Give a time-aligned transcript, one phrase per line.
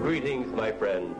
[0.00, 1.16] Greetings, my friend.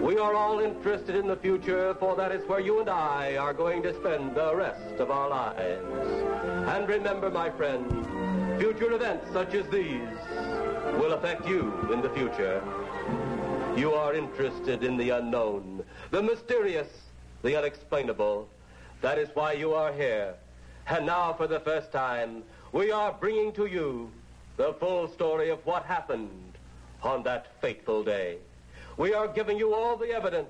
[0.00, 3.52] We are all interested in the future, for that is where you and I are
[3.52, 5.84] going to spend the rest of our lives.
[6.68, 8.06] And remember, my friend,
[8.60, 10.08] future events such as these
[10.96, 12.62] will affect you in the future.
[13.76, 16.88] You are interested in the unknown, the mysterious,
[17.42, 18.48] the unexplainable.
[19.00, 20.34] That is why you are here.
[20.86, 24.10] And now, for the first time, we are bringing to you
[24.56, 26.52] the full story of what happened
[27.02, 28.38] on that fateful day.
[28.96, 30.48] We are giving you all the evidence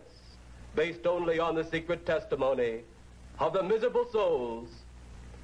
[0.74, 2.80] based only on the secret testimony
[3.38, 4.68] of the miserable souls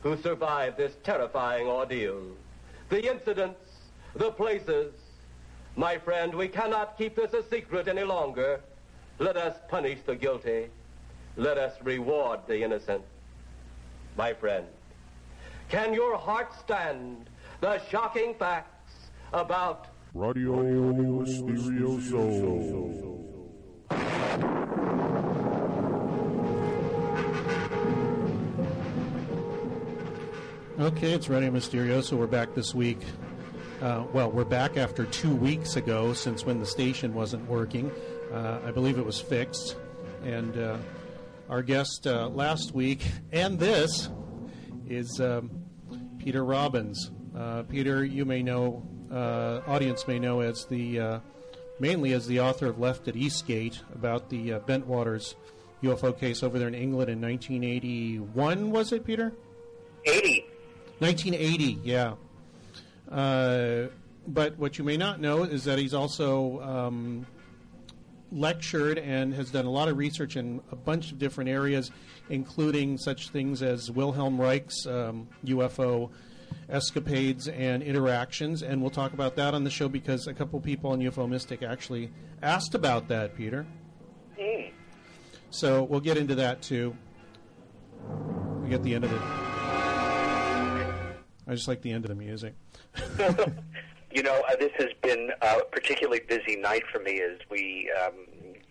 [0.02, 2.22] who survived this terrifying ordeal.
[2.88, 3.64] The incidents,
[4.14, 4.92] the places.
[5.80, 8.60] My friend, we cannot keep this a secret any longer.
[9.18, 10.66] Let us punish the guilty.
[11.38, 13.02] Let us reward the innocent.
[14.14, 14.66] My friend,
[15.70, 17.30] can your heart stand
[17.62, 18.92] the shocking facts
[19.32, 20.52] about Radio
[21.22, 22.20] Mysterioso.
[30.78, 32.18] Okay, it's Radio Mysterioso.
[32.18, 33.00] We're back this week.
[33.80, 37.90] Uh, well, we're back after two weeks ago since when the station wasn't working.
[38.30, 39.74] Uh, I believe it was fixed.
[40.22, 40.76] And uh,
[41.48, 44.10] our guest uh, last week and this
[44.86, 45.50] is um,
[46.18, 47.10] Peter Robbins.
[47.34, 51.22] Uh, Peter, you may know, uh, audience may know as the
[51.78, 55.36] mainly as the author of Left at Eastgate about the Bentwaters
[55.82, 58.70] UFO case over there in England in 1981.
[58.70, 59.32] Was it, Peter?
[60.04, 60.44] 80.
[60.98, 62.16] 1980, yeah.
[63.10, 63.86] Uh,
[64.26, 67.26] but what you may not know is that he's also um,
[68.30, 71.90] lectured and has done a lot of research in a bunch of different areas,
[72.28, 76.10] including such things as Wilhelm Reich's um, UFO
[76.68, 78.62] escapades and interactions.
[78.62, 81.62] And we'll talk about that on the show because a couple people on UFO Mystic
[81.62, 82.10] actually
[82.42, 83.66] asked about that, Peter.
[84.38, 84.70] Mm.
[85.50, 86.96] So we'll get into that too.
[88.62, 89.22] We get the end of it.
[91.46, 92.54] I just like the end of the music.
[94.10, 98.14] you know, uh, this has been a particularly busy night for me as we um,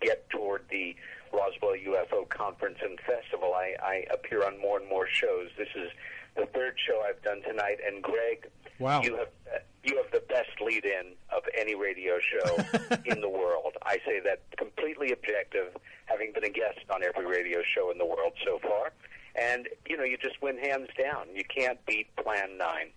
[0.01, 0.95] get toward the
[1.31, 3.53] Roswell UFO Conference and Festival.
[3.53, 5.49] I, I appear on more and more shows.
[5.57, 5.89] This is
[6.35, 9.01] the third show I've done tonight, and Greg, wow.
[9.01, 12.55] you have uh, you have the best lead-in of any radio show
[13.05, 13.73] in the world.
[13.83, 15.75] I say that completely objective,
[16.05, 18.91] having been a guest on every radio show in the world so far.
[19.35, 21.27] And you know, you just win hands down.
[21.33, 22.89] You can't beat Plan Nine.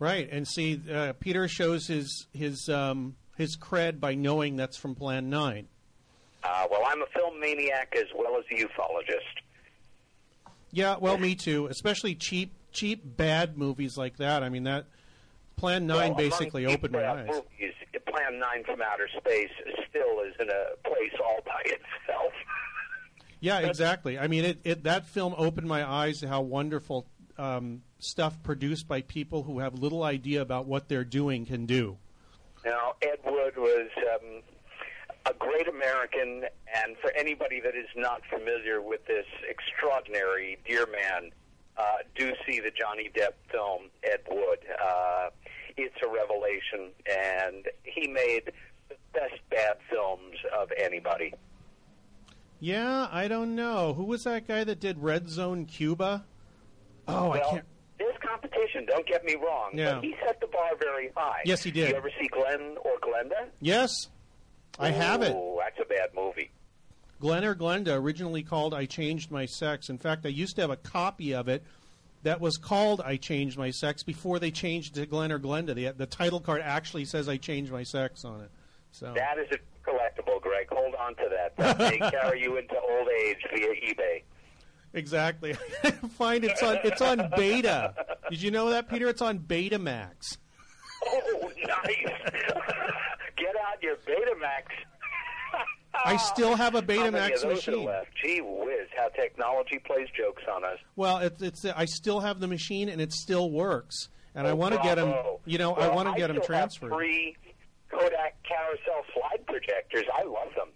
[0.00, 4.94] Right, and see, uh, Peter shows his his um, his cred by knowing that's from
[4.94, 5.68] Plan Nine.
[6.42, 9.42] Uh, well, I'm a film maniac as well as a ufologist.
[10.72, 11.66] Yeah, well, me too.
[11.66, 14.42] Especially cheap, cheap, bad movies like that.
[14.42, 14.86] I mean, that
[15.56, 17.28] Plan Nine well, basically opened my eyes.
[17.28, 17.74] Movies,
[18.06, 19.50] Plan Nine from Outer Space
[19.88, 22.32] still is in a place all by itself.
[23.40, 24.18] yeah, exactly.
[24.18, 27.06] I mean, it, it that film opened my eyes to how wonderful
[27.40, 31.96] um, stuff produced by people who have little idea about what they're doing can do.
[32.64, 34.42] Now, Ed Wood was um,
[35.24, 36.44] a great American,
[36.76, 41.30] and for anybody that is not familiar with this extraordinary dear man,
[41.78, 41.82] uh,
[42.14, 44.58] do see the Johnny Depp film Ed Wood.
[44.82, 45.30] Uh,
[45.78, 48.52] it's a revelation, and he made
[48.90, 51.32] the best bad films of anybody.
[52.58, 53.94] Yeah, I don't know.
[53.94, 56.26] Who was that guy that did Red Zone Cuba?
[57.08, 57.64] Oh, well, I can't.
[57.98, 58.86] There's competition.
[58.86, 59.72] Don't get me wrong.
[59.74, 59.94] Yeah.
[59.94, 61.42] But he set the bar very high.
[61.44, 61.90] Yes, he did.
[61.90, 63.48] You ever see Glenn or Glenda?
[63.60, 64.08] Yes,
[64.78, 65.32] I have it.
[65.36, 66.50] Oh, that's a bad movie.
[67.20, 69.90] Glenn or Glenda, originally called I Changed My Sex.
[69.90, 71.62] In fact, I used to have a copy of it
[72.22, 75.74] that was called I Changed My Sex before they changed to Glenn or Glenda.
[75.74, 78.50] The, the title card actually says I Changed My Sex on it.
[78.92, 80.68] So That is a collectible, Greg.
[80.70, 81.56] Hold on to that.
[81.56, 84.22] That may carry you into old age via eBay.
[84.92, 85.52] Exactly.
[86.18, 87.94] Find it's on it's on beta.
[88.30, 89.08] Did you know that, Peter?
[89.08, 90.36] It's on Betamax.
[91.06, 91.96] Oh, nice!
[93.36, 94.64] Get out your Betamax.
[96.04, 97.84] I still have a How many of Betamax machine.
[97.84, 98.08] left?
[98.22, 98.88] Gee whiz!
[98.96, 100.78] How technology plays jokes on us.
[100.96, 104.08] Well, it's it's I still have the machine and it still works.
[104.34, 105.14] And I Oh, want to get them.
[105.44, 106.92] You know, Well, I want to get them transferred.
[106.92, 107.36] Three
[107.90, 110.04] Kodak carousel slide projectors.
[110.14, 110.68] I love them,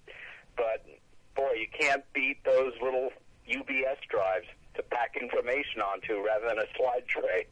[0.56, 0.84] but
[1.36, 3.10] boy, you can't beat those little
[3.48, 4.46] UBS drives
[4.76, 7.46] to pack information onto rather than a slide tray.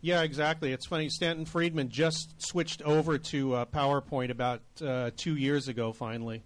[0.00, 0.72] Yeah, exactly.
[0.72, 1.08] It's funny.
[1.08, 5.92] Stanton Friedman just switched over to uh, PowerPoint about uh, two years ago.
[5.92, 6.42] Finally.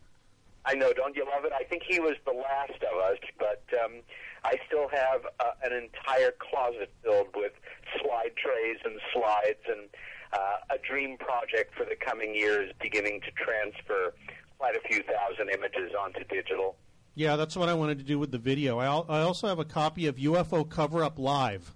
[0.64, 0.92] I know.
[0.92, 1.52] Don't you love it?
[1.52, 4.02] I think he was the last of us, but um,
[4.44, 7.52] I still have uh, an entire closet filled with
[8.00, 9.88] slide trays and slides, and
[10.32, 14.14] uh, a dream project for the coming years beginning to transfer
[14.58, 16.76] quite a few thousand images onto digital.
[17.14, 18.78] Yeah, that's what I wanted to do with the video.
[18.78, 21.74] I, al- I also have a copy of UFO Cover Up Live.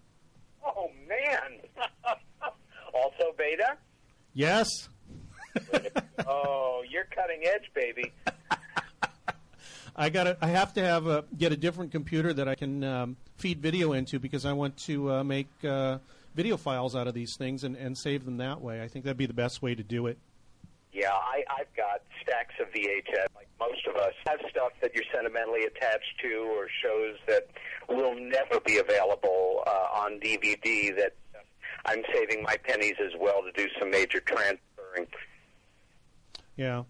[0.65, 1.61] Oh man!
[2.95, 3.77] also beta.
[4.33, 4.69] Yes.
[6.27, 8.13] oh, you're cutting edge, baby.
[9.97, 13.17] I got I have to have a get a different computer that I can um,
[13.37, 15.99] feed video into because I want to uh, make uh,
[16.35, 18.83] video files out of these things and, and save them that way.
[18.83, 20.19] I think that'd be the best way to do it.
[20.94, 24.12] Yeah, I, I've got stacks of VHS, like most of us.
[24.29, 27.49] Have stuff that you're sentimentally attached to, or shows that
[27.88, 30.94] will never be available uh, on DVD.
[30.96, 31.14] That
[31.85, 35.08] I'm saving my pennies as well to do some major transferring.
[36.55, 36.85] Yeah,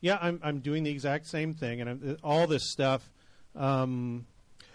[0.00, 3.10] yeah, I'm I'm doing the exact same thing, and I'm, all this stuff.
[3.56, 4.26] Um,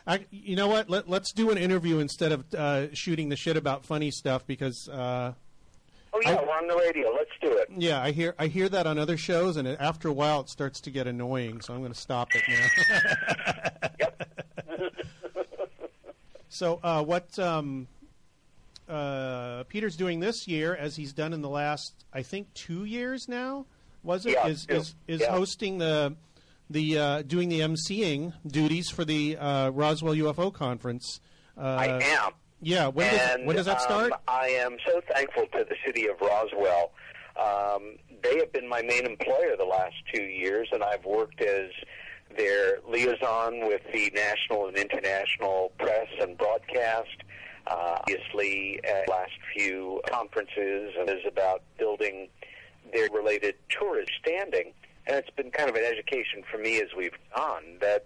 [0.05, 0.89] I, you know what?
[0.89, 4.89] Let, let's do an interview instead of uh, shooting the shit about funny stuff because.
[4.89, 5.31] Uh,
[6.17, 7.09] Oh yeah, I- we're on the radio.
[7.13, 7.67] Let's do it.
[7.75, 10.49] yeah, I hear I hear that on other shows, and it, after a while, it
[10.49, 11.59] starts to get annoying.
[11.61, 12.67] So I'm going to stop it now.
[16.49, 17.87] so, uh, what um,
[18.87, 23.27] uh, Peter's doing this year, as he's done in the last, I think, two years
[23.27, 23.65] now,
[24.03, 24.33] was it?
[24.33, 25.31] Yeah, is is, is Yeah.
[25.31, 26.15] hosting the
[26.69, 31.19] the uh, doing the emceeing duties for the uh, Roswell UFO conference.
[31.57, 32.31] Uh, I am.
[32.61, 34.11] Yeah, when does when does that start?
[34.11, 36.91] Um, I am so thankful to the city of Roswell.
[37.37, 41.69] Um, they have been my main employer the last two years, and I've worked as
[42.37, 47.17] their liaison with the national and international press and broadcast.
[47.67, 52.29] Uh, obviously, at last few conferences and is about building
[52.93, 54.71] their related tourist standing.
[55.07, 58.05] And it's been kind of an education for me as we've gone that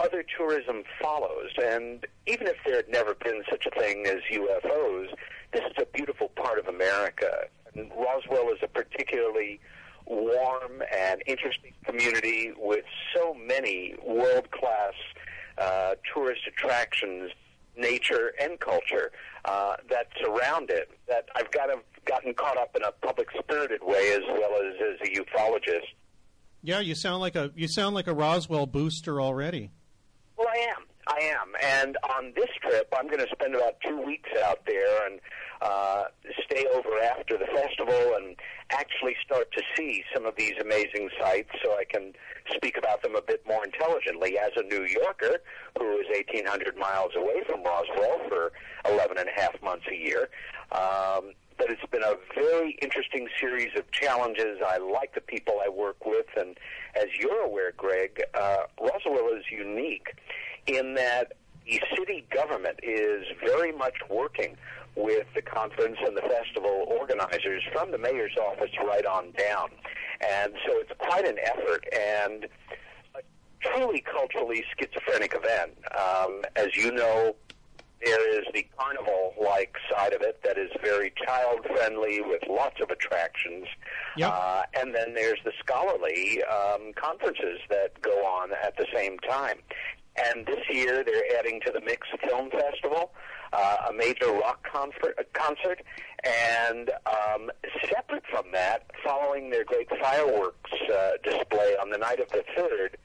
[0.00, 1.50] other tourism follows.
[1.62, 5.08] And even if there had never been such a thing as UFOs,
[5.52, 7.46] this is a beautiful part of America.
[7.74, 9.60] And Roswell is a particularly
[10.06, 14.92] warm and interesting community with so many world class
[15.58, 17.30] uh, tourist attractions,
[17.76, 19.12] nature, and culture
[19.44, 20.90] uh, that surround it.
[21.08, 24.74] That I've got to, gotten caught up in a public spirited way as well as
[24.80, 25.86] as a ufologist.
[26.62, 29.70] Yeah, you sound like a you sound like a Roswell booster already.
[30.36, 30.84] Well, I am.
[31.06, 31.52] I am.
[31.62, 35.20] And on this trip, I'm going to spend about two weeks out there and
[35.60, 36.04] uh,
[36.46, 38.36] stay over after the festival and
[38.70, 42.12] actually start to see some of these amazing sites so I can
[42.54, 45.38] speak about them a bit more intelligently as a New Yorker
[45.78, 48.52] who is 1,800 miles away from Roswell for
[48.86, 50.28] 11 and a half months a year.
[50.72, 54.58] Um, but it's been a very interesting series of challenges.
[54.66, 56.56] I like the people I work with, and
[56.94, 60.14] as you're aware, Greg, uh, Roswell is unique
[60.66, 61.32] in that
[61.66, 64.56] the city government is very much working
[64.96, 69.70] with the conference and the festival organizers from the mayor's office right on down.
[70.20, 72.46] And so it's quite an effort and
[73.14, 73.20] a
[73.60, 75.72] truly culturally schizophrenic event.
[75.98, 77.34] Um, as you know,
[78.04, 83.66] there is the carnival-like side of it that is very child-friendly with lots of attractions,
[84.16, 84.32] Yep.
[84.32, 89.58] uh, and then there's the scholarly um, conferences that go on at the same time.
[90.16, 93.10] And this year they're adding to the Mix Film Festival
[93.54, 95.80] uh, a major rock concert, concert,
[96.24, 97.50] and um,
[97.88, 102.96] separate from that, following their great fireworks uh, display on the night of the third,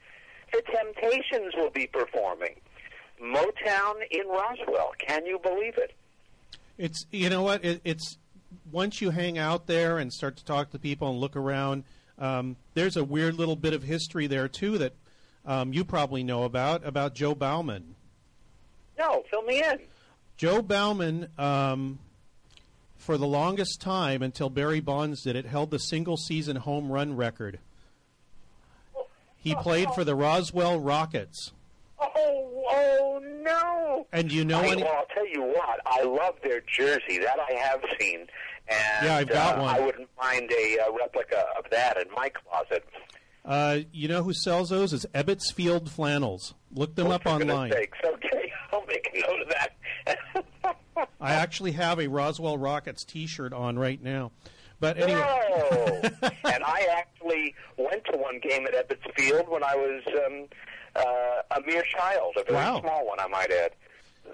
[0.52, 2.56] the Temptations will be performing.
[3.22, 4.92] Motown in Roswell.
[4.98, 5.94] Can you believe it?
[6.78, 8.16] It's you know what it, it's
[8.72, 11.84] once you hang out there and start to talk to people and look around.
[12.18, 14.94] Um, there's a weird little bit of history there too that
[15.46, 17.94] um, you probably know about about Joe Bauman.
[18.98, 19.78] No, fill me in.
[20.36, 21.98] Joe Bauman, um,
[22.96, 27.16] for the longest time until Barry Bonds did it, held the single season home run
[27.16, 27.58] record.
[29.36, 31.52] He played for the Roswell Rockets.
[32.00, 34.06] Oh, oh no!
[34.12, 34.82] And you know I, any?
[34.82, 35.80] well, I'll tell you what.
[35.86, 37.18] I love their jersey.
[37.18, 38.20] That I have seen,
[38.68, 39.74] and Yeah, I've got uh, one.
[39.74, 42.84] I wouldn't mind a uh, replica of that in my closet.
[43.44, 44.92] Uh, you know who sells those?
[44.92, 46.54] Is Ebbets Field Flannels.
[46.72, 47.72] Look them up online.
[47.72, 47.98] sakes.
[48.22, 50.76] Okay, I'll make a note of that.
[51.20, 54.30] I actually have a Roswell Rockets T-shirt on right now.
[54.78, 56.00] But anyway, Whoa!
[56.44, 60.46] and I actually went to one game at Ebbets Field when I was um,
[60.96, 61.02] uh,
[61.56, 62.80] a mere child, a very Wow.
[62.80, 63.72] small one, I might add.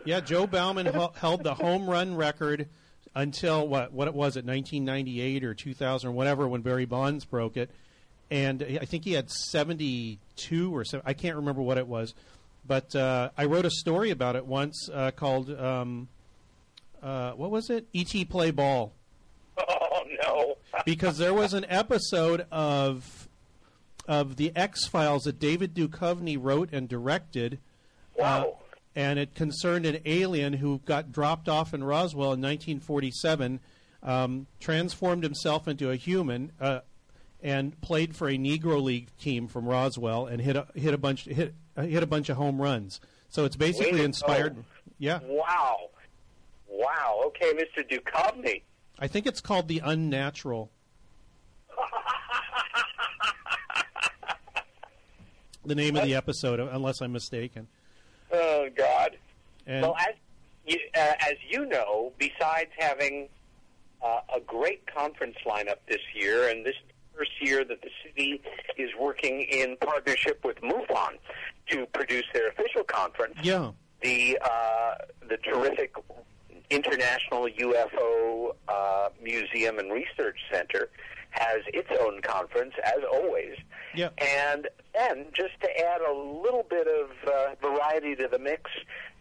[0.05, 2.69] yeah, Joe Bauman held the home run record
[3.15, 7.57] until what what it was at 1998 or 2000 or whatever when Barry Bonds broke
[7.57, 7.71] it,
[8.31, 11.01] and I think he had 72 or so.
[11.05, 12.15] I can't remember what it was,
[12.67, 16.09] but uh, I wrote a story about it once uh, called um,
[17.03, 17.87] uh, what was it?
[17.93, 18.25] E.T.
[18.27, 18.93] Play Ball.
[19.59, 20.57] Oh no!
[20.85, 23.26] because there was an episode of
[24.07, 27.59] of the X Files that David Duchovny wrote and directed.
[28.17, 28.41] Wow.
[28.41, 28.63] Uh,
[28.95, 33.61] and it concerned an alien who got dropped off in Roswell in 1947,
[34.03, 36.81] um, transformed himself into a human, uh,
[37.43, 41.27] and played for a Negro League team from Roswell and hit a, hit a bunch
[41.27, 43.01] hit uh, hit a bunch of home runs.
[43.29, 44.57] So it's basically inspired.
[44.57, 44.65] go.
[44.99, 45.91] Yeah, Wow!
[46.69, 47.23] Wow!
[47.27, 47.87] Okay, Mr.
[47.87, 48.63] Duchovny.
[48.99, 50.71] I think it's called the Unnatural.
[55.67, 57.69] The name of the episode, unless I'm mistaken.
[58.33, 59.17] Oh God!
[59.67, 60.15] And well, as
[60.67, 63.29] you, uh, as you know, besides having
[64.03, 67.91] uh, a great conference lineup this year, and this is the first year that the
[68.05, 68.41] city
[68.77, 71.19] is working in partnership with MUFON
[71.71, 73.37] to produce their official conference.
[73.43, 73.71] yeah,
[74.03, 74.95] the uh,
[75.29, 75.95] the terrific
[76.71, 80.89] International UFO uh, Museum and Research Center
[81.39, 83.57] has its own conference, as always.
[83.95, 84.11] Yeah.
[84.19, 88.71] And then, just to add a little bit of uh, variety to the mix,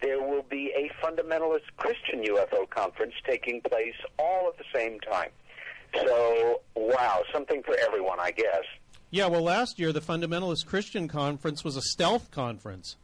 [0.01, 5.29] there will be a fundamentalist Christian UFO conference taking place all at the same time.
[5.95, 8.63] So, wow, something for everyone, I guess.
[9.11, 9.27] yeah.
[9.27, 12.97] Well, last year the Fundamentalist Christian Conference was a stealth conference.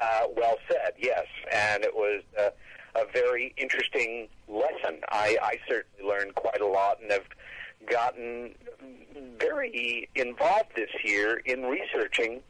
[0.00, 1.26] Uh, well said, yes.
[1.52, 2.50] And it was uh,
[2.96, 5.00] a very interesting lesson.
[5.10, 7.24] I, I certainly learned quite a lot and have
[7.90, 8.54] gotten
[9.38, 12.40] very involved this year in researching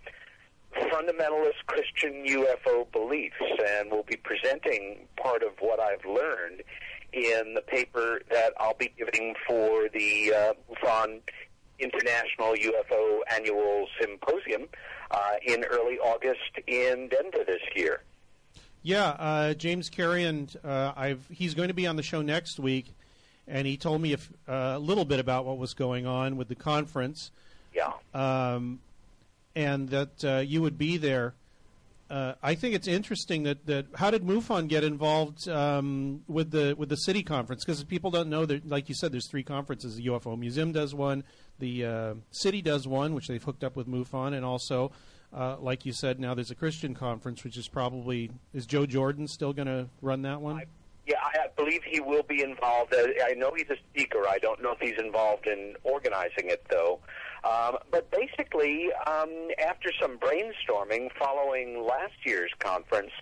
[0.77, 3.37] fundamentalist Christian UFO beliefs,
[3.79, 6.63] and will be presenting part of what I've learned
[7.13, 11.21] in the paper that I'll be giving for the uh, MUFON
[11.79, 14.69] International UFO Annual Symposium
[15.11, 18.03] uh, in early August in Denver this year.
[18.83, 22.87] Yeah, uh, James Carrion, uh, I've he's going to be on the show next week,
[23.49, 26.55] and he told me uh, a little bit about what was going on with the
[26.55, 27.31] conference,
[27.75, 27.93] Yeah.
[28.15, 28.81] um,
[29.57, 31.35] and that uh, you would be there.
[32.11, 36.75] Uh, I think it's interesting that, that how did MUFON get involved um, with the
[36.79, 37.65] with the city conference?
[37.67, 39.97] Because people don't know that, like you said, there's three conferences.
[39.97, 41.23] The UFO Museum does one,
[41.59, 44.91] the uh, city does one, which they've hooked up with MUFON, and also,
[45.37, 49.29] uh, like you said, now there's a Christian conference, which is probably is Joe Jordan
[49.29, 50.63] still going to run that one?
[51.09, 52.95] Yeah, I I believe he will be involved.
[52.95, 54.25] Uh, I know he's a speaker.
[54.29, 57.01] I don't know if he's involved in organizing it, though.
[57.45, 63.13] Um, but basically, um, after some brainstorming following last year's conference,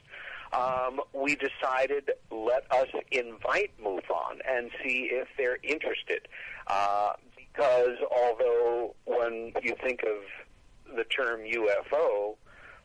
[0.53, 6.27] um, we decided let us invite MUFON and see if they're interested.
[6.67, 12.35] Uh, because although when you think of the term UFO,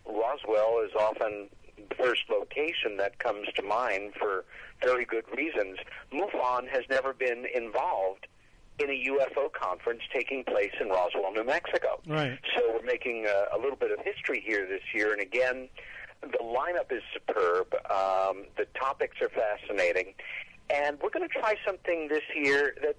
[0.06, 1.50] Roswell is often
[1.90, 4.46] the first location that comes to mind for
[4.84, 5.78] very good reasons.
[6.12, 8.28] MUFON has never been involved
[8.80, 12.02] in a UFO conference taking place in Roswell, New Mexico.
[12.08, 12.38] Right.
[12.56, 15.70] So we're making a, a little bit of history here this year, and again,
[16.22, 17.74] the lineup is superb.
[17.90, 20.14] Um, the topics are fascinating,
[20.70, 22.96] and we're going to try something this year that.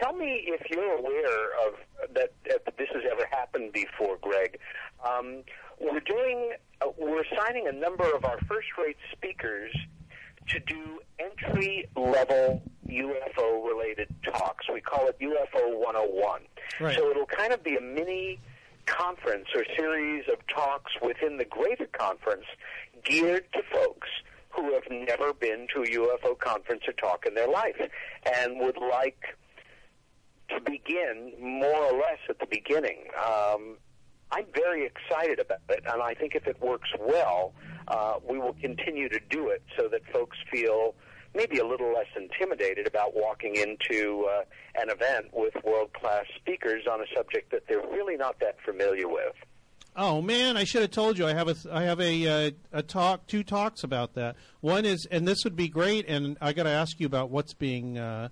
[0.00, 1.74] Tell me if you're aware of
[2.14, 4.56] that, that this has ever happened before, Greg.
[5.04, 5.42] Um,
[5.80, 9.74] we're doing, uh, we're assigning a number of our first-rate speakers
[10.48, 14.66] to do entry-level UFO-related talks.
[14.72, 16.40] We call it UFO 101.
[16.80, 16.96] Right.
[16.96, 18.40] So it'll kind of be a mini
[18.86, 22.46] conference or series of talks within the greater conference
[23.04, 24.08] geared to folks
[24.50, 27.76] who have never been to a UFO conference or talk in their life
[28.34, 29.36] and would like
[30.48, 33.04] to begin more or less at the beginning.
[33.16, 33.76] Um,
[34.30, 37.52] I'm very excited about it, and I think if it works well,
[37.88, 40.94] uh, we will continue to do it so that folks feel
[41.34, 44.42] maybe a little less intimidated about walking into uh,
[44.80, 49.08] an event with world class speakers on a subject that they're really not that familiar
[49.08, 49.34] with.
[49.96, 51.26] Oh man, I should have told you.
[51.26, 54.36] I have a I have a uh, a talk, two talks about that.
[54.60, 56.06] One is, and this would be great.
[56.06, 58.28] And I got to ask you about what's being uh,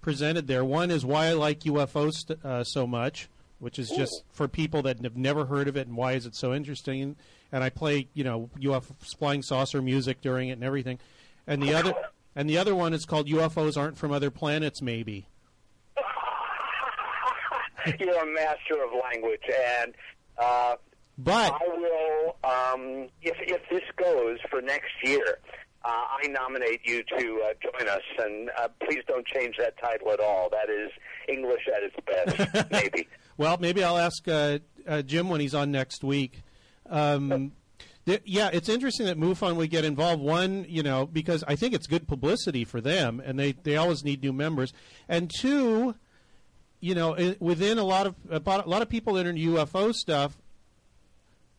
[0.00, 0.64] presented there.
[0.64, 3.28] One is why I like UFOs st- uh, so much,
[3.60, 6.34] which is just for people that have never heard of it, and why is it
[6.34, 7.14] so interesting.
[7.54, 10.98] And I play, you know, UFO flying saucer music during it and everything.
[11.46, 11.94] And the other
[12.34, 15.28] and the other one is called UFOs aren't from other planets, maybe.
[18.00, 19.42] You're a master of language,
[19.78, 19.94] and
[20.36, 20.74] uh,
[21.16, 25.38] But I will, um, if if this goes for next year,
[25.84, 30.10] uh, I nominate you to uh, join us, and uh, please don't change that title
[30.10, 30.50] at all.
[30.50, 30.90] That is
[31.28, 33.06] English at its best, maybe.
[33.36, 34.58] well, maybe I'll ask uh,
[34.88, 36.42] uh, Jim when he's on next week.
[36.88, 37.52] Um,
[38.06, 40.22] th- yeah, it's interesting that MUFON would get involved.
[40.22, 44.04] One, you know, because I think it's good publicity for them, and they, they always
[44.04, 44.72] need new members.
[45.08, 45.94] And two,
[46.80, 49.36] you know, i within a lot of about a lot of people that are in
[49.36, 50.36] UFO stuff,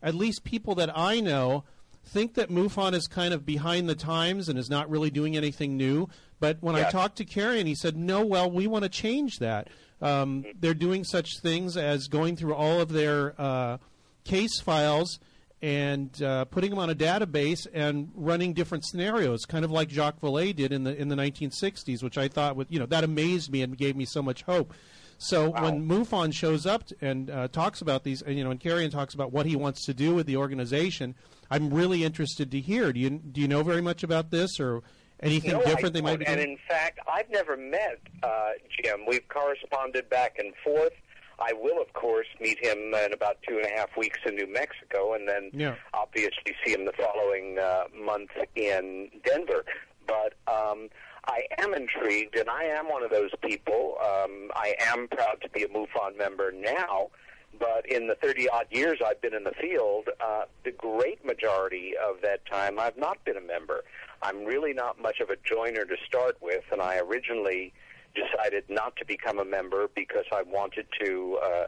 [0.01, 1.63] at least people that I know
[2.05, 5.75] think that MUFON is kind of behind the times and is not really doing anything
[5.75, 6.07] new.
[6.39, 6.75] But when.
[6.75, 9.69] I talked to Carrion, he said, "No, well, we want to change that.
[10.01, 13.77] Um, they're doing such things as going through all of their uh,
[14.25, 15.19] case files."
[15.61, 20.19] And uh, putting them on a database and running different scenarios, kind of like Jacques
[20.19, 23.51] Vallée did in the in the 1960s, which I thought would you know that amazed
[23.51, 24.73] me and gave me so much hope.
[25.17, 28.59] So when MUFON shows up t- and uh, talks about these, and, you know, and
[28.59, 31.15] Carrion talks about what he wants to do with the organization,
[31.49, 32.91] I'm really interested to hear.
[32.91, 34.81] Do you do you know very much about this or
[35.21, 36.39] anything No, different they might be doing?
[36.39, 38.51] And in fact, I've never met uh,
[38.83, 39.05] Jim.
[39.07, 40.93] We've corresponded back and forth.
[41.39, 44.47] I will, of course, meet him in about two and a half weeks in New
[44.51, 45.75] Mexico, and then Yeah.
[45.93, 49.65] obviously see him the following uh, month in Denver.
[50.07, 50.89] But um,
[51.25, 53.97] I am intrigued, and I am one of those people.
[54.01, 57.09] Um, I am proud to be a MUFON member now.
[57.57, 61.93] But in the 30 odd years I've been in the field, uh, the great majority
[61.97, 63.85] of that time I've not been a member.
[64.21, 67.71] I'm really not much of a joiner to start with, and I originally
[68.15, 71.65] decided not to become a member because I wanted to uh,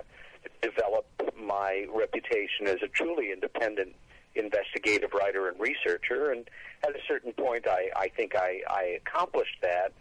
[0.62, 1.06] develop
[1.40, 3.96] my reputation as a truly independent
[4.36, 6.32] investigative writer and researcher.
[6.32, 6.50] And
[6.84, 9.94] at a certain point, I, I think I, I accomplished that.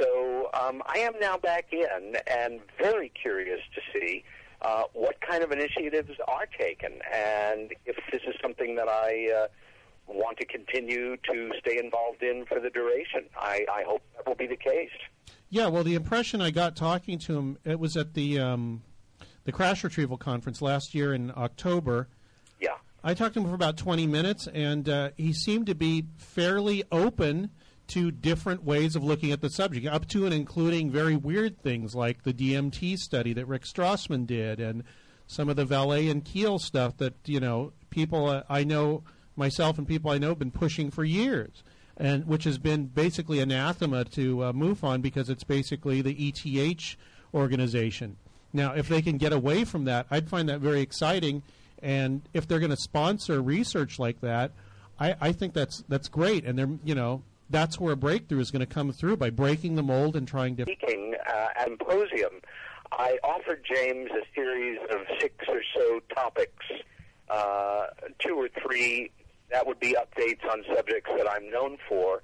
[0.00, 4.24] So um, I am now back in and very curious to see
[4.62, 9.46] uh, what kind of initiatives are taken and if this is something that I uh,
[10.06, 13.24] want to continue to stay involved in for the duration.
[13.36, 14.90] I, I hope that will be the case.
[15.54, 18.82] Yeah, well, the impression I got talking to him, it was at the um,
[19.44, 22.08] the crash retrieval conference last year in October.
[22.58, 22.74] Yeah.
[23.04, 26.82] I talked to him for about 20 minutes, and uh, he seemed to be fairly
[26.90, 27.50] open
[27.86, 31.94] to different ways of looking at the subject, up to and including very weird things
[31.94, 34.82] like the DMT study that Rick Strassman did, and
[35.28, 39.04] some of the Vallée and Keel stuff that you know people uh, I know
[39.36, 41.62] myself and people I know have been pushing for years,
[41.96, 46.96] and which has been basically anathema to uh, MUFON because it's basically the ETH
[47.32, 48.16] organization.
[48.52, 51.42] Now, if they can get away from that, I'd find that very exciting.
[51.82, 54.52] And if they're going to sponsor research like that,
[54.98, 56.44] I, I think that's that's great.
[56.44, 59.74] And they're you know that's where a breakthrough is going to come through by breaking
[59.74, 60.62] the mold and trying to.
[60.62, 62.40] Speaking uh, Symposium,
[62.92, 66.64] I offered James a series of six or so topics,
[67.28, 67.86] uh,
[68.20, 69.10] two or three
[69.54, 72.22] that would be updates on subjects that I'm known for,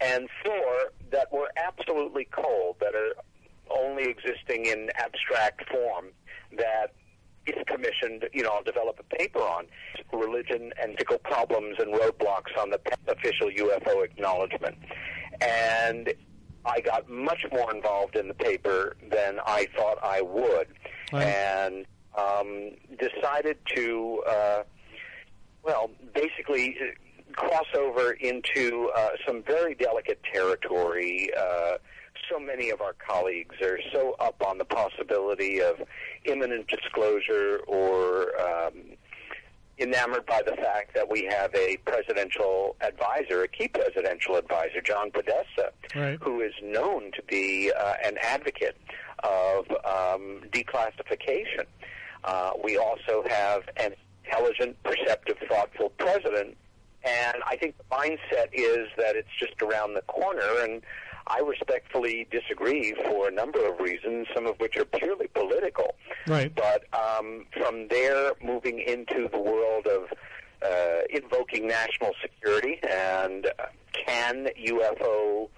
[0.00, 3.14] and four that were absolutely cold, that are
[3.70, 6.06] only existing in abstract form,
[6.58, 6.92] that
[7.46, 9.66] if commissioned, you know, I'll develop a paper on
[10.12, 14.76] religion and ethical problems and roadblocks on the official UFO acknowledgement.
[15.40, 16.12] And
[16.64, 20.66] I got much more involved in the paper than I thought I would,
[21.12, 21.26] Right.
[21.26, 21.86] and
[22.18, 24.62] um, decided to, uh,
[25.62, 31.30] well, basically uh, cross over into uh, some very delicate territory.
[31.38, 31.78] Uh,
[32.30, 35.82] so many of our colleagues are so up on the possibility of
[36.24, 38.74] imminent disclosure or um,
[39.78, 45.10] enamored by the fact that we have a presidential advisor, a key presidential advisor, John
[45.10, 46.18] Podesta, Right.
[46.22, 48.76] who is known to be uh, an advocate
[49.24, 51.66] of um, declassification.
[52.24, 56.56] Uh, we also have an intelligent, perceptive, thoughtful president,
[57.04, 60.82] and I think the mindset is that it's just around the corner, and
[61.26, 65.94] I respectfully disagree for a number of reasons, some of which are purely political.
[66.26, 66.52] Right.
[66.54, 70.12] But um, from there, moving into the world of
[70.64, 73.66] uh, invoking national security and uh,
[74.06, 75.48] can UFO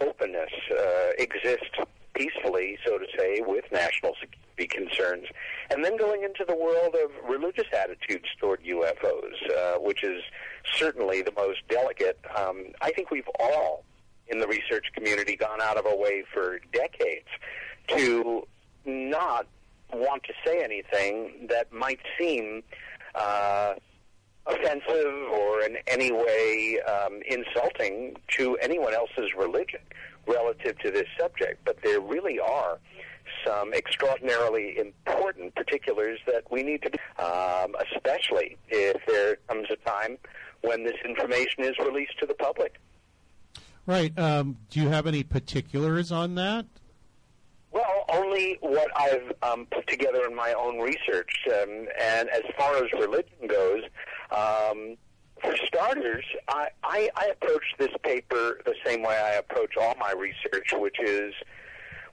[0.00, 1.76] openness uh, exist
[2.14, 5.26] peacefully, so to say, with national security concerns,
[5.70, 10.22] and then going into the world of religious attitudes toward UFOs, uh, which is
[10.76, 12.18] certainly the most delicate.
[12.36, 13.84] Um, I think we've all
[14.28, 17.28] in the research community gone out of our way for decades
[17.88, 18.46] to
[18.84, 19.46] not
[19.92, 22.62] want to say anything that might seem
[23.14, 23.74] uh,
[24.46, 29.80] offensive or in any way um, insulting to anyone else's religion
[30.26, 31.64] relative to this subject.
[31.64, 32.78] But there really are
[33.46, 36.90] some extraordinarily important particulars that we need to,
[37.24, 40.18] um, especially if there comes a time
[40.62, 42.74] when this information is released to the public.
[43.86, 44.18] Right.
[44.18, 46.64] Um, do you have any particulars on that?
[47.70, 51.32] Well, only what I've um, put together in my own research.
[51.48, 53.82] Um, and as far as religion goes,
[54.30, 54.96] um,
[55.44, 60.12] for starters, I, I, I approach this paper the same way I approach all my
[60.12, 61.34] research, which is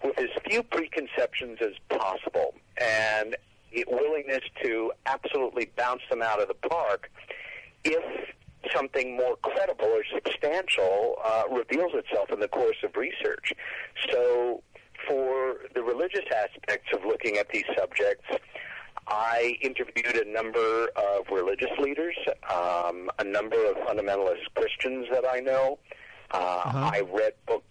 [0.04, 3.36] with as few preconceptions as possible and
[3.88, 7.10] willingness to absolutely bounce them out of the park
[7.84, 8.04] if
[8.76, 13.54] something more credible or substantial uh, reveals itself in the course of research.
[14.12, 14.62] So
[15.08, 18.26] for the religious aspects of looking at these subjects,
[19.08, 22.16] I interviewed a number of religious leaders,
[22.50, 25.80] um, a number of fundamentalist Christians that I know.
[26.32, 26.92] Uh, uh-huh.
[26.94, 27.66] I read books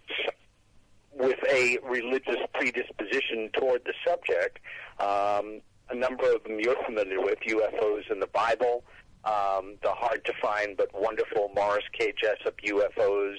[1.13, 4.59] with a religious predisposition toward the subject.
[4.99, 8.85] Um, a number of them you're familiar with, UFOs in the Bible,
[9.25, 12.13] um, the hard to find but wonderful Morris K.
[12.21, 13.37] Jessup UFOs,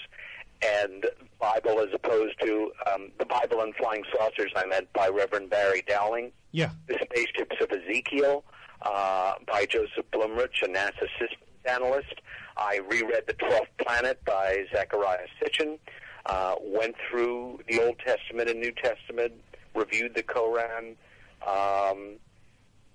[0.64, 1.06] and
[1.40, 5.84] Bible as opposed to um, the Bible and Flying Saucers, I meant by Reverend Barry
[5.88, 6.32] Downing.
[6.52, 6.72] Yeah.
[6.88, 8.44] The Spaceships of Ezekiel
[8.84, 12.14] uh, by Joseph Blumrich, a NASA systems analyst.
[12.58, 15.78] I reread The Twelfth Planet by Zecharia Sitchin.
[16.28, 19.34] Uh, went through the Old Testament and New Testament,
[19.74, 20.96] reviewed the Koran,
[21.48, 22.18] um,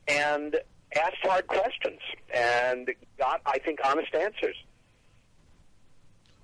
[0.07, 0.57] and
[0.95, 1.99] asked hard questions
[2.33, 4.57] and got, I think, honest answers.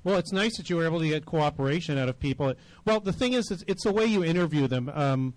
[0.04, 2.54] Well, it's nice that you were able to get cooperation out of people.
[2.84, 4.90] Well, the thing is, it's, it's the way you interview them.
[4.92, 5.34] Um,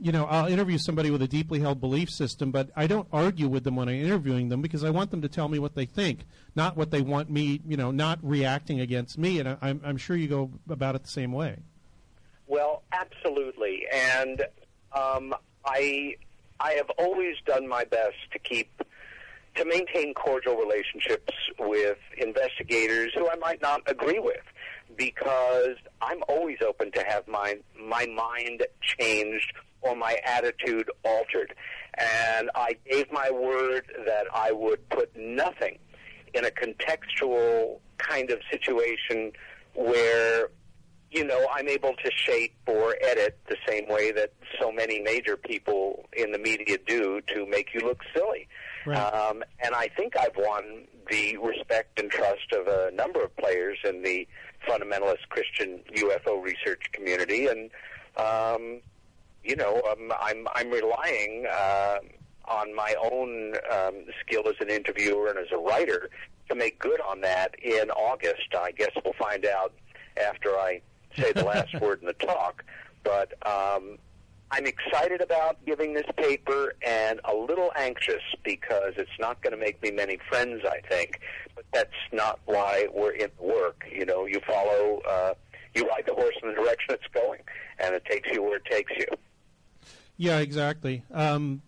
[0.00, 3.48] you know, I'll interview somebody with a deeply held belief system, but I don't argue
[3.48, 5.86] with them when I'm interviewing them because I want them to tell me what they
[5.86, 6.20] think,
[6.54, 9.40] not what they want me, you know, not reacting against me.
[9.40, 11.58] And I, I'm, I'm sure you go about it the same way.
[12.46, 13.86] Well, absolutely.
[13.92, 14.42] And
[14.92, 16.14] um, I,
[16.60, 18.70] I have always done my best to keep
[19.56, 24.42] to maintain cordial relationships with investigators who I might not agree with
[24.96, 31.54] because I'm always open to have my my mind changed or my attitude altered.
[31.96, 35.78] And I gave my word that I would put nothing
[36.34, 39.32] in a contextual kind of situation
[39.74, 40.50] where
[41.10, 45.36] you know, I'm able to shape or edit the same way that so many major
[45.36, 48.46] people in the media do to make you look silly.
[48.88, 48.98] Right.
[48.98, 53.78] Um, and I think I've won the respect and trust of a number of players
[53.84, 54.26] in the
[54.66, 57.70] fundamentalist Christian UFO research community, and
[58.16, 58.80] um,
[59.44, 61.98] you know, um, I'm I'm relying uh,
[62.46, 66.08] on my own um, skill as an interviewer and as a writer
[66.48, 68.54] to make good on that in August.
[68.58, 69.72] I guess we'll find out
[70.22, 70.80] after I
[71.16, 72.64] say the last word in the talk,
[73.04, 73.98] but um,
[74.50, 79.58] I'm excited about giving this paper and a little anxious because it's not going to
[79.58, 81.20] make me many friends, I think.
[81.54, 83.84] But that's not why we're in the work.
[83.90, 85.34] You know, you follow, uh,
[85.74, 87.40] you ride the horse in the direction it's going,
[87.78, 89.06] and it takes you where it takes you.
[90.16, 91.04] Yeah, exactly.
[91.12, 91.62] Um,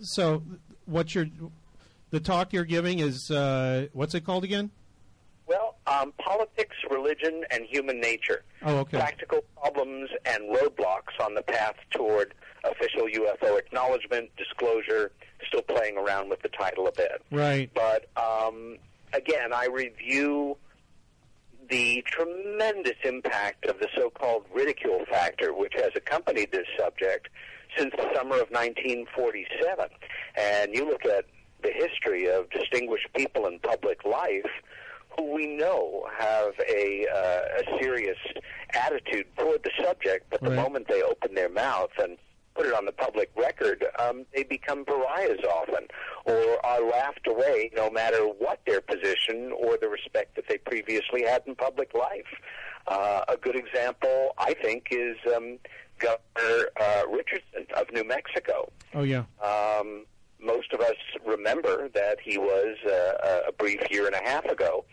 [0.00, 0.42] so,
[0.86, 1.26] what you're,
[2.10, 4.70] the talk you're giving is, uh, what's it called again?
[5.92, 8.44] Um, politics, religion, and human nature.
[8.64, 8.98] Oh, okay.
[8.98, 15.12] Practical problems and roadblocks on the path toward official UFO acknowledgement, disclosure.
[15.48, 17.22] Still playing around with the title a bit.
[17.30, 17.70] Right.
[17.74, 18.78] But um,
[19.12, 20.56] again, I review
[21.68, 27.28] the tremendous impact of the so-called ridicule factor, which has accompanied this subject
[27.76, 29.86] since the summer of 1947.
[30.36, 31.26] And you look at
[31.62, 34.50] the history of distinguished people in public life
[35.16, 38.18] who we know have a, uh, a serious
[38.74, 40.56] attitude toward the subject, but the Right.
[40.56, 42.16] moment they open their mouth and
[42.54, 45.86] put it on the public record, um, they become pariahs often,
[46.26, 51.22] or are laughed away no matter what their position or the respect that they previously
[51.22, 52.26] had in public life.
[52.86, 55.58] Uh, a good example, I think, is um,
[55.98, 58.70] Governor uh, Richardson of New Mexico.
[58.92, 59.24] Oh, yeah.
[59.42, 60.04] Um,
[60.42, 64.84] most of us remember that he was uh, a brief year and a half ago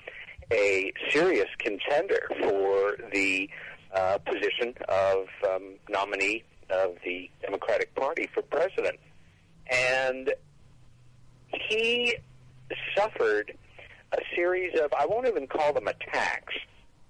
[0.52, 3.50] a serious contender for the
[3.94, 9.00] uh, position of um, nominee of the Democratic Party for president.
[9.72, 10.34] And
[11.70, 12.16] he
[12.96, 13.56] suffered
[14.12, 16.56] a series of, I won't even call them attacks,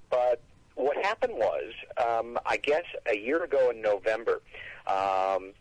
[0.10, 0.42] but
[0.76, 4.42] what happened was, um, I guess a year ago in November,
[4.88, 5.54] um,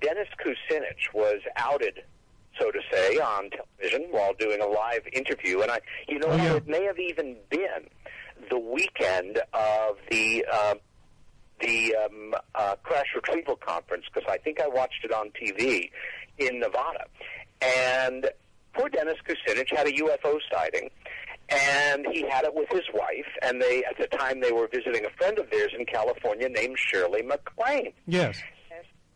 [0.00, 2.02] Dennis Kucinich was outed,
[2.58, 6.36] so to say, on television while doing a live interview, and I, you know, Oh,
[6.36, 6.54] yeah.
[6.56, 7.88] it may have even been
[8.50, 10.74] the weekend of the uh,
[11.60, 15.90] the um, uh, crash retrieval conference because I think I watched it on TV
[16.38, 17.04] in Nevada,
[17.60, 18.30] and
[18.72, 20.88] poor Dennis Kucinich had a UFO sighting,
[21.50, 25.04] and he had it with his wife, and they at the time they were visiting
[25.04, 27.92] a friend of theirs in California named Shirley MacLaine.
[28.06, 28.38] Yes.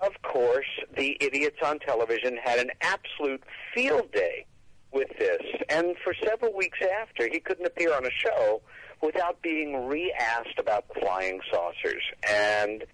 [0.04, 0.66] Of course,
[0.98, 3.42] the idiots on television had an absolute
[3.74, 4.44] field day
[4.92, 5.40] with this,
[5.70, 8.60] and for several weeks after, he couldn't appear on a show
[9.02, 12.02] without being re-asked about the flying saucers.
[12.28, 12.84] And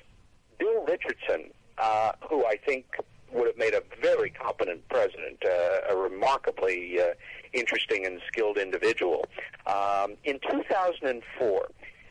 [0.59, 2.87] Bill Richardson, uh, who I think
[3.33, 7.07] would have made a very competent president, uh, a remarkably uh,
[7.53, 9.27] interesting and skilled individual.
[9.67, 11.69] Um, in 2004,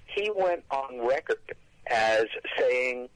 [0.08, 1.56] he went on record
[1.88, 2.26] as
[2.58, 3.10] saying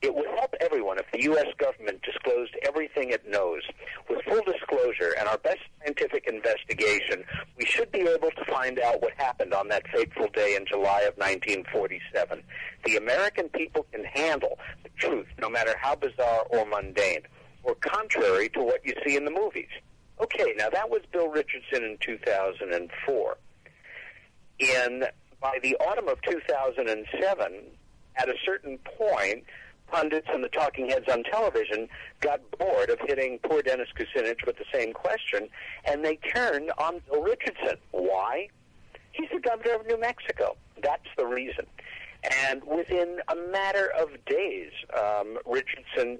[0.00, 1.46] it would help everyone if the U.S.
[1.58, 3.62] government disclosed everything it knows.
[4.08, 7.24] With full disclosure and our best scientific investigation,
[7.56, 11.00] we should be able to find out what happened on that fateful day in July
[11.00, 12.42] of 1947.
[12.84, 17.22] The American people can handle the truth, no matter how bizarre or mundane,
[17.64, 19.68] or contrary to what you see in the movies.
[20.20, 23.36] Okay, now that was Bill Richardson in 2004.
[24.60, 25.04] In
[25.40, 27.62] by the autumn of 2007,
[28.16, 29.44] at a certain point,
[29.90, 31.88] pundits and the talking heads on television
[32.20, 35.48] got bored of hitting poor Dennis Kucinich with the same question,
[35.84, 37.76] and they turned on Bill Richardson.
[37.90, 38.48] Why?
[39.12, 40.56] He's the governor of New Mexico.
[40.82, 41.66] That's the reason.
[42.48, 46.18] And within a matter of days, um, Richardson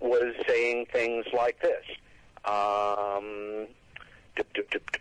[0.00, 1.84] was saying things like this.
[2.44, 3.66] Um,
[4.36, 4.96] dip, dip, dip,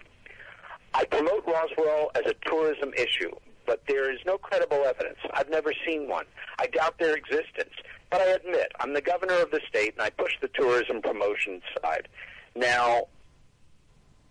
[0.93, 3.31] I promote Roswell as a tourism issue,
[3.65, 5.17] but there is no credible evidence.
[5.33, 6.25] I've never seen one.
[6.59, 7.73] I doubt their existence.
[8.11, 11.61] But I admit, I'm the governor of the state, and I push the tourism promotion
[11.81, 12.07] side.
[12.55, 13.07] Now,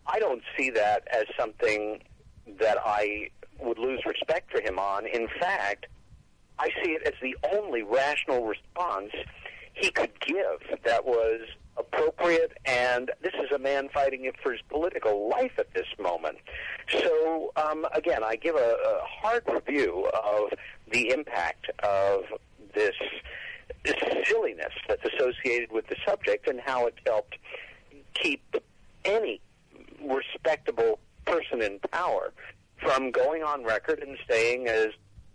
[0.07, 2.01] I don't see that as something
[2.61, 5.07] that I would lose respect for him on.
[5.07, 5.87] In fact,
[6.59, 9.11] I see it as the only rational response
[9.75, 11.40] he could give that was
[11.77, 16.39] appropriate, and this is a man fighting for his political life at this moment.
[16.91, 20.51] So, um, again, I give a, a hard review of
[20.91, 22.25] the impact of
[22.75, 22.95] this,
[23.85, 27.37] this silliness that's associated with the subject and how it's helped
[28.15, 28.43] keep
[29.05, 29.41] any
[30.03, 32.33] respectable person in power
[32.79, 34.89] from going on record and saying, as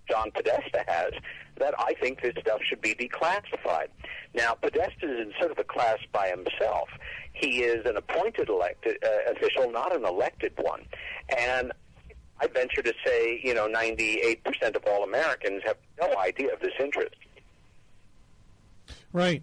[0.10, 1.12] John Podesta has,
[1.60, 3.88] that I think this stuff should be declassified.
[4.34, 6.90] Now, Podesta is in sort of a class by himself.
[7.34, 10.82] He is an appointed elected uh, official, not an elected one.
[11.38, 11.72] And
[12.42, 16.74] I venture to say, you know, 98% of all Americans have no idea of this
[16.80, 17.16] interest.
[19.12, 19.42] Right.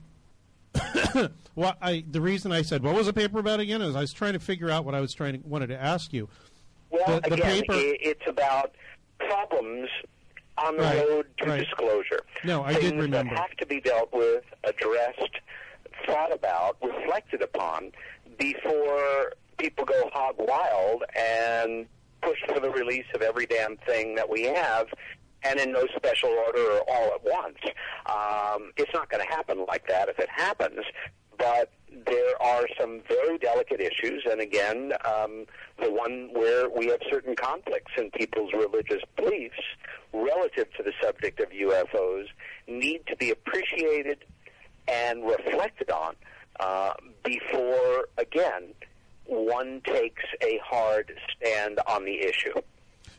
[1.55, 4.13] well, I the reason I said what was the paper about again is I was
[4.13, 6.29] trying to figure out what I was trying to wanted to ask you.
[6.91, 8.75] Well, The- the again, paper- it's about
[9.19, 9.89] problems
[10.59, 11.61] on the Right, road to right.
[11.61, 12.21] disclosure.
[12.45, 13.35] No, I did Things remember.
[13.35, 15.40] that have to be dealt with, addressed,
[16.07, 17.92] thought about, reflected upon
[18.38, 21.87] before people go hog wild and
[22.23, 24.87] push for the release of every damn thing that we have.
[25.42, 27.59] And in no special order or all at once.
[28.07, 30.81] Um, it's not going to happen like that if it happens,
[31.38, 31.71] but
[32.05, 35.47] there are some very delicate issues, and again, um,
[35.83, 39.61] the one where we have certain conflicts in people's religious beliefs
[40.13, 42.27] relative to the subject of UFOs
[42.69, 44.19] need to be appreciated
[44.89, 46.15] and reflected on
[46.61, 46.93] uh,
[47.25, 48.75] before, again,
[49.25, 52.55] one takes a hard stand on the issue.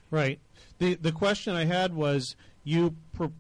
[0.10, 0.40] Right.
[0.80, 2.96] The the question I had was you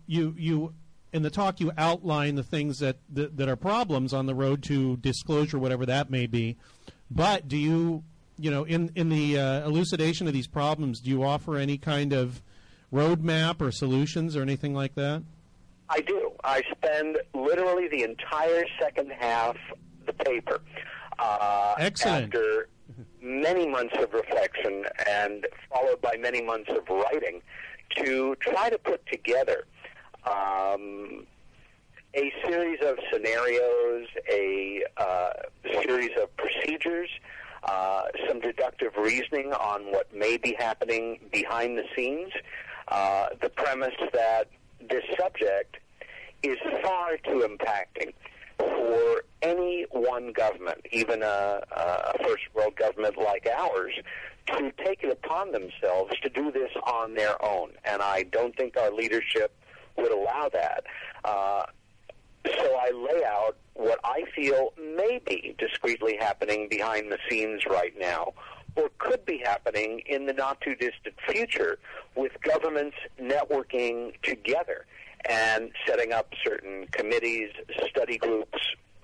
[0.05, 0.73] you you
[1.17, 4.63] in the talk you outline the things that, that that are problems on the road
[4.63, 6.55] to disclosure, whatever that may be.
[7.11, 8.03] But do you
[8.37, 12.13] you know in in the uh, elucidation of these problems, do you offer any kind
[12.13, 12.41] of
[12.93, 15.23] roadmap or solutions or anything like that?
[15.89, 16.31] I do.
[16.43, 20.61] I spend literally the entire second half of the paper.
[21.19, 22.35] Uh, Excellent.
[22.35, 22.69] After
[23.21, 27.41] many months of reflection and followed by many months of writing
[27.95, 29.65] to try to put together
[30.27, 31.25] um,
[32.13, 35.29] a series of scenarios, a uh,
[35.81, 37.09] series of procedures,
[37.63, 42.31] uh, some deductive reasoning on what may be happening behind the scenes,
[42.87, 44.47] uh, the premise that
[44.89, 45.77] this subject
[46.43, 48.13] is far too impacting
[48.57, 53.93] for any one government, even a, a first world government like ours,
[54.47, 57.71] to take it upon themselves to do this on their own.
[57.85, 59.51] And I don't think our leadership
[59.97, 60.83] would allow that.
[61.23, 61.65] Uh,
[62.45, 67.93] so I lay out what I feel may be discreetly happening behind the scenes right
[67.99, 68.33] now,
[68.75, 71.77] or could be happening in the not too distant future
[72.15, 74.85] with governments networking together
[75.27, 77.49] and setting up certain committees,
[77.89, 78.59] study groups,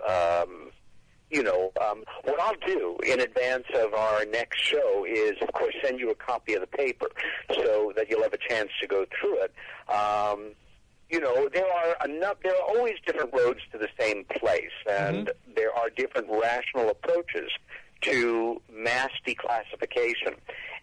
[0.08, 0.72] um,
[1.30, 5.74] you know, um, what I'll do in advance of our next show is, of course,
[5.84, 7.10] send you a copy of the paper
[7.56, 9.54] so that you'll have a chance to go through it.
[9.92, 10.52] Um,
[11.14, 12.38] you know, there are enough.
[12.42, 15.54] There are always different roads to the same place, and mm-hmm.
[15.56, 17.52] there are different rational approaches
[18.02, 20.34] to mass declassification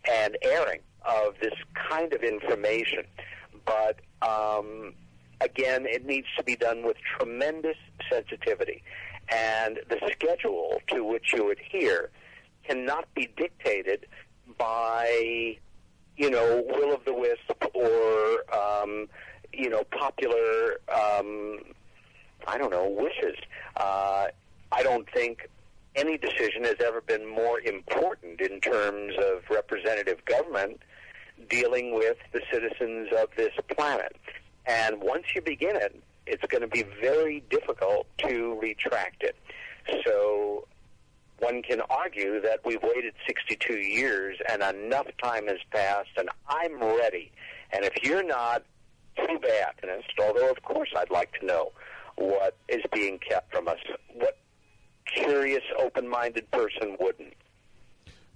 [0.08, 3.02] and airing of this kind of information.
[3.66, 4.94] But um,
[5.40, 7.76] again, it needs to be done with tremendous
[8.08, 8.84] sensitivity.
[9.32, 12.10] And the schedule to which you adhere
[12.62, 14.06] cannot be dictated
[14.56, 15.58] by,
[16.16, 19.08] you know, will of the wisp or, um,
[19.52, 21.60] you know, popular, um,
[22.46, 23.36] I don't know, wishes.
[23.76, 24.26] Uh,
[24.72, 25.48] I don't think
[25.96, 30.80] any decision has ever been more important in terms of representative government
[31.48, 34.16] dealing with the citizens of this planet.
[34.66, 39.36] And once you begin it, it's going to be very difficult to retract it.
[40.06, 40.66] So
[41.40, 46.80] one can argue that we've waited 62 years and enough time has passed, and I'm
[46.80, 47.32] ready.
[47.72, 48.62] And if you're not,
[49.26, 49.74] too bad.
[49.82, 51.72] And although, of course, I'd like to know
[52.16, 53.78] what is being kept from us.
[54.14, 54.36] What
[55.06, 57.34] curious, open-minded person wouldn't?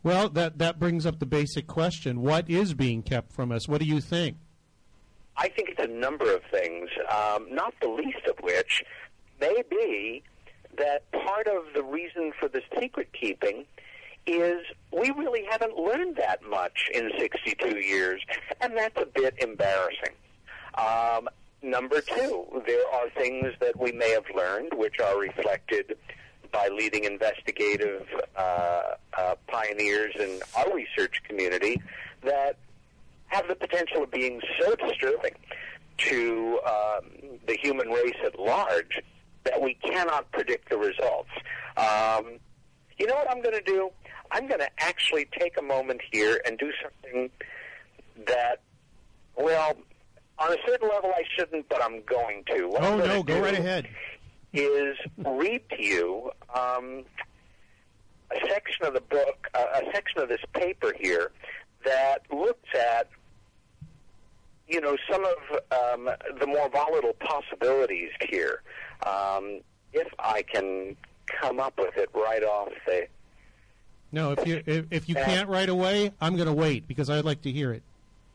[0.03, 3.69] Well, that that brings up the basic question: What is being kept from us?
[3.69, 4.37] What do you think?
[5.37, 8.85] I think it's a number of things, um, not the least of which
[9.41, 10.23] may be
[10.79, 13.65] that part of the reason for the secret keeping
[14.27, 18.23] is we really haven't learned that much in 62 years,
[18.61, 20.15] and that's a bit embarrassing.
[20.77, 21.29] Um,
[21.63, 25.97] number two, there are things that we may have learned which are reflected
[26.53, 28.07] by leading investigative
[28.37, 28.83] uh,
[29.19, 31.83] uh, pioneers in our research community
[32.23, 32.57] that
[33.27, 35.35] have the potential of being so disturbing
[35.99, 37.05] to um,
[37.47, 39.01] the human race at large
[39.45, 41.31] that we cannot predict the results.
[41.77, 42.39] Um,
[42.99, 43.91] you know what I'm going to do?
[44.31, 47.31] I'm going to actually take a moment here and do something
[48.27, 48.61] that,
[49.37, 49.77] well,
[50.39, 52.69] on a certain level I shouldn't, but I'm going to.
[52.69, 53.89] What oh, no, go right ahead.
[54.53, 57.05] Is read to you um,
[58.31, 61.33] a section of the book, uh, a section of this paper here
[61.85, 63.09] that looks at
[64.69, 65.37] you know some of
[65.73, 68.63] um, the more volatile possibilities here.
[69.05, 69.61] Um,
[69.93, 73.07] if I can come up with it right off the.
[74.13, 77.25] No, if you if, if you can't right away, I'm going to wait because I'd
[77.25, 77.83] like to hear it.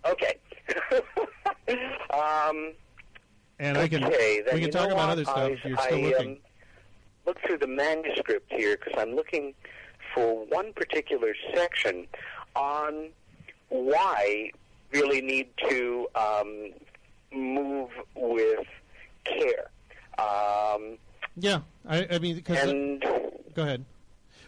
[0.05, 0.35] Okay.
[2.13, 2.73] um,
[3.59, 6.31] and I can okay, we can talk about other stuff I, you're still I, looking.
[6.31, 6.37] Um,
[7.25, 9.53] look through the manuscript here because I'm looking
[10.13, 12.07] for one particular section
[12.55, 13.09] on
[13.69, 14.51] why
[14.91, 16.71] we really need to um,
[17.31, 18.65] move with
[19.25, 19.69] care.
[20.17, 20.97] Um,
[21.37, 23.01] yeah, I, I mean, because and,
[23.53, 23.85] go ahead.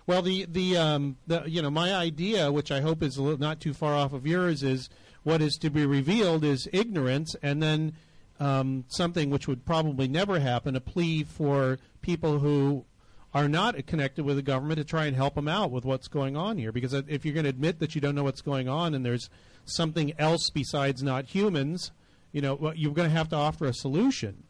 [0.07, 3.39] Well, the the um, the you know my idea, which I hope is a little,
[3.39, 4.89] not too far off of yours, is
[5.23, 7.93] what is to be revealed is ignorance, and then
[8.39, 12.85] um, something which would probably never happen, a plea for people who
[13.33, 16.35] are not connected with the government to try and help them out with what's going
[16.35, 16.71] on here.
[16.71, 19.29] Because if you're going to admit that you don't know what's going on and there's
[19.63, 21.91] something else besides not humans,
[22.31, 24.43] you know, well, you're going to have to offer a solution.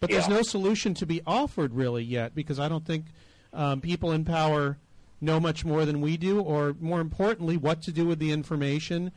[0.00, 0.18] But yeah.
[0.18, 3.06] there's no solution to be offered really yet because I don't think
[3.52, 4.78] um, people in power
[5.20, 9.12] know much more than we do, or more importantly, what to do with the information,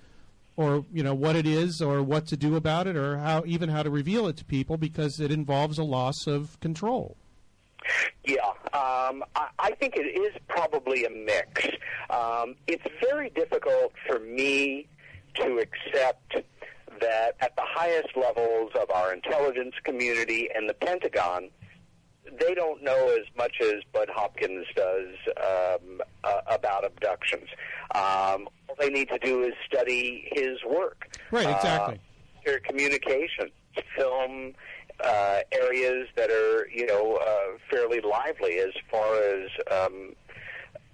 [0.58, 3.70] or you know what it is, or what to do about it, or how even
[3.70, 7.15] how to reveal it to people because it involves a loss of control.
[8.26, 11.65] Yeah, um, I, I think it is probably a mix.
[12.10, 14.88] Um, it's very difficult for me
[15.36, 16.36] to accept
[17.00, 21.50] that at the highest levels of our intelligence community and the Pentagon,
[22.39, 27.48] they don't know as much as Bud Hopkins does um, uh, about abductions.
[27.93, 31.08] Um, all they need to do is study his work.
[31.32, 31.99] Right, exactly.
[32.47, 33.49] Uh, communication,
[33.95, 34.53] film
[35.03, 40.15] uh, areas that are, you know, uh, fairly lively as far as um,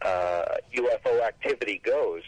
[0.02, 2.22] uh, UFO activity goes.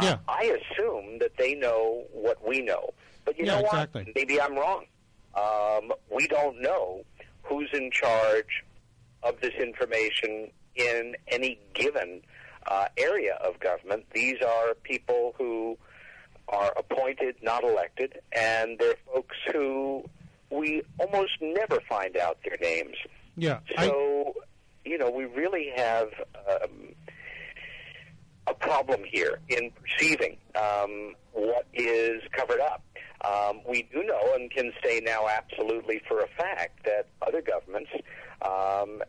[0.00, 0.18] Yeah.
[0.28, 2.90] I assume that they know what we know.
[3.24, 4.04] But you yeah, know exactly.
[4.04, 4.14] what?
[4.14, 4.84] Maybe I'm wrong.
[5.34, 7.04] Um, we don't know
[7.42, 8.64] who's in charge
[9.22, 12.22] of this information in any given
[12.66, 14.04] uh, area of government.
[14.12, 15.76] These are people who
[16.48, 20.04] are appointed, not elected, and they're folks who
[20.50, 22.96] we almost never find out their names.
[23.36, 23.60] Yeah.
[23.78, 24.40] So, I...
[24.84, 26.08] you know, we really have
[26.50, 26.94] um,
[28.46, 32.82] a problem here in perceiving um, what is covered up.
[33.24, 37.90] Um, we do know and can say now absolutely for a fact that other governments
[38.42, 39.00] um,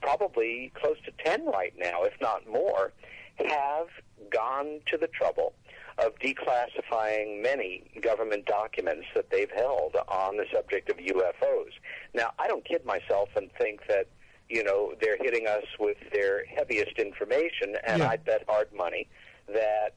[0.00, 2.92] probably close to 10 right now, if not more,
[3.38, 3.88] have
[4.30, 5.54] gone to the trouble
[5.98, 11.72] of declassifying many government documents that they've held on the subject of UFOs.
[12.14, 14.06] Now, I don't kid myself and think that,
[14.48, 18.08] you know, they're hitting us with their heaviest information, and Yeah.
[18.08, 19.08] I bet hard money
[19.48, 19.94] that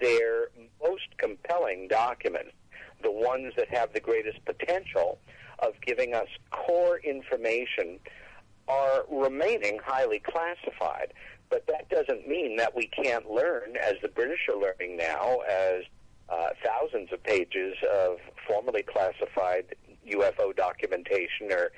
[0.00, 0.48] their
[0.82, 2.52] most compelling documents,
[3.02, 5.18] the ones that have the greatest potential
[5.62, 7.98] of giving us core information,
[8.68, 11.12] are remaining highly classified.
[11.48, 15.82] But that doesn't mean that we can't learn, as the British are learning now, as
[16.28, 19.64] uh, thousands of pages of formerly classified
[20.08, 21.72] UFO documentation are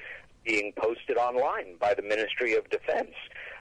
[0.45, 3.15] being posted online by the Ministry of Defense.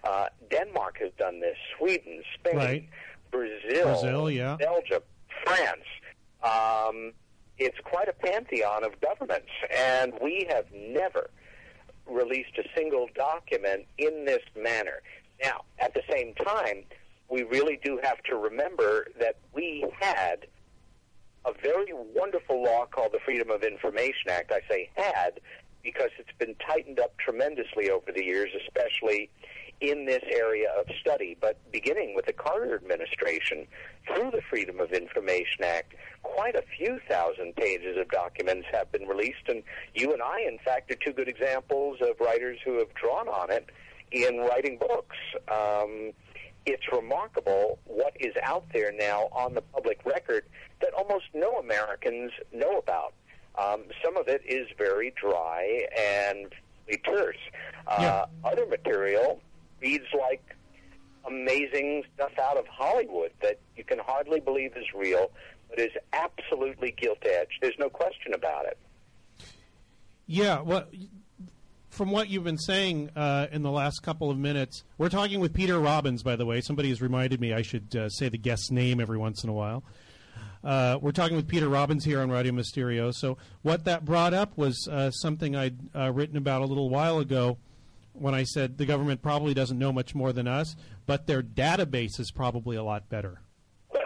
[0.04, 2.90] Uh, Denmark has done this, Sweden, Spain, Right.
[3.32, 4.58] Brazil, Brazil, yeah.
[4.60, 5.02] Belgium,
[5.46, 5.86] France.
[6.44, 7.14] Um,
[7.62, 11.30] it's quite a pantheon of governments, and we have never
[12.08, 15.04] released a single document in this manner.
[15.44, 16.84] Now, at the same time,
[17.30, 20.48] we really do have to remember that we had
[21.46, 24.52] a very wonderful law called the Freedom of Information Act.
[24.52, 25.40] I say had
[25.84, 29.30] because it's been tightened up tremendously over the years, especially
[29.82, 31.36] in this area of study.
[31.40, 33.68] But beginning with the Carter administration,
[34.08, 39.08] through the Freedom of Information Act, quite a few thousand pages of documents have been
[39.08, 39.48] released.
[39.48, 39.64] And
[39.96, 43.52] you and I, in fact, are two good examples of writers who have drawn on
[43.52, 43.70] it
[44.12, 45.18] in writing books.
[45.52, 46.12] Um,
[46.66, 50.44] it's remarkable what is out there now on the public record
[50.80, 53.14] that almost no Americans know about.
[53.58, 56.54] Um, some of it is very dry and
[57.04, 57.38] terse.
[57.88, 58.26] Uh, Yeah.
[58.44, 59.42] Other material
[59.82, 60.56] reads like
[61.26, 65.32] amazing stuff out of Hollywood that you can hardly believe is real,
[65.70, 67.58] but is absolutely gilt edged.
[67.62, 68.78] There's no question about it.
[70.26, 70.86] Yeah, well,
[71.90, 75.54] from what you've been saying uh, in the last couple of minutes, we're talking with
[75.54, 76.62] Peter Robbins, by the way.
[76.62, 79.54] Somebody has reminded me I should uh, say the guest's name every once in a
[79.54, 79.84] while.
[80.64, 83.16] Uh, we're talking with Peter Robbins here on Radio Misterioso.
[83.16, 87.20] So, what that brought up was uh, something I'd uh, written about a little while
[87.20, 87.58] ago
[88.14, 92.20] when I said the government probably doesn't know much more than us, but their database
[92.20, 93.42] is probably a lot better.
[93.94, 94.04] that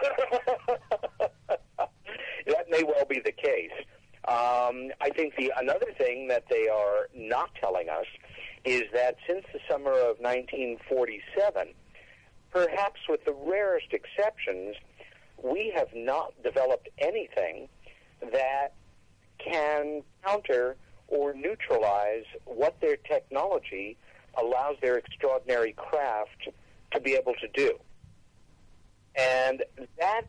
[2.70, 3.70] may well be the case.
[4.28, 8.06] Um, I think the another thing that they are not telling us
[8.64, 11.68] is that since the summer of 1947,
[12.50, 14.74] perhaps with the rarest exceptions,
[15.42, 17.68] we have not developed anything
[18.32, 18.72] that
[19.38, 20.76] can counter
[21.08, 23.96] or neutralize what their technology
[24.38, 26.48] allows their extraordinary craft
[26.92, 27.78] to be able to do.
[29.16, 29.62] And
[29.98, 30.22] that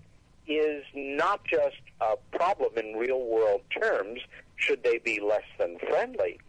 [0.48, 4.22] is not just a problem in real world terms,
[4.56, 6.40] should they be less than friendly.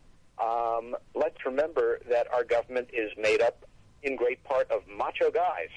[0.40, 3.64] Um, let's remember that our government is made up
[4.02, 5.70] in great part of macho guys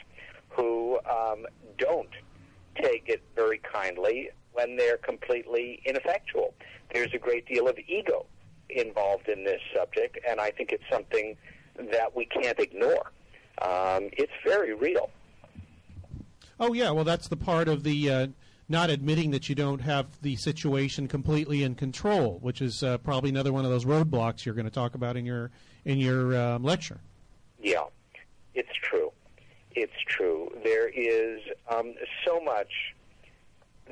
[0.49, 1.47] who um,
[1.77, 2.09] don't
[2.75, 6.53] take it very kindly when they're completely ineffectual.
[6.93, 8.27] There's a great deal of ego
[8.75, 11.35] involved in this subject, and I think it's something
[11.75, 13.11] that we can't ignore.
[13.61, 15.09] Um, it's very real.
[16.59, 18.27] Oh yeah, well that's the part of the uh,
[18.69, 23.29] not admitting that you don't have the situation completely in control, which is uh, probably
[23.29, 25.51] another one of those roadblocks you're going to talk about in your
[25.85, 26.99] in your um, lecture.
[27.61, 27.83] Yeah,
[28.53, 29.11] it's true.
[29.71, 30.49] It's true.
[30.63, 31.93] There is um,
[32.25, 32.71] so much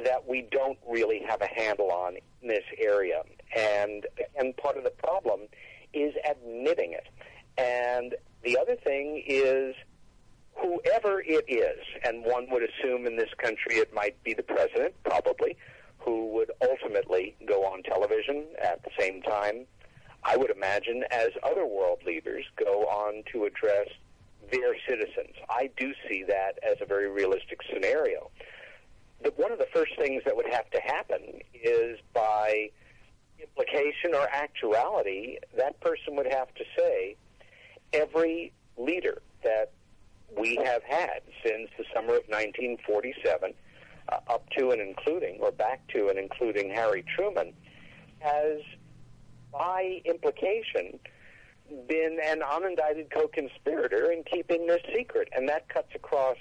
[0.04, 3.24] that we don't really have a handle on in this area,
[3.56, 5.41] and and part of the problem
[5.93, 7.08] is admitting it.
[7.58, 9.76] And the other thing is
[10.56, 14.93] whoever it is, and one would assume in this country it might be the president,
[15.04, 15.58] probably,
[16.00, 19.66] who would ultimately go on television at the same time,
[20.24, 23.88] I would imagine, as other world leaders go on to address
[24.52, 25.36] their citizens.
[25.50, 28.32] I do see that as a very realistic scenario.
[29.22, 32.72] But one of the first things that would have to happen is by
[33.42, 37.16] implication or actuality, that person would have to say,
[37.94, 39.72] every leader that
[40.38, 43.54] we have had since the summer of 1947,
[44.10, 47.54] uh, up to and including, or back to and including Harry Truman,
[48.20, 48.62] has,
[49.52, 51.00] by implication,
[51.88, 56.38] been an unindicted co-conspirator in keeping this secret, and that cuts across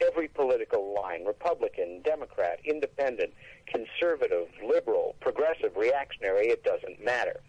[0.00, 3.32] every political line: Republican, Democrat, Independent,
[3.66, 6.48] conservative, liberal, progressive, reactionary.
[6.48, 7.40] It doesn't matter.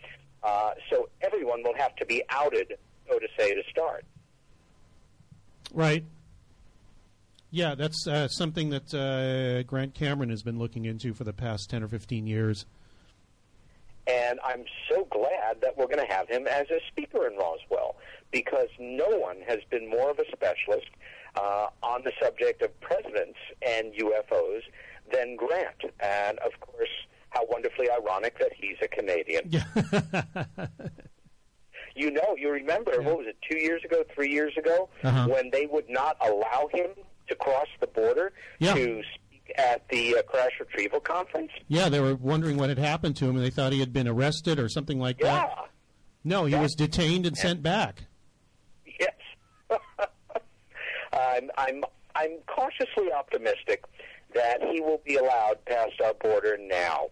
[0.43, 2.77] Uh, so everyone will have to be outed,
[3.09, 4.05] so to say, to start.
[5.73, 6.03] Right.
[7.49, 11.69] Yeah, that's uh, something that uh, Grant Cameron has been looking into for the past
[11.69, 12.65] ten or fifteen years.
[14.33, 17.97] And I'm so glad that we're going to have him as a speaker in Roswell
[18.31, 20.87] because no one has been more of a specialist
[21.35, 24.61] uh, on the subject of presidents and UFOs
[25.11, 25.83] than Grant.
[25.99, 26.89] And of course,
[27.29, 29.51] how wonderfully ironic that he's a Canadian.
[31.95, 33.05] you know, you remember, Yeah.
[33.07, 35.27] what was it, two years ago, three years ago, Uh-huh.
[35.27, 36.89] when they would not allow him
[37.27, 38.73] to cross the border Yeah.
[38.73, 39.19] to speak
[39.57, 41.51] at the uh, crash retrieval conference?
[41.67, 44.07] Yeah, they were wondering what had happened to him, and they thought he had been
[44.07, 45.33] arrested or something like Yeah.
[45.35, 45.69] that.
[46.23, 46.61] No, he Yeah.
[46.61, 48.03] was detained and sent back.
[48.99, 49.11] Yes.
[51.13, 51.83] I'm, I'm,
[52.15, 53.83] I'm cautiously optimistic
[54.33, 57.07] that he will be allowed past our border now.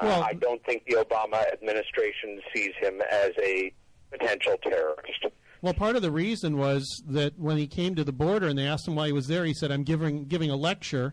[0.00, 3.72] Well- uh, I don't think the Obama administration sees him as a
[4.10, 5.26] potential terrorist.
[5.62, 8.66] Well, part of the reason was that when he came to the border and they
[8.66, 11.12] asked him why he was there, he said, "I'm giving giving a lecture,"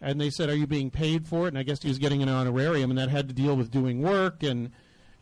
[0.00, 2.22] and they said, "Are you being paid for it?" And I guess he was getting
[2.22, 4.70] an honorarium, and that had to deal with doing work and.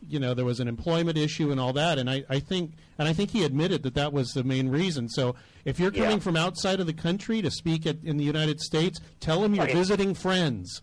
[0.09, 3.09] You know, there was an employment issue and all that, and I, I think, and
[3.09, 5.09] I think he admitted that that was the main reason.
[5.09, 6.19] So, if you're coming Yeah.
[6.19, 9.67] from outside of the country to speak at, in the United States, tell him you're
[9.67, 10.83] visiting friends.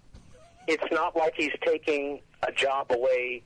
[0.68, 3.44] It's not like he's taking a job away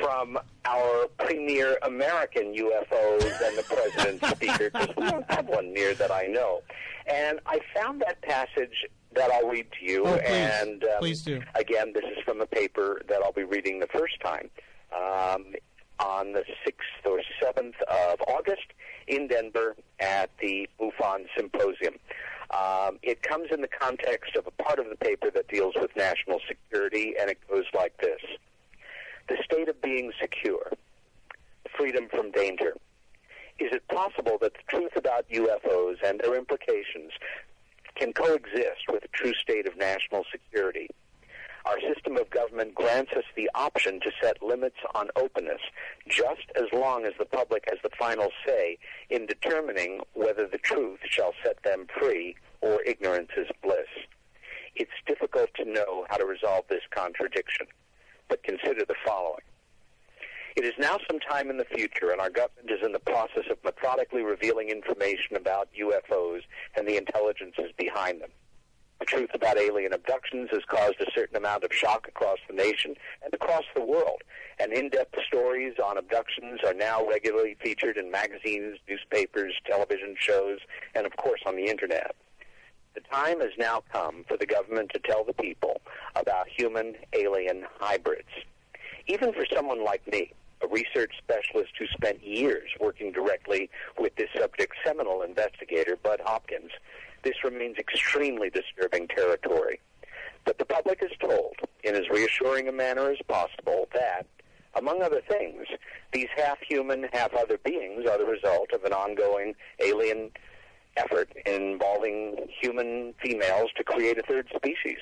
[0.00, 5.94] from our premier American UFOs and the president's speaker, because we don't have one near
[5.94, 6.62] that I know.
[7.12, 8.86] And I found that passage
[9.18, 10.04] that I'll read to you.
[10.06, 10.24] Oh, please.
[10.26, 11.42] And um, Please do.
[11.54, 14.48] Again, this is from a paper that I'll be reading the first time
[14.94, 15.54] um,
[15.98, 18.72] on the 6th or 7th of August
[19.08, 21.94] in Denver at the MUFON Symposium.
[22.50, 25.90] Um, it comes in the context of a part of the paper that deals with
[25.96, 28.20] national security, and it goes like this
[29.28, 30.72] The state of being secure,
[31.76, 32.74] freedom from danger.
[33.58, 37.10] Is it possible that the truth about UFOs and their implications
[37.98, 40.88] can coexist with a true state of national security?
[41.66, 45.60] Our system of government grants us the option to set limits on openness
[46.08, 48.78] just as long as the public has the final say
[49.10, 53.88] in determining whether the truth shall set them free or ignorance is bliss.
[54.76, 57.66] It's difficult to know how to resolve this contradiction,
[58.28, 59.42] but consider the following.
[60.58, 63.44] It is now some time in the future, and our government is in the process
[63.48, 66.40] of methodically revealing information about UFOs
[66.74, 68.30] and the intelligences behind them.
[68.98, 72.96] The truth about alien abductions has caused a certain amount of shock across the nation
[73.22, 74.22] and across the world,
[74.58, 80.58] and in-depth stories on abductions are now regularly featured in magazines, newspapers, television shows,
[80.96, 82.16] and of course on the internet.
[82.94, 85.80] The time has now come for the government to tell the people
[86.16, 88.26] about human alien hybrids.
[89.06, 90.32] Even for someone like me,
[90.62, 96.70] a research specialist who spent years working directly with this subject's seminal investigator, Bud Hopkins,
[97.22, 99.80] this remains extremely disturbing territory.
[100.44, 104.26] But the public is told, in as reassuring a manner as possible, that,
[104.74, 105.66] among other things,
[106.12, 110.30] these half human, half other beings are the result of an ongoing alien
[110.96, 114.98] effort involving human females to create a third species.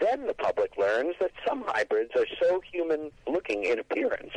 [0.00, 4.32] Then the public learns that some hybrids are so human looking in appearance,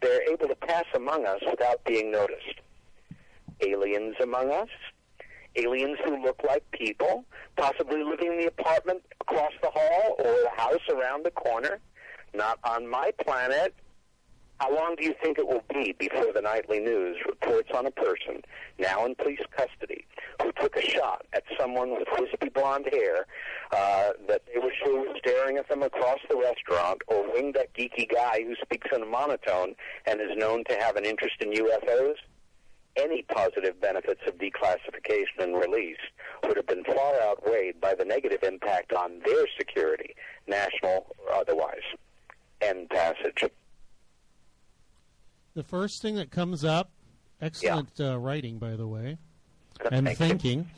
[0.00, 2.60] they're able to pass among us without being noticed.
[3.60, 4.68] Aliens among us?
[5.56, 7.24] Aliens who look like people,
[7.56, 11.78] possibly living in the apartment across the hall or the house around the corner?
[12.34, 13.72] Not on my planet.
[14.58, 17.90] How long do you think it will be before the nightly news reports on a
[17.90, 18.42] person
[18.78, 20.04] now in police custody
[20.42, 21.23] who took a shot
[21.64, 23.26] someone with wispy blonde hair
[23.72, 27.72] uh, that they were sure was staring at them across the restaurant, or winged that
[27.74, 29.74] geeky guy who speaks in a monotone
[30.06, 32.14] and is known to have an interest in UFOs?
[32.96, 35.96] Any positive benefits of declassification and release
[36.44, 40.14] would have been far outweighed by the negative impact on their security,
[40.46, 41.82] national or otherwise.
[42.60, 43.50] End passage.
[45.54, 46.90] The first thing that comes up,
[47.40, 49.18] excellent uh, writing, by the way,
[49.90, 50.70] and Thank thinking.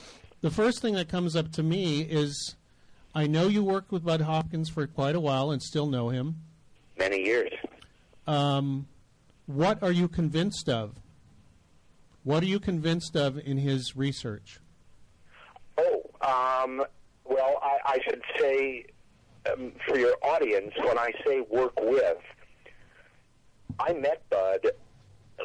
[0.43, 2.57] The first thing that comes up to me is
[3.14, 6.37] I know you worked with Bud Hopkins for quite a while and still know him.
[6.99, 7.51] Many years.
[8.26, 8.87] Um,
[9.47, 10.97] what are you convinced of?
[12.24, 14.61] What are you convinced of in his research?
[15.78, 16.84] Oh, um,
[17.24, 18.84] well, I, I should say
[19.51, 22.18] um, for your audience, when I say work with,
[23.78, 24.66] I met Bud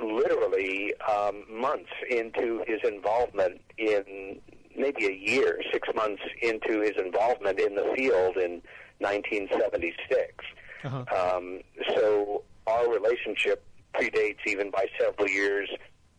[0.01, 4.39] literally um, months into his involvement in
[4.75, 8.61] maybe a year, six months into his involvement in the field in
[8.99, 10.45] 1976.
[10.83, 11.05] Uh-huh.
[11.15, 13.63] Um, so our relationship
[13.93, 15.69] predates even by several years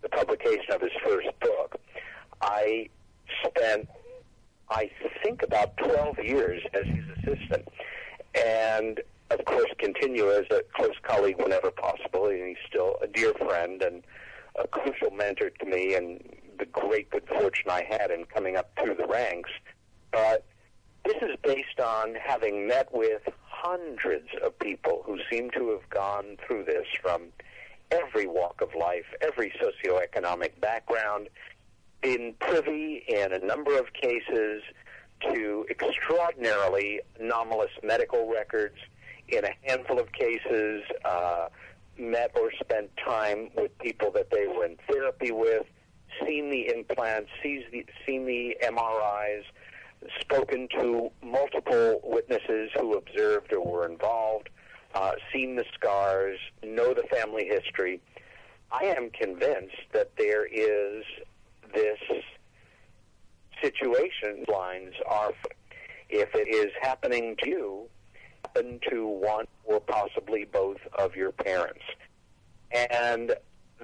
[0.03, 1.81] the publication of his first book.
[2.41, 2.89] I
[3.45, 3.89] spent,
[4.69, 4.91] I
[5.23, 7.69] think, about 12 years as his assistant.
[8.35, 9.01] And
[9.31, 12.27] of course, continue as a close colleague whenever possible.
[12.27, 14.03] And he's still a dear friend and
[14.57, 16.23] a crucial mentor to me, and
[16.63, 19.51] the great good fortune I had in coming up through the ranks.
[20.13, 20.45] But
[21.05, 26.37] this is based on having met with hundreds of people who seem to have gone
[26.47, 27.23] through this from
[27.91, 31.29] every walk of life, every socioeconomic background,
[32.01, 34.63] been privy in a number of cases
[35.23, 38.77] to extraordinarily anomalous medical records.
[39.29, 41.49] In a handful of cases, uh,
[41.99, 45.67] met or spent time with people that they were in therapy with,
[46.25, 49.43] seen the implants, seen the, seen the MRIs,
[50.21, 54.49] spoken to multiple witnesses who observed or were involved,
[54.95, 58.01] uh, seen the scars, know the family history.
[58.71, 61.05] I am convinced that there is
[61.75, 61.99] this
[63.63, 65.33] situation lines are
[66.11, 67.89] if it is happening to you
[68.45, 71.83] happen to one or possibly both of your parents
[72.71, 73.35] and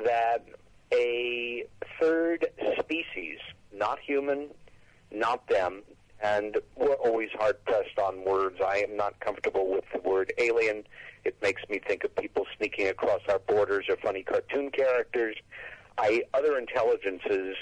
[0.04, 0.44] that
[0.92, 1.64] a
[2.00, 2.46] third
[2.78, 3.38] species
[3.72, 4.48] not human
[5.12, 5.82] not them
[6.22, 10.84] and we're always hard pressed on words i am not comfortable with the word alien
[11.24, 15.36] it makes me think of people sneaking across our borders or funny cartoon characters
[15.98, 17.56] I, other intelligences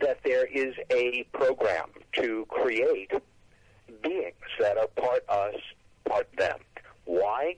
[0.00, 3.12] that there is a program to create
[4.02, 5.56] beings that are part us,
[6.06, 6.58] part them.
[7.04, 7.56] Why?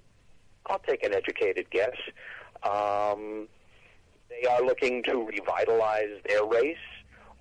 [0.66, 1.96] I'll take an educated guess.
[2.64, 3.46] Um,
[4.40, 6.76] they are looking to revitalize their race,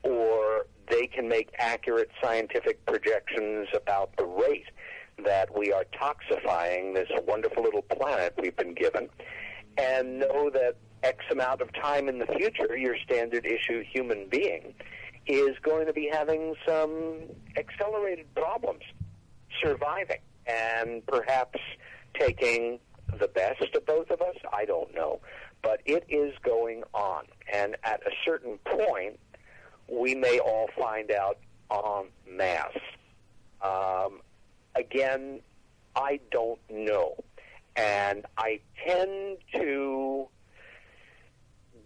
[0.04, 4.66] or they can make accurate scientific projections about the rate
[5.24, 9.10] that we are toxifying this wonderful little planet we've been given,
[9.78, 14.74] and know that X amount of time in the future, your standard issue human being
[15.28, 17.22] is going to be having some
[17.58, 18.84] accelerated problems
[19.64, 21.60] surviving and perhaps
[22.20, 22.80] taking
[23.20, 24.36] the best of both of us.
[24.52, 25.20] I don't know.
[25.62, 27.26] But it is going on.
[27.52, 29.20] And at a certain point,
[29.88, 31.38] we may all find out
[31.72, 32.78] en masse.
[33.62, 34.22] Um,
[34.76, 35.42] again,
[35.96, 37.16] I don't know.
[37.76, 40.28] And I tend to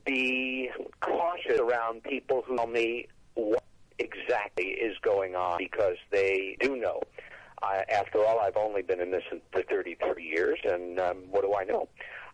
[0.06, 0.70] be
[1.02, 3.64] cautious around people who tell me what
[4.00, 7.02] exactly is going on because they do know.
[7.66, 11.54] Uh, after all, I've only been in this for 33 years, and um, what do
[11.56, 11.88] I know?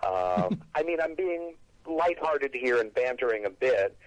[0.04, 1.56] Uh, I mean, I'm being
[1.88, 3.98] lighthearted here and bantering a bit,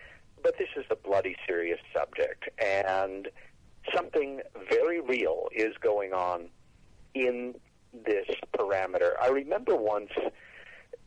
[0.43, 3.29] but this is a bloody serious subject, and
[3.95, 6.49] something very real is going on
[7.14, 7.55] in
[8.07, 9.12] this parameter.
[9.20, 10.11] I remember once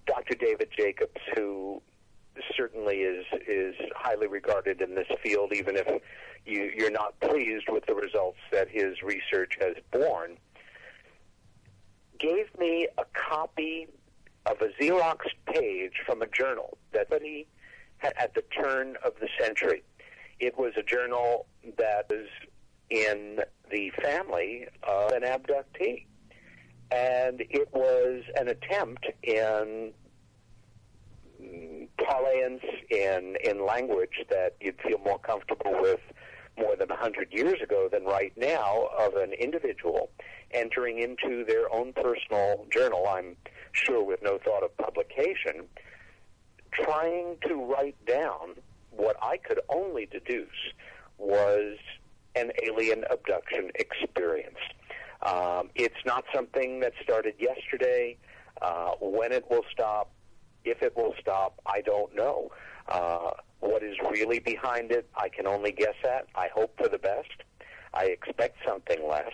[0.06, 0.36] Dr.
[0.36, 1.82] David Jacobs, who
[2.56, 5.88] certainly is is highly regarded in this field, even if
[6.46, 10.38] you, you're not pleased with the results that his research has borne.
[12.20, 13.88] Gave me a copy
[14.46, 17.48] of a Xerox page from a journal that he
[17.98, 19.84] had at the turn of the century.
[20.40, 22.28] It was a journal that was
[22.90, 26.06] in the family of an abductee.
[26.90, 29.92] And it was an attempt in
[32.08, 36.00] parlance in in language that you'd feel more comfortable with
[36.58, 40.10] more than a 100 years ago than right now of an individual
[40.52, 43.36] entering into their own personal journal, I'm
[43.74, 45.66] sure with no thought of publication,
[46.72, 48.56] trying to write down
[48.92, 50.48] what I could only deduce
[51.18, 51.78] was
[52.36, 54.58] an alien abduction experience.
[55.22, 58.18] Um, it's not something that started yesterday.
[58.62, 60.12] Uh, when it will stop,
[60.70, 62.52] if it will stop, I don't know.
[62.88, 66.28] Uh, what is really behind it, I can only guess at.
[66.36, 67.32] I hope for the best.
[67.94, 69.34] I expect something less,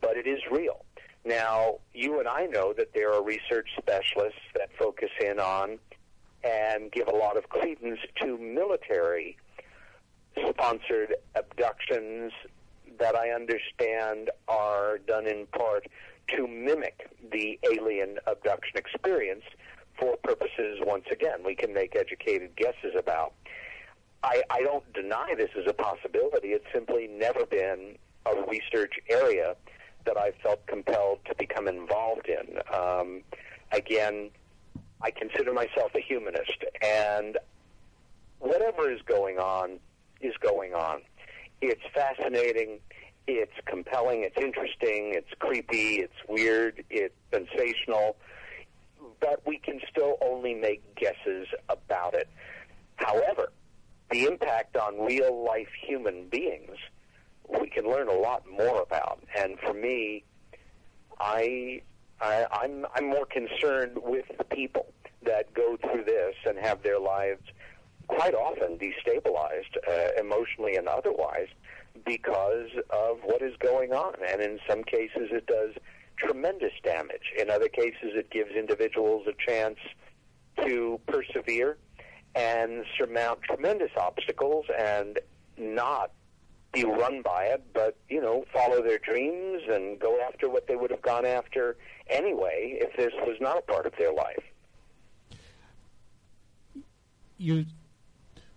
[0.00, 0.84] but it is real.
[1.24, 5.78] Now, you and I know that there are research specialists that focus in on
[6.42, 9.36] and give a lot of credence to military
[10.48, 12.32] sponsored abductions
[12.98, 15.86] that I understand are done in part
[16.36, 19.44] to mimic the alien abduction experience
[20.00, 23.34] for purposes, once again, we can make educated guesses about.
[24.22, 26.48] I, I don't deny this is a possibility.
[26.48, 27.96] It's simply never been
[28.26, 29.56] a research area
[30.06, 32.58] that I felt compelled to become involved in.
[32.74, 33.22] Um,
[33.72, 34.30] again,
[35.02, 37.38] I consider myself a humanist, and
[38.38, 39.78] whatever is going on
[40.20, 41.02] is going on.
[41.62, 42.80] It's fascinating,
[43.26, 48.16] it's compelling, it's interesting, it's creepy, it's weird, it's sensational
[49.20, 52.28] but we can still only make guesses about it.
[52.96, 53.52] However,
[54.10, 56.76] the impact on real life human beings,
[57.60, 59.20] we can learn a lot more about.
[59.36, 60.24] And for me,
[61.18, 61.82] I,
[62.20, 64.86] I I'm I'm more concerned with the people
[65.22, 67.42] that go through this and have their lives
[68.08, 71.46] quite often destabilized uh, emotionally and otherwise
[72.04, 74.14] because of what is going on.
[74.26, 75.74] And in some cases, it does
[76.20, 77.32] tremendous damage.
[77.38, 79.78] In other cases, it gives individuals a chance
[80.64, 81.78] to persevere
[82.34, 85.18] and surmount tremendous obstacles and
[85.56, 86.12] not
[86.72, 90.76] be run by it, but you know, follow their dreams and go after what they
[90.76, 91.76] would have gone after
[92.08, 94.44] anyway if this was not a part of their life.
[97.36, 97.64] You,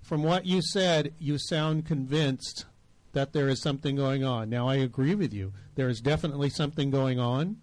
[0.01, 2.65] from what you said, you sound convinced
[3.13, 4.49] that there is something going on.
[4.49, 5.53] Now, I agree with you.
[5.75, 7.57] There is definitely something going on.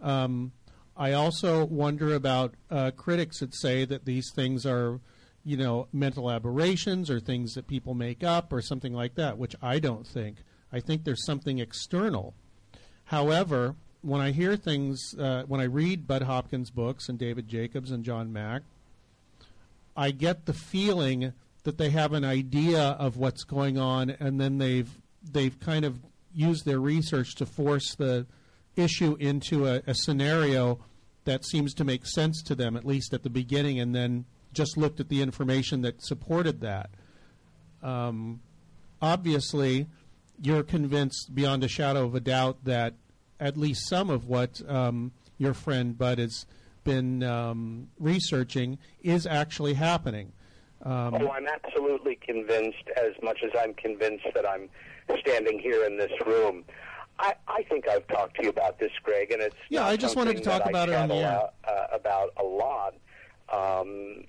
[0.00, 0.52] Um,
[0.96, 5.00] I also wonder about uh, critics that say that these things are,
[5.44, 9.54] you know, mental aberrations or things that people make up or something like that, which
[9.62, 10.38] I don't think.
[10.72, 12.34] I think there's something external.
[13.04, 17.90] However, when I hear things, uh, when I read Bud Hopkins' books and David Jacobs
[17.90, 18.62] and John Mack,
[19.96, 21.32] I get the feeling
[21.68, 24.90] that they have an idea of what's going on, and then they've
[25.22, 25.98] they've kind of
[26.32, 28.26] used their research to force the
[28.74, 30.78] issue into a, a scenario
[31.26, 34.78] that seems to make sense to them, at least at the beginning, and then just
[34.78, 36.88] looked at the information that supported that.
[37.82, 38.40] Um,
[39.02, 39.88] obviously,
[40.40, 42.94] you're convinced beyond a shadow of a doubt that
[43.38, 46.46] at least some of what um, your friend Bud has
[46.82, 50.32] been um, researching is actually happening.
[50.84, 54.68] Um, oh, I'm absolutely convinced, as much as I'm convinced that I'm
[55.20, 56.64] standing here in this room.
[57.18, 59.84] I, I think I've talked to you about this, Greg, and it's yeah.
[59.84, 61.48] I just wanted to talk about I it on the air.
[61.66, 62.94] Uh, about a lot
[63.52, 64.22] um,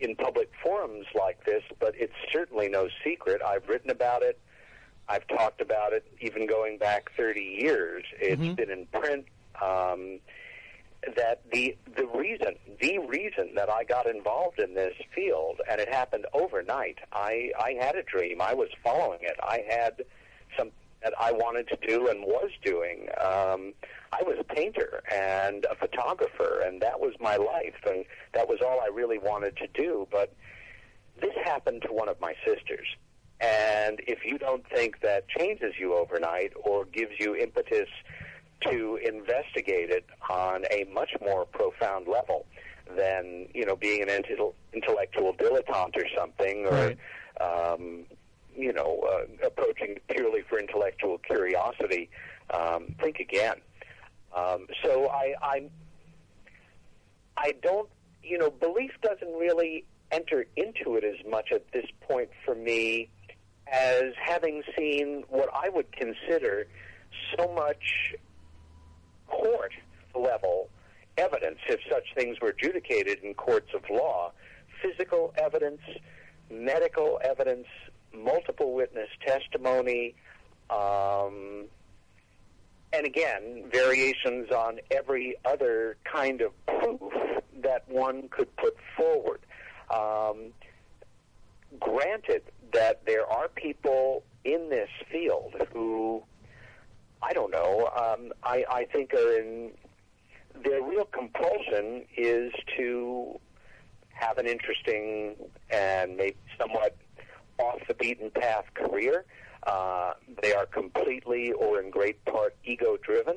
[0.00, 3.40] in public forums like this, but it's certainly no secret.
[3.42, 4.38] I've written about it.
[5.08, 8.04] I've talked about it, even going back 30 years.
[8.20, 8.54] It's mm-hmm.
[8.54, 9.24] been in print.
[9.60, 10.20] Um,
[11.16, 15.88] that the the reason the reason that I got involved in this field and it
[15.88, 16.98] happened overnight.
[17.12, 18.40] I I had a dream.
[18.40, 19.36] I was following it.
[19.42, 20.02] I had
[20.58, 20.70] some
[21.02, 23.08] that I wanted to do and was doing.
[23.18, 23.72] Um,
[24.12, 28.58] I was a painter and a photographer, and that was my life, and that was
[28.60, 30.06] all I really wanted to do.
[30.10, 30.34] But
[31.20, 32.86] this happened to one of my sisters.
[33.40, 37.88] And if you don't think that changes you overnight or gives you impetus
[38.62, 42.46] to investigate it on a much more profound level
[42.96, 44.08] than you know being an
[44.72, 46.98] intellectual dilettante or something, or right.
[47.40, 48.04] um,
[48.56, 52.10] you know uh, approaching purely for intellectual curiosity.
[52.52, 53.56] Um, think again.
[54.36, 55.62] Um, so I, I
[57.36, 57.88] I don't
[58.22, 63.08] you know belief doesn't really enter into it as much at this point for me
[63.72, 66.66] as having seen what I would consider
[67.36, 68.14] so much
[69.30, 69.72] court
[70.14, 70.68] level
[71.16, 74.32] evidence, if such things were adjudicated in courts of law,
[74.82, 75.80] physical evidence,
[76.50, 77.66] medical evidence,
[78.14, 80.14] multiple witness testimony,
[80.70, 81.66] um,
[82.92, 87.12] and again, variations on every other kind of proof
[87.62, 89.40] that one could put forward.
[89.94, 90.52] Um,
[91.78, 96.22] granted that there are people in this field who
[97.22, 97.90] I don't know.
[97.94, 99.72] Um, I, I think in
[100.64, 103.38] their real compulsion is to
[104.08, 105.36] have an interesting
[105.70, 106.96] and maybe somewhat
[107.58, 109.24] off the beaten path career.
[109.66, 110.12] Uh,
[110.42, 113.36] they are completely or in great part ego driven.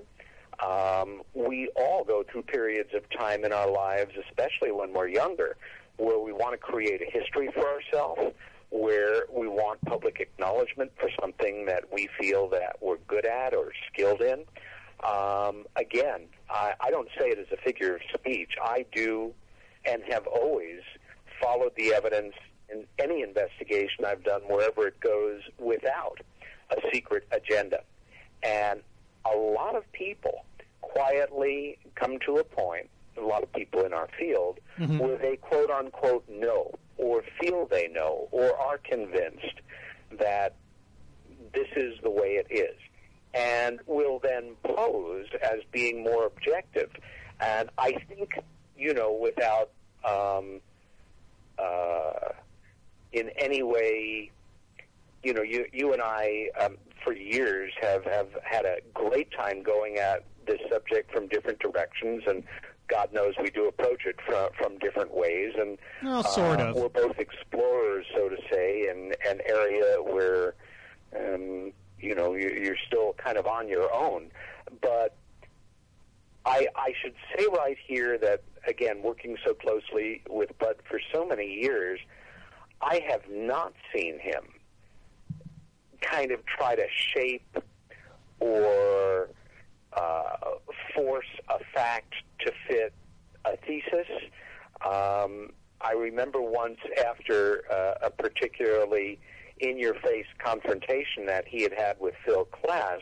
[0.66, 5.58] Um, we all go through periods of time in our lives, especially when we're younger,
[5.98, 8.34] where we want to create a history for ourselves
[8.74, 13.72] where we want public acknowledgement for something that we feel that we're good at or
[13.92, 14.44] skilled in.
[15.04, 18.54] Um, again, I, I don't say it as a figure of speech.
[18.62, 19.32] I do
[19.86, 20.80] and have always
[21.40, 22.34] followed the evidence
[22.68, 26.20] in any investigation I've done wherever it goes without
[26.72, 27.84] a secret agenda.
[28.42, 28.82] And
[29.32, 30.46] a lot of people
[30.82, 34.98] quietly come to a point, a lot of people in our field, mm-hmm.
[34.98, 39.62] where they quote unquote know or feel they know or are convinced
[40.20, 40.56] that
[41.54, 42.76] this is the way it is
[43.34, 46.92] and will then pose as being more objective.
[47.40, 48.34] And I think,
[48.78, 49.72] you know, without
[50.06, 50.62] um,
[51.58, 52.34] uh,
[53.12, 54.32] in any way,
[55.24, 59.64] you know, you, you and I, um, for years, have, have had a great time
[59.64, 62.44] going at this subject from different directions and
[62.88, 66.76] God knows we do approach it from from different ways, and well, sort uh, of.
[66.76, 70.56] We're both explorers, so to say, in an area where
[71.18, 74.30] um, you know you're still kind of on your own.
[74.82, 75.16] But
[76.46, 81.26] I, I should say right here that, again, working so closely with Bud for so
[81.26, 82.00] many years,
[82.82, 84.44] I have not seen him
[86.02, 87.58] kind of try to shape
[88.40, 89.30] or
[89.96, 90.36] uh,
[90.96, 92.94] force a fact to fit
[93.46, 94.08] a thesis.
[94.86, 99.20] Um, I remember once after uh, a particularly
[99.60, 103.00] in your face confrontation that he had had with Phil Klass,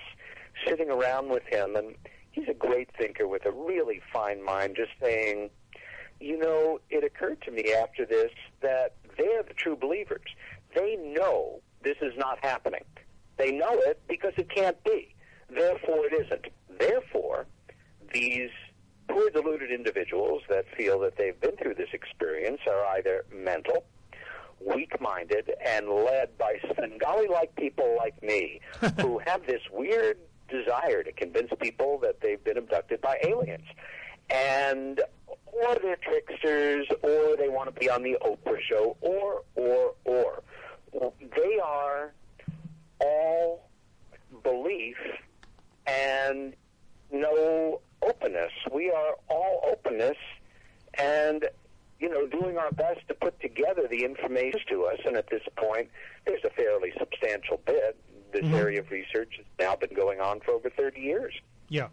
[0.67, 1.95] sitting around with him, and
[2.31, 5.49] he's a great thinker with a really fine mind, just saying,
[6.19, 8.31] you know, it occurred to me after this
[8.61, 10.21] that they're the true believers.
[10.75, 12.85] They know this is not happening.
[13.37, 15.15] They know it because it can't be.
[15.53, 16.45] Therefore, it isn't.
[16.79, 17.45] Therefore,
[18.13, 18.49] these
[19.07, 23.83] poor deluded individuals that feel that they've been through this experience are either mental,
[24.59, 28.61] weak-minded, and led by Svengali-like people like me
[28.99, 30.17] who have this weird
[30.49, 33.67] desire to convince people that they've been abducted by aliens.
[34.29, 39.93] And or they're tricksters, or they want to be on the Oprah show, or, or,
[40.05, 40.43] or.
[40.93, 42.13] They are
[42.99, 43.69] all
[44.43, 44.97] belief
[45.91, 46.53] and
[47.11, 48.51] no openness.
[48.71, 50.17] We are all openness
[50.95, 51.47] and,
[51.99, 54.99] you know, doing our best to put together the information to us.
[55.05, 55.89] And at this point,
[56.25, 57.97] there's a fairly substantial bit.
[58.31, 58.55] This mm-hmm.
[58.55, 61.33] area of research has now been going on for over 30 years.
[61.69, 61.87] Yeah.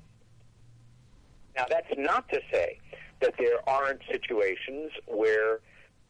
[1.56, 2.78] Now, that's not to say
[3.20, 5.60] that there aren't situations where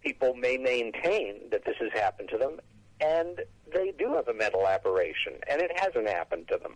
[0.03, 2.61] people may maintain that this has happened to them,
[3.01, 3.41] and
[3.73, 6.75] they do have a mental aberration, and it hasn't happened to them.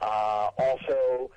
[0.00, 1.30] Uh, also,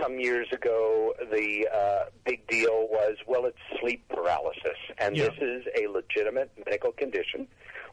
[0.00, 4.78] some years ago, the uh, big deal was, well, it's sleep paralysis.
[4.98, 5.28] And yeah.
[5.28, 7.46] this is a legitimate medical condition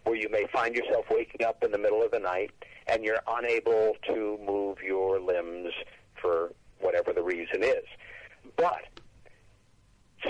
[0.04, 2.52] where you may find yourself waking up in the middle of the night
[2.88, 5.72] and you're unable to move your limbs
[6.22, 7.86] for whatever the reason is.
[8.56, 8.84] But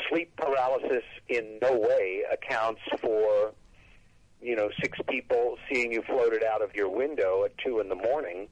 [0.09, 3.53] sleep paralysis in no way accounts for
[4.45, 7.95] you know six people seeing you floated out of your window at two in the
[7.95, 8.47] morning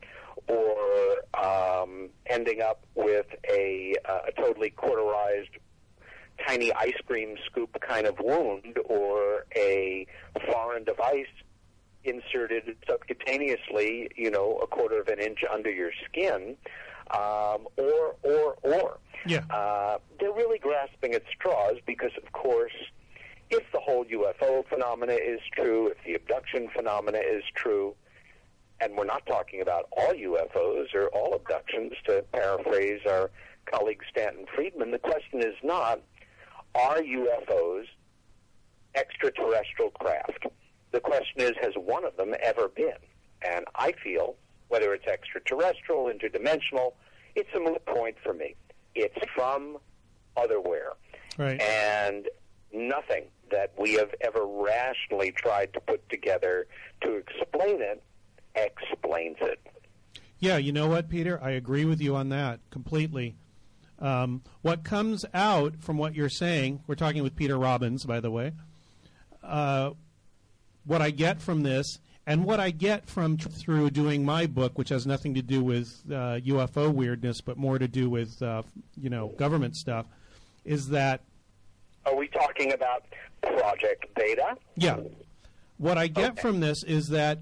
[0.48, 5.50] or um, ending up with a, uh, a totally cauterized
[6.48, 10.06] tiny ice cream scoop kind of wound or a
[10.52, 11.28] foreign device
[12.04, 16.58] inserted subcutaneously, you know, a quarter of an inch under your skin,
[17.12, 18.98] um, or, or, or.
[19.26, 19.44] Yeah.
[19.50, 22.74] Uh, they're really grasping at straws because, of course,
[23.54, 27.94] if the whole UFO phenomena is true, if the abduction phenomena is true,
[28.82, 33.30] and we're not talking about all UFOs or all abductions, to paraphrase our
[33.66, 34.90] colleague Stanton Friedman.
[34.92, 36.02] The question is not,
[36.74, 37.86] are UFOs
[38.96, 40.48] extraterrestrial craft?
[40.92, 42.98] The question is, has one of them ever been?
[43.48, 44.36] And I feel,
[44.70, 46.94] whether it's extraterrestrial, interdimensional,
[47.36, 48.56] it's a moot point for me.
[48.96, 49.78] It's from
[50.38, 50.94] otherwhere.
[51.38, 51.62] Right.
[51.62, 52.28] And
[52.74, 56.68] nothing that we have ever rationally tried to put together
[57.02, 58.04] to explain it
[58.56, 59.60] explains it.
[60.40, 61.40] Yeah, you know what, Peter?
[61.42, 63.36] I agree with you on that completely.
[64.00, 68.30] Um, what comes out from what you're saying, we're talking with Peter Robbins, by the
[68.30, 68.52] way.
[69.42, 69.92] Uh,
[70.86, 74.90] what I get from this, and what I get from through doing my book, which
[74.90, 78.64] has nothing to do with uh, UFO weirdness, but more to do with uh,
[79.00, 80.06] you know government stuff,
[80.66, 81.22] is that.
[82.06, 83.06] Are we talking about
[83.58, 84.58] Project Beta?
[84.76, 85.00] Yeah.
[85.78, 86.42] What I get okay.
[86.42, 87.40] from this is that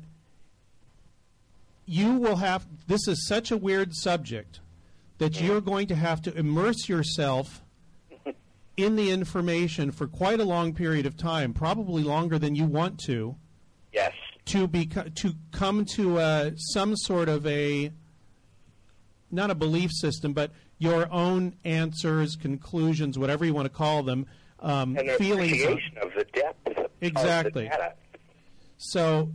[1.86, 4.60] you will have this is such a weird subject
[5.18, 7.62] that you're going to have to immerse yourself
[8.78, 13.00] in the information for quite a long period of time, probably longer than you want
[13.00, 13.36] to.
[13.94, 14.14] Yes.
[14.46, 17.92] To be to come to uh, some sort of a
[19.30, 24.26] not a belief system, but your own answers, conclusions, whatever you want to call them,
[24.62, 25.64] um, and feelings
[26.02, 27.66] of the depth exactly.
[27.66, 27.94] Of the data.
[28.78, 29.32] So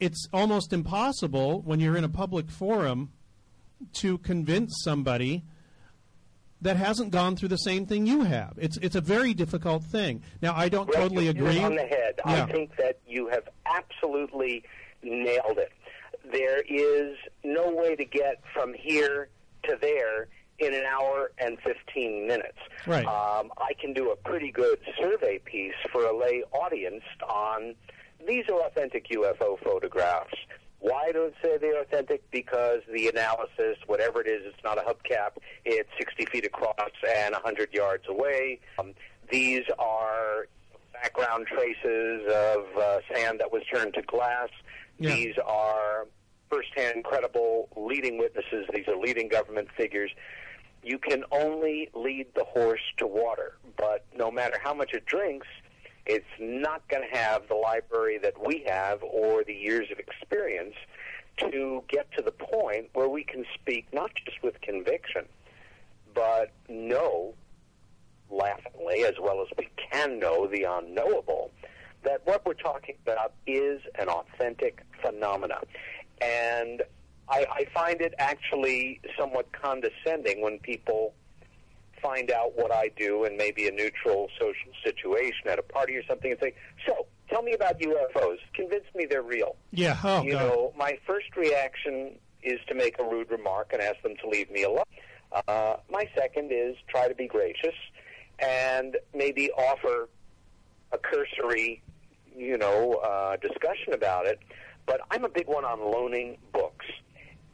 [0.00, 3.12] it's almost impossible when you're in a public forum
[3.94, 5.44] to convince somebody
[6.62, 8.54] that hasn't gone through the same thing you have.
[8.56, 10.22] It's it's a very difficult thing.
[10.40, 11.62] Now I don't right, totally agree.
[11.62, 12.44] On the head, yeah.
[12.44, 14.64] I think that you have absolutely
[15.02, 15.72] nailed it.
[16.32, 19.28] There is no way to get from here
[19.64, 20.28] to there
[20.58, 22.58] in an hour and 15 minutes.
[22.86, 23.04] Right.
[23.04, 27.74] Um, I can do a pretty good survey piece for a lay audience on
[28.26, 30.34] these are authentic UFO photographs.
[30.80, 32.28] Why do I say they're authentic?
[32.30, 35.38] Because the analysis, whatever it is, it's not a hubcap.
[35.64, 38.60] It's 60 feet across and 100 yards away.
[38.78, 38.94] Um,
[39.30, 40.48] these are
[40.92, 44.48] background traces of uh, sand that was turned to glass.
[44.98, 45.14] Yeah.
[45.14, 46.06] These are
[46.50, 48.66] firsthand credible leading witnesses.
[48.72, 50.10] These are leading government figures.
[50.86, 55.48] You can only lead the horse to water, but no matter how much it drinks,
[56.06, 60.74] it's not going to have the library that we have or the years of experience
[61.38, 65.24] to get to the point where we can speak not just with conviction,
[66.14, 67.34] but know
[68.30, 71.50] laughingly, as well as we can know the unknowable,
[72.04, 75.58] that what we're talking about is an authentic phenomena.
[76.20, 76.82] And
[77.28, 81.14] I, I find it actually somewhat condescending when people
[82.00, 86.04] find out what I do in maybe a neutral social situation at a party or
[86.06, 86.54] something and say,
[86.86, 88.38] so, tell me about UFOs.
[88.54, 89.56] Convince me they're real.
[89.72, 90.40] Yeah, oh, you God.
[90.40, 92.12] know, my first reaction
[92.42, 94.84] is to make a rude remark and ask them to leave me alone.
[95.48, 97.74] Uh, my second is try to be gracious
[98.38, 100.08] and maybe offer
[100.92, 101.82] a cursory,
[102.36, 104.38] you know, uh, discussion about it.
[104.86, 106.86] But I'm a big one on loaning books.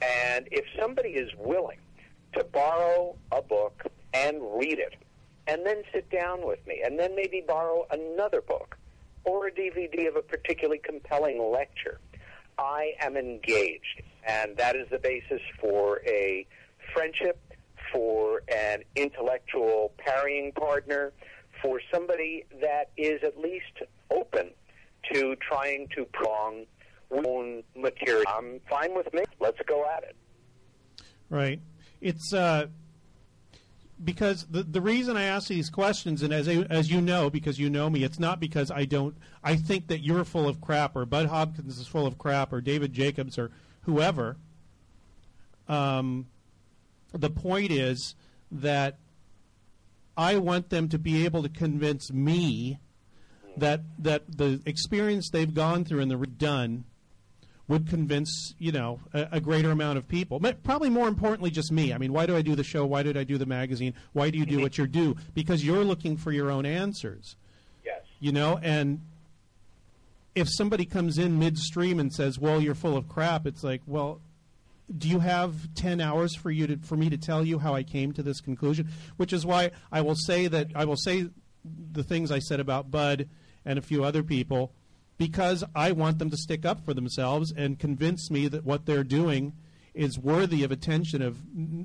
[0.03, 1.79] And if somebody is willing
[2.35, 3.85] to borrow a book
[4.15, 4.95] and read it,
[5.47, 8.77] and then sit down with me, and then maybe borrow another book
[9.25, 11.99] or a DVD of a particularly compelling lecture,
[12.59, 14.03] I am engaged.
[14.27, 16.47] And that is the basis for a
[16.93, 17.39] friendship,
[17.93, 21.13] for an intellectual parrying partner,
[21.61, 24.51] for somebody that is at least open
[25.13, 26.67] to trying to prong
[27.13, 28.25] own material.
[28.29, 29.25] I'm fine with me.
[29.41, 30.17] Let's go at it.
[31.31, 31.61] Right.
[32.01, 32.67] It's uh,
[34.05, 37.71] because the the reason I ask these questions, and as as you know, because you
[37.71, 39.17] know me, it's not because I don't.
[39.43, 42.61] I think that you're full of crap, or Bud Hopkins is full of crap, or
[42.61, 43.51] David Jacobs, or
[43.83, 44.37] whoever.
[45.69, 46.27] Um,
[47.13, 48.15] the point is
[48.51, 48.99] that
[50.17, 52.79] I want them to be able to convince me
[53.57, 56.85] that that the experience they've gone through and the done
[57.69, 60.41] would convince you know a, a, greater amount of people.
[60.41, 61.93] But probably more importantly, just me.
[61.93, 62.85] I mean, why do I do the show?
[62.85, 63.95] Why did I do the magazine?
[64.13, 64.63] Why do you do mm-hmm.
[64.63, 65.17] what you do?
[65.35, 67.37] Because you're looking for your own answers.
[67.85, 68.03] Yes.
[68.21, 69.01] You know, and
[70.35, 74.21] if somebody comes in midstream and says, "Well, you're full of crap," it's like, well.
[74.99, 77.83] Do you have ten hours for you to for me to tell you how I
[77.83, 78.89] came to this conclusion?
[79.17, 81.31] Which is why I will say that I will say
[81.93, 83.27] the things I said about Bud
[83.65, 84.73] and a few other people
[85.23, 89.05] because I want them to stick up for themselves and convince me that what they're
[89.05, 89.53] doing
[89.95, 91.39] is worthy of attention of,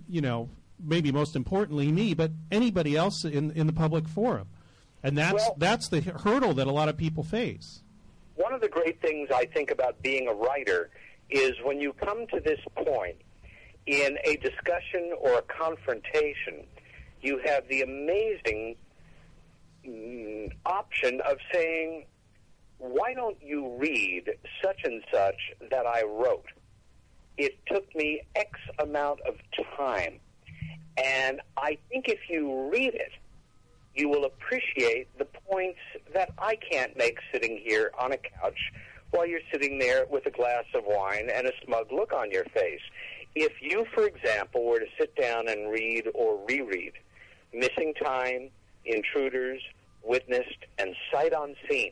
[0.10, 0.50] you know,
[0.84, 4.48] maybe most importantly me, but anybody else in in the public forum.
[5.04, 7.84] And that's well, that's the hurdle that a lot of people face.
[8.36, 10.90] One of the great things I think about being a writer
[11.30, 13.18] is when you come to this point
[13.86, 16.66] in a discussion or a confrontation,
[17.22, 18.76] you have the amazing
[19.86, 22.06] mm, option of saying,
[22.80, 24.30] why don't you read
[24.64, 26.46] such and such that I wrote?
[27.38, 29.36] It took me X amount of
[29.76, 30.20] time.
[30.98, 33.12] And I think if you read it,
[33.96, 35.80] you will appreciate the points
[36.14, 38.60] that I can't make sitting here on a couch
[39.12, 42.46] while you're sitting there with a glass of wine and a smug look on your
[42.46, 42.82] face.
[43.36, 46.94] If you, for example, were to sit down and read or reread
[47.54, 48.50] Missing Time,
[48.86, 49.62] Intruders,
[50.04, 51.92] Witnessed, and Sight Unseen,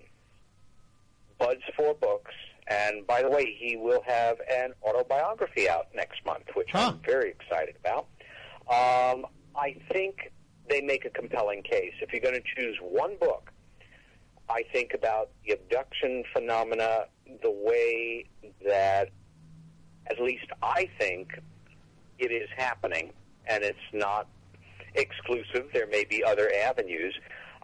[1.40, 2.32] Bud's four books.
[2.68, 6.94] And by the way, he will have an autobiography out next month, which huh.
[6.94, 8.08] I'm very excited about.
[8.68, 10.32] Um, I think
[10.68, 11.94] they make a compelling case.
[12.02, 13.52] If you're going to choose one book,
[14.50, 17.06] I think about the abduction phenomena
[17.42, 18.26] the way
[18.66, 19.10] that,
[20.08, 21.40] at least I think,
[22.18, 23.12] it is happening,
[23.48, 24.28] and it's not
[24.96, 25.70] exclusive.
[25.74, 27.16] There may be other avenues.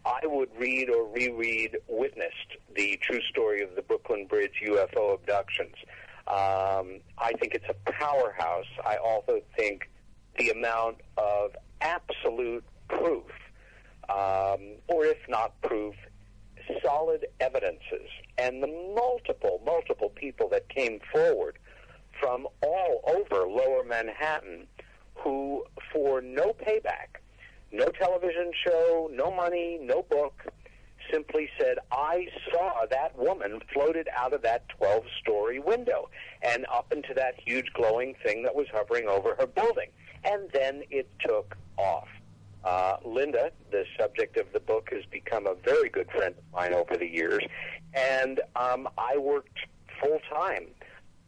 [0.06, 5.76] I would read or reread Witnessed, the true story of the Brooklyn Bridge UFO abductions.
[6.28, 8.66] Um, I think it's a powerhouse.
[8.86, 9.90] I also think
[10.38, 13.26] the amount of absolute proof,
[14.10, 15.96] um, or if not proof,
[16.84, 21.58] solid evidences, and the multiple, multiple people that came forward
[22.20, 24.68] from all over lower Manhattan
[25.16, 27.21] who, for no payback,
[27.72, 30.44] no television show, no money, no book.
[31.12, 36.10] Simply said, I saw that woman floated out of that 12 story window
[36.42, 39.90] and up into that huge glowing thing that was hovering over her building.
[40.24, 42.08] And then it took off.
[42.64, 46.74] Uh, Linda, the subject of the book, has become a very good friend of mine
[46.74, 47.44] over the years.
[47.94, 49.58] And um, I worked
[50.00, 50.68] full time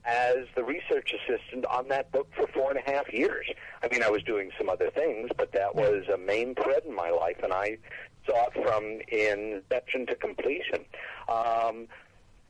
[0.06, 3.46] as the research assistant on that book for four and a half years.
[3.82, 6.94] I mean, I was doing some other things, but that was a main thread in
[6.94, 7.78] my life, and I
[8.26, 10.86] saw it from inception to completion.
[11.30, 11.88] Um,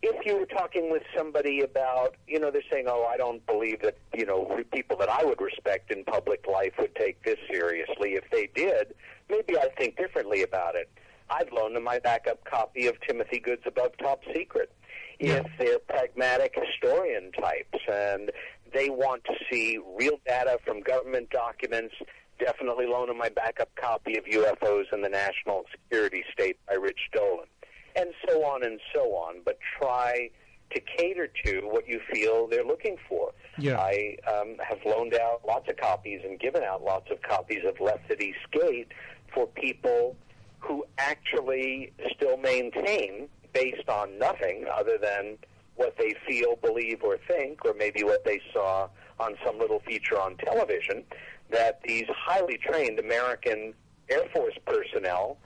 [0.01, 3.81] if you were talking with somebody about, you know, they're saying, "Oh, I don't believe
[3.83, 8.15] that, you know, people that I would respect in public life would take this seriously.
[8.15, 8.93] If they did,
[9.29, 10.89] maybe I'd think differently about it."
[11.29, 14.71] I'd loan them my backup copy of Timothy Good's Above Top Secret.
[15.19, 18.31] If they're pragmatic historian types and
[18.73, 21.93] they want to see real data from government documents,
[22.39, 27.09] definitely loan them my backup copy of UFOs and the National Security State by Rich
[27.13, 27.47] Dolan,
[27.95, 29.41] and so on and so on.
[29.45, 30.29] But try
[30.73, 33.31] to cater to what you feel they're looking for.
[33.57, 33.79] Yeah.
[33.79, 37.79] I um, have loaned out lots of copies and given out lots of copies of
[37.79, 38.91] Left at East Gate
[39.33, 40.15] for people
[40.59, 45.37] who actually still maintain, based on nothing other than
[45.75, 48.87] what they feel, believe, or think, or maybe what they saw
[49.19, 51.03] on some little feature on television,
[51.49, 53.73] that these highly trained American
[54.09, 55.37] Air Force personnel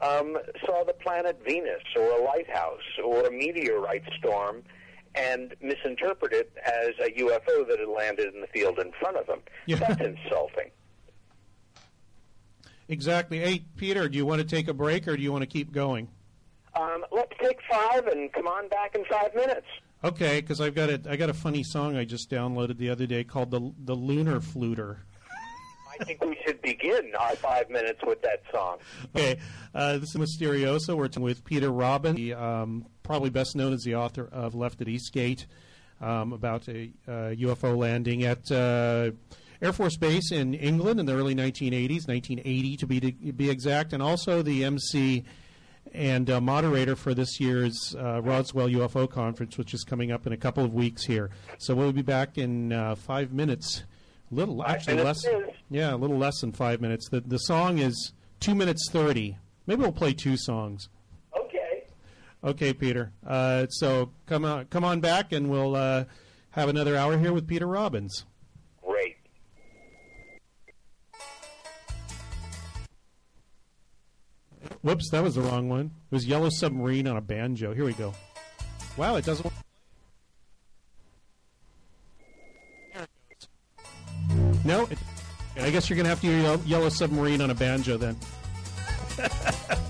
[0.00, 4.62] um, saw the planet Venus or a lighthouse or a meteorite storm
[5.14, 9.26] and misinterpreted it as a UFO that had landed in the field in front of
[9.26, 9.40] them.
[9.66, 9.76] Yeah.
[9.76, 10.70] That's insulting.
[12.88, 13.38] Exactly.
[13.38, 15.72] Hey, Peter, do you want to take a break or do you want to keep
[15.72, 16.08] going?
[16.76, 19.66] Um, let's take five and come on back in five minutes.
[20.02, 23.06] Okay, because I've got a I got a funny song I just downloaded the other
[23.06, 24.98] day called the the Lunar Fluter.
[26.00, 28.78] I think we should begin our five minutes with that song.
[29.14, 29.38] Okay,
[29.74, 30.96] uh, this is Misterioso.
[30.96, 34.80] We're talking with Peter Robbins, the, um, probably best known as the author of Left
[34.80, 35.46] at Eastgate,
[36.00, 39.12] um, about a uh, UFO landing at uh,
[39.62, 43.92] Air Force Base in England in the early 1980s, 1980 to be to be exact,
[43.92, 45.24] and also the MC
[45.92, 50.32] and uh, moderator for this year's uh, Roswell UFO conference, which is coming up in
[50.32, 51.30] a couple of weeks here.
[51.58, 53.84] So we'll be back in uh, five minutes.
[54.30, 55.24] Little, actually less.
[55.70, 57.08] Yeah, a little less than five minutes.
[57.08, 59.36] The the song is two minutes thirty.
[59.66, 60.88] Maybe we'll play two songs.
[61.38, 61.84] Okay.
[62.42, 63.12] Okay, Peter.
[63.24, 66.04] Uh, so come on, come on back, and we'll uh,
[66.50, 68.24] have another hour here with Peter Robbins.
[74.84, 75.86] Whoops, that was the wrong one.
[75.86, 77.72] It was Yellow Submarine on a banjo.
[77.72, 78.12] Here we go.
[78.98, 79.50] Wow, it doesn't.
[84.62, 84.98] No, it,
[85.58, 88.14] I guess you're gonna have to Yellow- Yellow Submarine on a banjo then.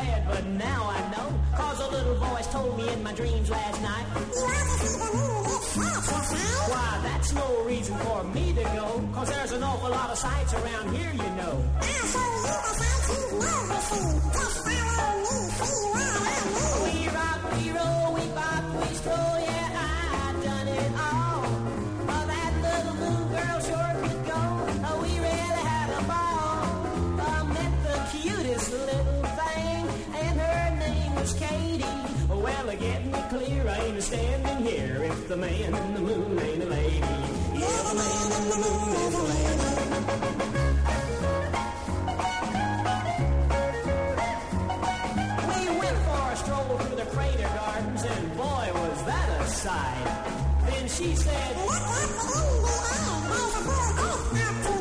[0.00, 1.28] bad, but now I know.
[1.56, 4.06] Cause a little voice told me in my dreams last night.
[6.72, 9.08] Why, that's no reason for me to go.
[9.14, 11.64] Cause there's an awful lot of sights around here, you know.
[11.80, 11.86] We
[31.20, 31.84] It's Katie.
[32.30, 36.38] Well, I get me clear, I ain't standing here if the man in the moon
[36.40, 36.96] ain't a lady.
[36.98, 39.68] Yeah, the man in the moon ain't a lady.
[45.50, 50.06] We went for a stroll through the crater gardens, and boy, was that a sight.
[50.68, 51.82] Then she said, Look
[54.08, 54.80] up in the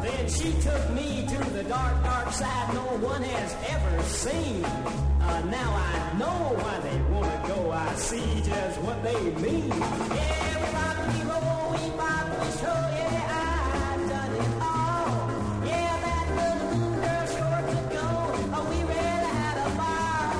[0.00, 5.13] then she took me to the dark, dark side no one has ever seen.
[5.26, 7.70] Uh, now I know why they want to go.
[7.72, 9.70] I see just what they mean.
[9.70, 12.80] We roll, we pop, we show.
[12.98, 15.66] Yeah, I done it all.
[15.70, 18.08] Yeah, that little blue girl sure could go.
[18.56, 20.32] Oh, we really had a ball.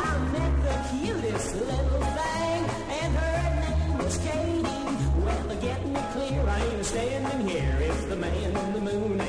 [0.00, 2.60] I met the cutest little thing,
[3.00, 4.86] and her name was Katie.
[5.24, 9.20] Well, getting it clear, I ain't standing here if the man in the moon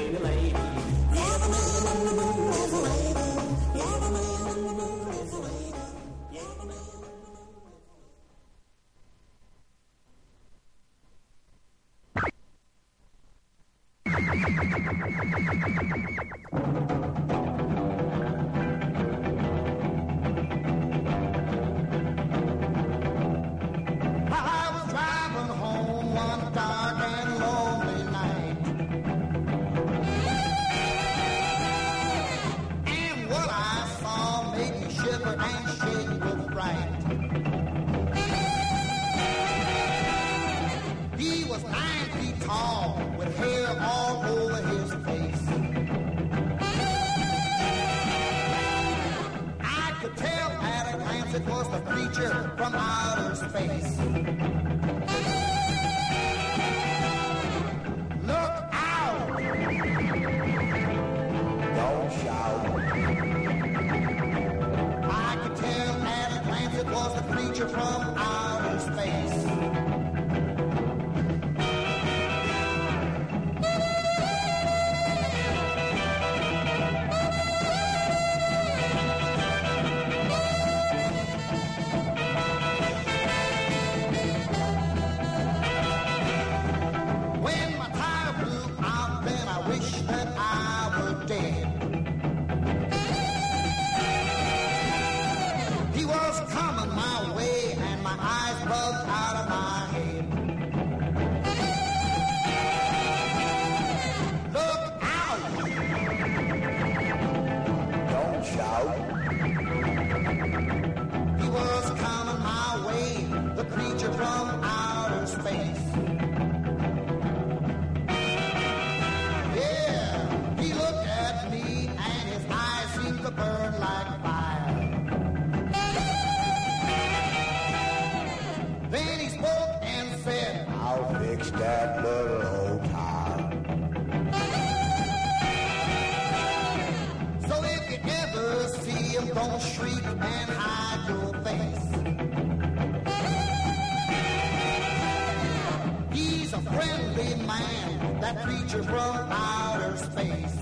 [148.24, 150.58] that creature from outer space.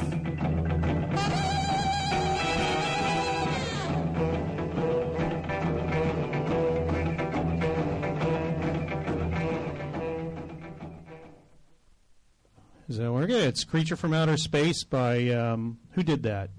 [12.89, 13.35] Is that working?
[13.35, 16.49] It's Creature from Outer Space by, um, who did that?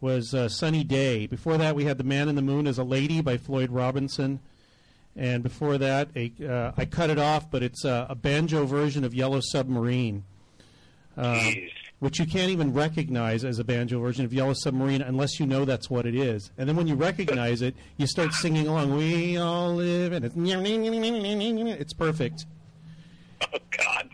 [0.00, 1.26] Was uh, Sunny Day.
[1.26, 4.38] Before that, we had The Man in the Moon as a Lady by Floyd Robinson.
[5.16, 9.02] And before that, a, uh, I cut it off, but it's uh, a banjo version
[9.02, 10.24] of Yellow Submarine,
[11.16, 11.50] uh,
[12.00, 15.64] which you can't even recognize as a banjo version of Yellow Submarine unless you know
[15.64, 16.50] that's what it is.
[16.58, 18.94] And then when you recognize it, you start singing along.
[18.94, 20.32] We all live in it.
[21.80, 22.44] It's perfect.
[23.40, 24.10] Oh God.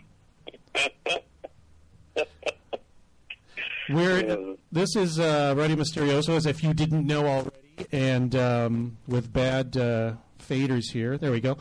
[3.89, 9.33] We're, this is uh, Radio Misterioso, as if you didn't know already, and um, with
[9.33, 10.13] bad uh,
[10.49, 11.17] faders here.
[11.19, 11.57] There we go.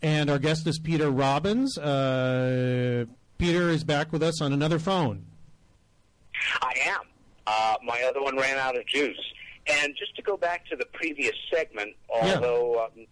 [0.00, 1.78] And our guest is Peter Robbins.
[1.78, 3.04] Uh,
[3.38, 5.24] Peter is back with us on another phone.
[6.60, 7.00] I am.
[7.46, 9.18] Uh, my other one ran out of juice.
[9.66, 12.34] And just to go back to the previous segment, Yeah.
[12.34, 13.06] although um,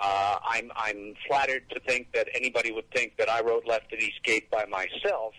[0.00, 3.98] uh, I'm, I'm flattered to think that anybody would think that I wrote Left of
[3.98, 5.34] Eastgate by myself.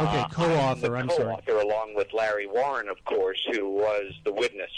[0.00, 1.24] Okay, uh, co-author, I'm I'm sorry.
[1.24, 4.70] co-author along with Larry Warren, of course, who was the witness.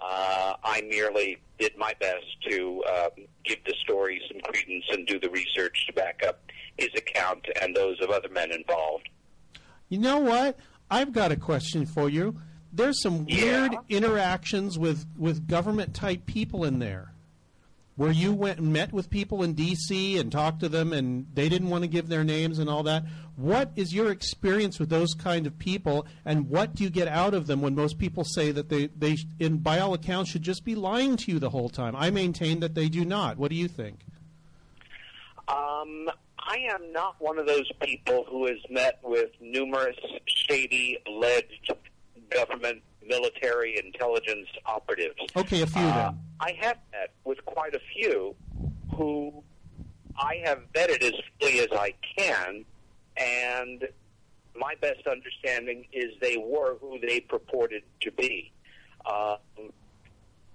[0.00, 3.10] Uh, I merely did my best to um,
[3.44, 6.40] give the story some credence and do the research to back up
[6.76, 9.08] his account and those of other men involved.
[9.88, 10.56] You know what?
[10.90, 12.36] I've got a question for you.
[12.72, 13.78] There's some weird Yeah.
[13.88, 17.12] interactions with, with government type people in there.
[17.98, 20.18] Where you went and met with people in D.C.
[20.18, 23.02] and talked to them, and they didn't want to give their names and all that.
[23.34, 27.34] What is your experience with those kind of people, and what do you get out
[27.34, 30.64] of them when most people say that they, they in by all accounts, should just
[30.64, 31.96] be lying to you the whole time?
[31.96, 33.36] I maintain that they do not.
[33.36, 33.98] What do you think?
[35.48, 36.08] Um,
[36.38, 39.96] I am not one of those people who has met with numerous
[40.48, 41.72] shady, alleged
[42.30, 45.16] government, military, intelligence operatives.
[45.36, 46.20] Okay, a few Uh, then.
[46.40, 48.36] I have met with quite a few
[48.94, 49.42] who
[50.16, 52.64] I have vetted as fully as I can,
[53.16, 53.88] and
[54.54, 58.52] my best understanding is they were who they purported to be.
[59.06, 59.38] Um,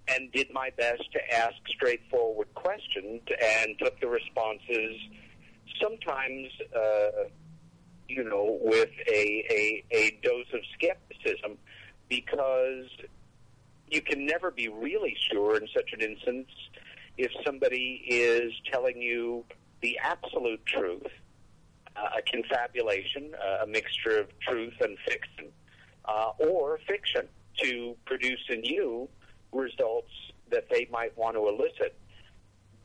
[0.10, 5.00] and did my best to ask straightforward questions and took the responses
[5.82, 7.24] sometimes, uh,
[8.10, 11.58] you know, with a, a, a dose of skepticism
[12.10, 12.88] because
[13.90, 16.50] you can never be really sure in such an instance
[17.18, 19.44] if somebody is telling you
[19.82, 21.06] the absolute truth,
[21.96, 25.52] uh, a confabulation, uh, a mixture of truth and fiction,
[26.06, 27.28] uh, or fiction
[27.62, 29.08] to produce in you
[29.52, 30.12] results
[30.50, 31.96] that they might want to elicit.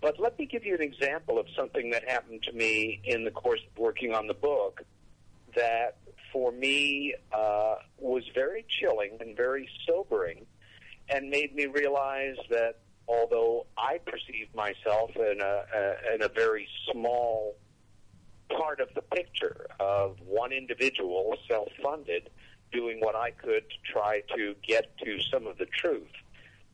[0.01, 3.31] But let me give you an example of something that happened to me in the
[3.31, 4.83] course of working on the book
[5.57, 5.97] that
[6.33, 10.47] for me uh, was very chilling and very sobering
[11.09, 16.69] and made me realize that although I perceived myself in a, a, in a very
[16.93, 17.57] small
[18.57, 22.31] part of the picture of one individual, self-funded,
[22.73, 26.13] doing what I could to try to get to some of the truth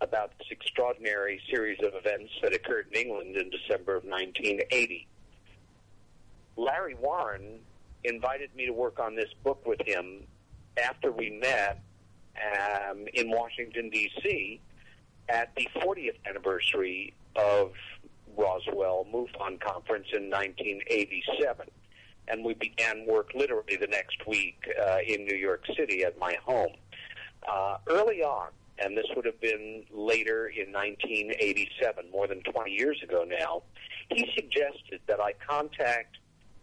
[0.00, 5.06] about this extraordinary series of events that occurred in England in December of 1980.
[6.56, 7.60] Larry Warren
[8.04, 10.22] invited me to work on this book with him
[10.82, 11.82] after we met
[12.90, 14.60] um, in Washington, D.C.
[15.28, 17.72] at the 40th anniversary of
[18.36, 21.66] Roswell MUFON conference in 1987.
[22.26, 26.36] And we began work literally the next week uh, in New York City at my
[26.44, 26.72] home.
[27.46, 28.48] Uh, early on,
[28.78, 33.62] and this would have been later in 1987, more than 20 years ago now,
[34.10, 36.16] he suggested that I contact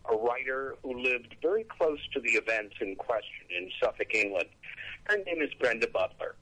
[0.09, 4.49] a writer who lived very close to the events in question in Suffolk, England.
[5.05, 6.35] Her name is Brenda Butler.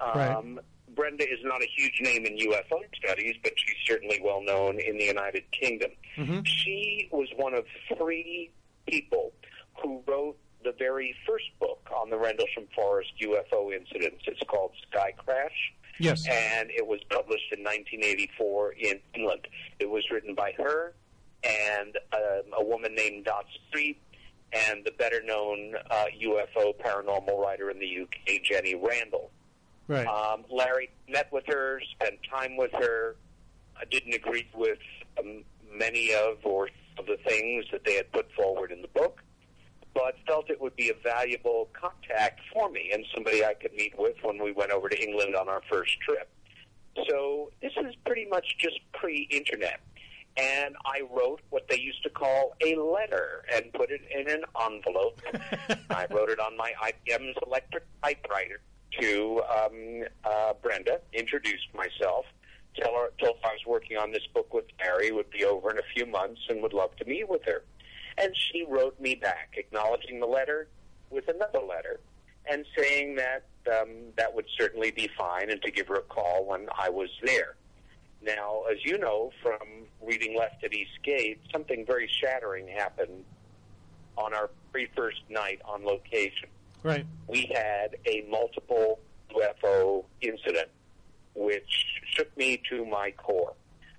[0.00, 0.60] Um,
[0.94, 4.98] Brenda is not a huge name in UFO studies, but she's certainly well known in
[4.98, 5.90] the United Kingdom.
[6.44, 7.64] She was one of
[7.96, 8.50] three
[8.86, 9.32] people
[9.82, 14.24] who wrote the very first book on the Rendlesham Forest UFO incidents.
[14.26, 15.72] It's called Sky Crash.
[15.98, 16.26] Yes.
[16.26, 19.46] And it was published in 1984 in England.
[19.78, 20.94] It was written by her
[21.44, 24.00] and um, a woman named Dot Street
[24.52, 29.30] and the better known uh, UFO paranormal writer in the UK, Jenny Randles.
[29.86, 30.06] Right.
[30.06, 33.16] Um, Larry met with her, spent time with her.
[33.76, 34.78] I didn't agree with
[35.18, 36.68] um, many of or
[36.98, 39.22] of the things that they had put forward in the book,
[39.94, 43.98] but felt it would be a valuable contact for me and somebody I could meet
[43.98, 46.28] with when we went over to England on our first trip.
[47.08, 49.80] So this is pretty much just pre-internet.
[50.36, 54.42] And I wrote what they used to call a letter and put it in an
[54.60, 55.20] envelope.
[55.90, 58.60] I wrote it on my IBM's electric typewriter
[58.98, 62.24] to um, uh, Brenda, introduced myself,
[62.76, 65.70] tell her, told her I was working on this book with Larry, would be over
[65.70, 67.64] in a few months, and would love to meet with her.
[68.18, 70.68] And she wrote me back, acknowledging the letter
[71.10, 72.00] with another letter,
[72.50, 76.46] and saying that um, that would certainly be fine, and to give her a call
[76.46, 77.56] when I was there.
[78.22, 83.24] Now, as you know from reading Left at Eastgate, something very shattering happened
[84.16, 86.48] on our very first night on location
[86.82, 87.06] right.
[87.26, 89.00] we had a multiple
[89.34, 90.68] UFO incident,
[91.34, 93.54] which shook me to my core.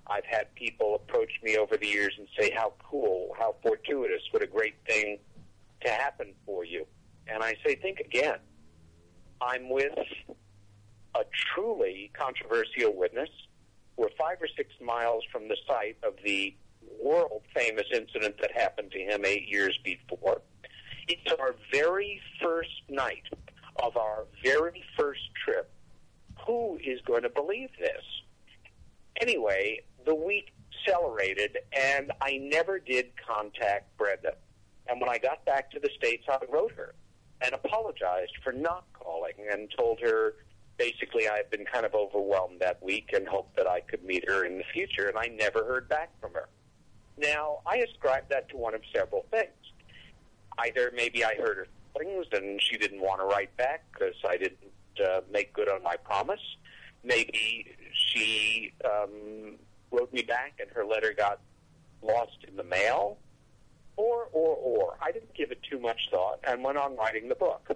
[0.06, 4.42] I've had people approach me over the years and say, How cool, how fortuitous, what
[4.42, 5.18] a great thing
[5.84, 6.86] to happen for you.
[7.28, 8.38] And I say, Think again.
[9.40, 9.98] I'm with
[11.14, 11.24] a
[11.54, 13.28] truly controversial witness.
[13.96, 16.54] We're five or six miles from the site of the
[17.02, 20.40] world famous incident that happened to him eight years before.
[21.08, 23.24] It's our very first night
[23.82, 25.70] of our very first trip.
[26.46, 28.02] Who is going to believe this?
[29.20, 30.52] Anyway, the week
[30.86, 34.34] accelerated, and I never did contact Brenda.
[34.88, 36.94] And when I got back to the States, I wrote her
[37.40, 40.34] and apologized for not calling and told her
[40.82, 44.28] basically I had been kind of overwhelmed that week and hoped that I could meet
[44.28, 46.48] her in the future, and I never heard back from her.
[47.16, 49.52] Now, I ascribe that to one of several things.
[50.58, 54.36] Either maybe I heard her things and she didn't want to write back because I
[54.36, 54.58] didn't
[55.02, 56.40] uh, make good on my promise.
[57.04, 59.56] Maybe she um,
[59.92, 61.40] wrote me back and her letter got
[62.02, 63.18] lost in the mail,
[63.96, 64.96] or, or, or.
[65.00, 67.70] I didn't give it too much thought and went on writing the book.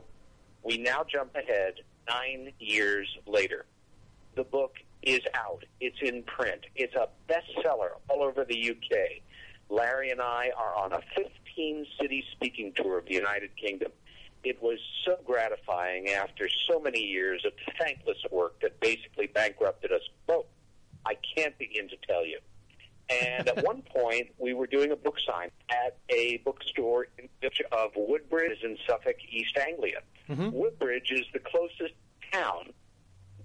[0.65, 1.75] We now jump ahead
[2.09, 3.67] nine years later.
[4.35, 5.65] The book is out.
[5.81, 6.67] It's in print.
[6.75, 9.23] It's a bestseller all over the UK.
[9.69, 13.93] Larry and I are on a 15 city speaking tour of the United Kingdom.
[14.45, 20.03] It was so gratifying after so many years of thankless work that basically bankrupted us
[20.27, 20.47] both.
[21.05, 22.39] I can't begin to tell you.
[23.09, 27.29] And at one point, we were doing a book sign at a bookstore in
[27.73, 30.01] of Woodbridge in Suffolk, East Anglia.
[30.29, 31.95] Woodbridge is the closest
[32.33, 32.73] town,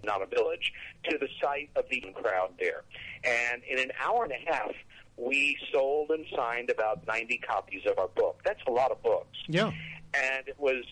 [0.03, 0.73] not a village,
[1.09, 2.83] to the site of the crowd there.
[3.23, 4.71] And in an hour and a half,
[5.17, 8.41] we sold and signed about 90 copies of our book.
[8.43, 9.71] That's a lot of books Yeah.
[10.15, 10.83] and it was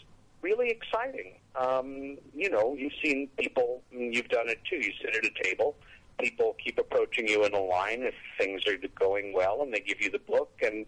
[0.41, 1.34] really exciting.
[1.56, 4.78] Um, you know, you've seen people, and you've done it too.
[4.78, 5.76] You sit at a table,
[6.20, 10.02] people keep approaching you in a line if things are going well, and they give
[10.02, 10.86] you the book, and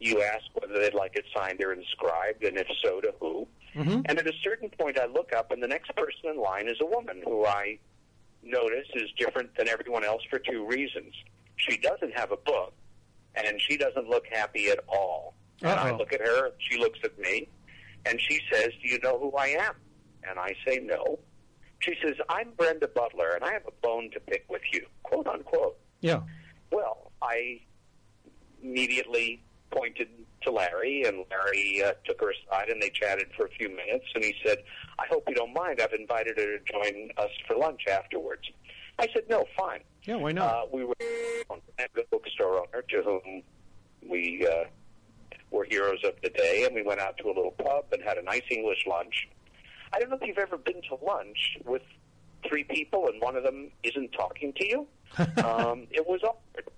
[0.00, 3.46] you ask whether they'd like it signed or inscribed, and if so, to who.
[3.74, 4.00] Mm-hmm.
[4.06, 6.76] And at a certain point, I look up, and the next person in line is
[6.80, 7.78] a woman who I
[8.42, 11.12] notice is different than everyone else for two reasons.
[11.56, 12.72] She doesn't have a book,
[13.34, 15.34] and she doesn't look happy at all.
[15.60, 17.48] And I look at her, she looks at me,
[18.06, 19.74] and she says, Do you know who I am?
[20.28, 21.18] And I say, No.
[21.80, 25.26] She says, I'm Brenda Butler, and I have a bone to pick with you, quote
[25.26, 25.78] unquote.
[26.00, 26.22] Yeah.
[26.72, 27.60] Well, I
[28.62, 30.08] immediately pointed
[30.42, 34.06] to Larry, and Larry uh, took her aside, and they chatted for a few minutes.
[34.14, 34.58] And he said,
[34.98, 35.80] "I hope you don't mind.
[35.80, 38.42] I've invited her to join us for lunch afterwards."
[38.98, 40.54] I said, "No, fine." Yeah, why not?
[40.54, 40.94] Uh, we were
[41.78, 43.42] at the bookstore owner to whom
[44.08, 44.64] we uh,
[45.50, 48.18] were heroes of the day, and we went out to a little pub and had
[48.18, 49.28] a nice English lunch.
[49.92, 51.82] I don't know if you've ever been to lunch with
[52.48, 54.86] three people and one of them isn't talking to you.
[55.44, 56.68] um, it was awkward,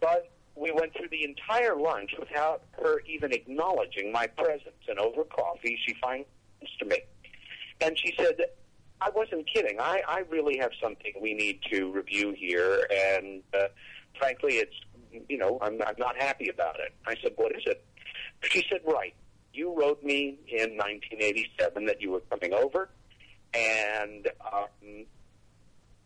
[0.00, 4.82] but we went through the entire lunch without her even acknowledging my presence.
[4.88, 6.26] And over coffee, she finally
[6.78, 6.98] to me,
[7.80, 8.36] and she said,
[9.00, 9.80] I wasn't kidding.
[9.80, 13.68] I, I really have something we need to review here, and uh,
[14.16, 14.74] frankly, it's
[15.28, 16.94] you know I'm, I'm not happy about it.
[17.06, 17.84] I said, what is it?
[18.42, 19.14] She said, right.
[19.52, 22.88] You wrote me in 1987 that you were coming over,
[23.52, 25.04] and um,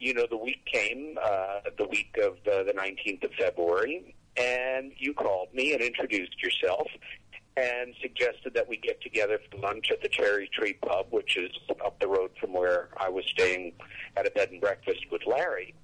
[0.01, 4.93] you know the week came, uh, the week of uh, the 19th of February, and
[4.97, 6.89] you called me and introduced yourself
[7.57, 11.51] and suggested that we get together for lunch at the Cherry Tree Pub, which is
[11.85, 13.73] up the road from where I was staying
[14.17, 15.75] at a bed and breakfast with Larry.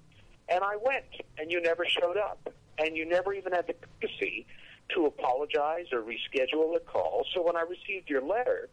[0.48, 1.05] And I went,
[1.39, 4.47] and you never showed up, and you never even had the courtesy
[4.90, 7.24] to apologize or reschedule a call.
[7.34, 8.68] So when I received your letter,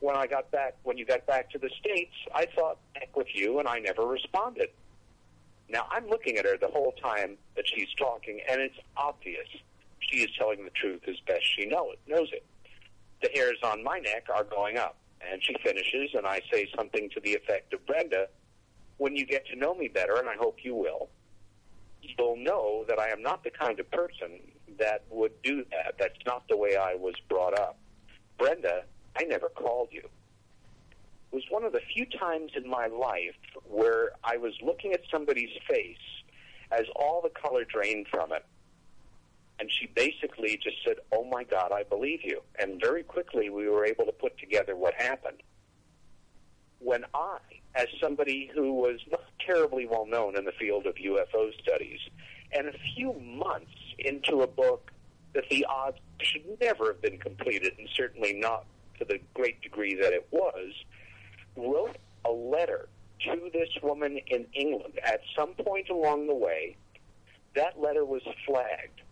[0.00, 3.28] when I got back, when you got back to the states, I thought heck with
[3.34, 4.70] you, and I never responded.
[5.68, 9.46] Now I'm looking at her the whole time that she's talking, and it's obvious
[10.00, 12.44] she is telling the truth as best she know it, knows it.
[13.22, 17.10] The hairs on my neck are going up, and she finishes, and I say something
[17.10, 18.28] to the effect of Brenda.
[18.96, 21.08] When you get to know me better, and I hope you will,
[22.02, 24.40] you'll know that I am not the kind of person
[24.80, 25.94] that would do that.
[25.98, 27.78] That's not the way I was brought up.
[28.38, 28.84] Brenda,
[29.18, 30.02] I never called you.
[31.32, 33.36] It was one of the few times in my life
[33.68, 35.96] where I was looking at somebody's face
[36.72, 38.44] as all the color drained from it.
[39.60, 42.40] And she basically just said, Oh my God, I believe you.
[42.58, 45.42] And very quickly we were able to put together what happened.
[46.78, 47.38] When I,
[47.74, 52.00] as somebody who was not terribly well known in the field of UFO studies,
[52.52, 53.70] and a few months
[54.06, 54.90] into a book
[55.32, 58.64] that the odds should never have been completed, and certainly not
[58.98, 60.72] to the great degree that it was,
[61.56, 62.88] wrote a letter
[63.20, 66.76] to this woman in England at some point along the way.
[67.54, 69.02] That letter was flagged.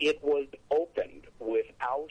[0.00, 2.10] It was opened without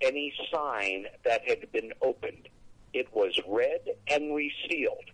[0.00, 2.48] any sign that had been opened.
[2.92, 5.10] It was read and resealed.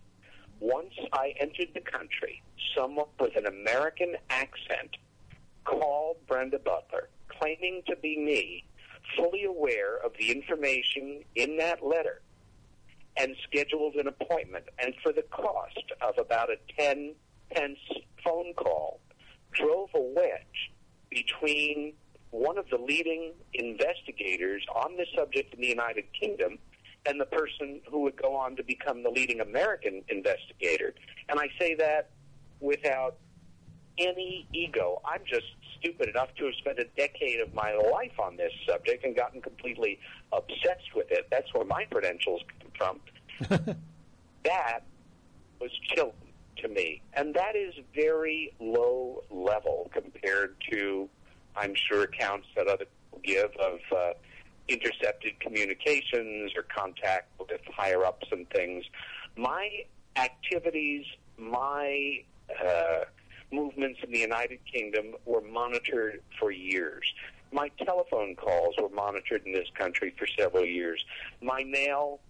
[0.58, 2.42] Once I entered the country,
[2.76, 4.96] someone with an American accent
[5.64, 8.64] called Brenda Butler, claiming to be me,
[9.16, 12.22] fully aware of the information in that letter,
[13.16, 14.64] and scheduled an appointment.
[14.78, 17.14] And for the cost of about a 10
[17.52, 17.78] pence
[18.24, 19.00] phone call,
[19.52, 20.72] drove a wedge
[21.10, 21.94] between
[22.30, 26.58] one of the leading investigators on this subject in the United Kingdom
[27.06, 30.94] and the person who would go on to become the leading American investigator.
[31.28, 32.10] And I say that
[32.60, 33.16] without
[33.98, 35.00] any ego.
[35.04, 35.46] I'm just
[35.78, 39.40] stupid enough to have spent a decade of my life on this subject and gotten
[39.40, 39.98] completely
[40.32, 41.26] obsessed with it.
[41.30, 42.42] That's where my credentials
[42.78, 43.00] come
[43.48, 43.76] from.
[44.44, 44.80] that
[45.60, 46.12] was chilling
[46.58, 51.08] to me, and that is very low level compared to,
[51.56, 54.12] I'm sure, accounts that other people give of uh,
[54.68, 58.84] intercepted communications or contact with higher ups and things.
[59.36, 59.84] My
[60.16, 61.04] activities,
[61.38, 62.22] my
[62.62, 63.04] uh,
[63.52, 67.04] movements in the United Kingdom were monitored for years.
[67.52, 71.04] My telephone calls were monitored in this country for several years.
[71.42, 72.20] My mail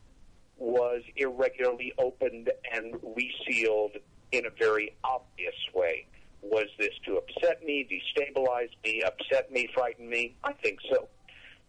[0.56, 3.96] was irregularly opened and resealed
[4.32, 6.06] in a very obvious way.
[6.42, 10.34] Was this to upset me, destabilize me, upset me, frighten me?
[10.42, 11.08] I think so.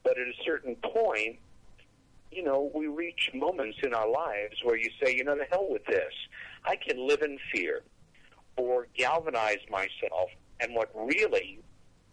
[0.04, 1.40] But at a certain point,
[2.32, 5.68] you know, we reach moments in our lives where you say, you know, the hell
[5.70, 6.14] with this.
[6.66, 7.82] I can live in fear
[8.58, 10.30] or galvanize myself.
[10.60, 11.60] And what really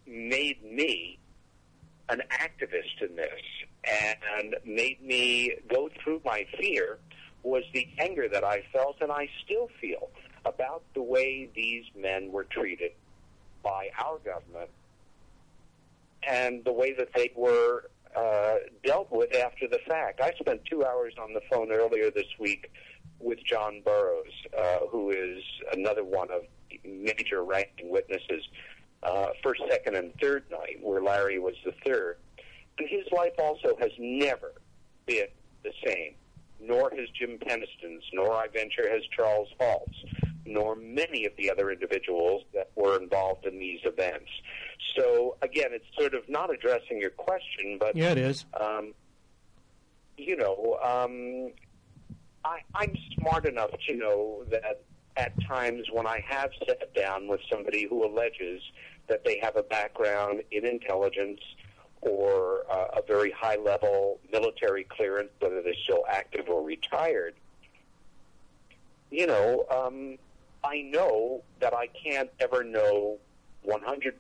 [0.06, 1.18] made me
[2.08, 3.42] an activist in this
[3.84, 6.98] and made me go through my fear
[7.42, 10.10] was the anger that I felt and I still feel
[10.44, 12.92] about the way these men were treated
[13.62, 14.70] by our government
[16.22, 20.20] and the way that they were uh, dealt with after the fact.
[20.20, 22.70] I spent two hours on the phone earlier this week
[23.20, 25.42] with John Burroughs, uh, who is
[25.72, 26.42] another one of
[26.84, 28.44] major ranking witnesses,
[29.02, 32.18] uh, first, second, and third night, where Larry was the third.
[32.78, 34.52] And his life also has never
[35.06, 35.26] been
[35.64, 36.14] the same,
[36.60, 39.98] nor has Jim Penniston's, nor I venture has Charles Halt's,
[40.44, 44.30] nor many of the other individuals that were involved in these events.
[44.96, 48.46] So, again, it's sort of not addressing your question, but Yeah, it is.
[48.58, 48.94] um,
[50.16, 51.52] you know, um,
[52.44, 54.82] I, I'm smart enough to know that
[55.16, 58.62] at times when I have sat down with somebody who alleges
[59.08, 61.40] that they have a background in intelligence
[62.00, 67.34] or uh, a very high level military clearance, whether they're still active or retired,
[69.10, 70.16] you know, um,
[70.62, 73.18] I know that I can't ever know
[73.66, 74.12] 100%.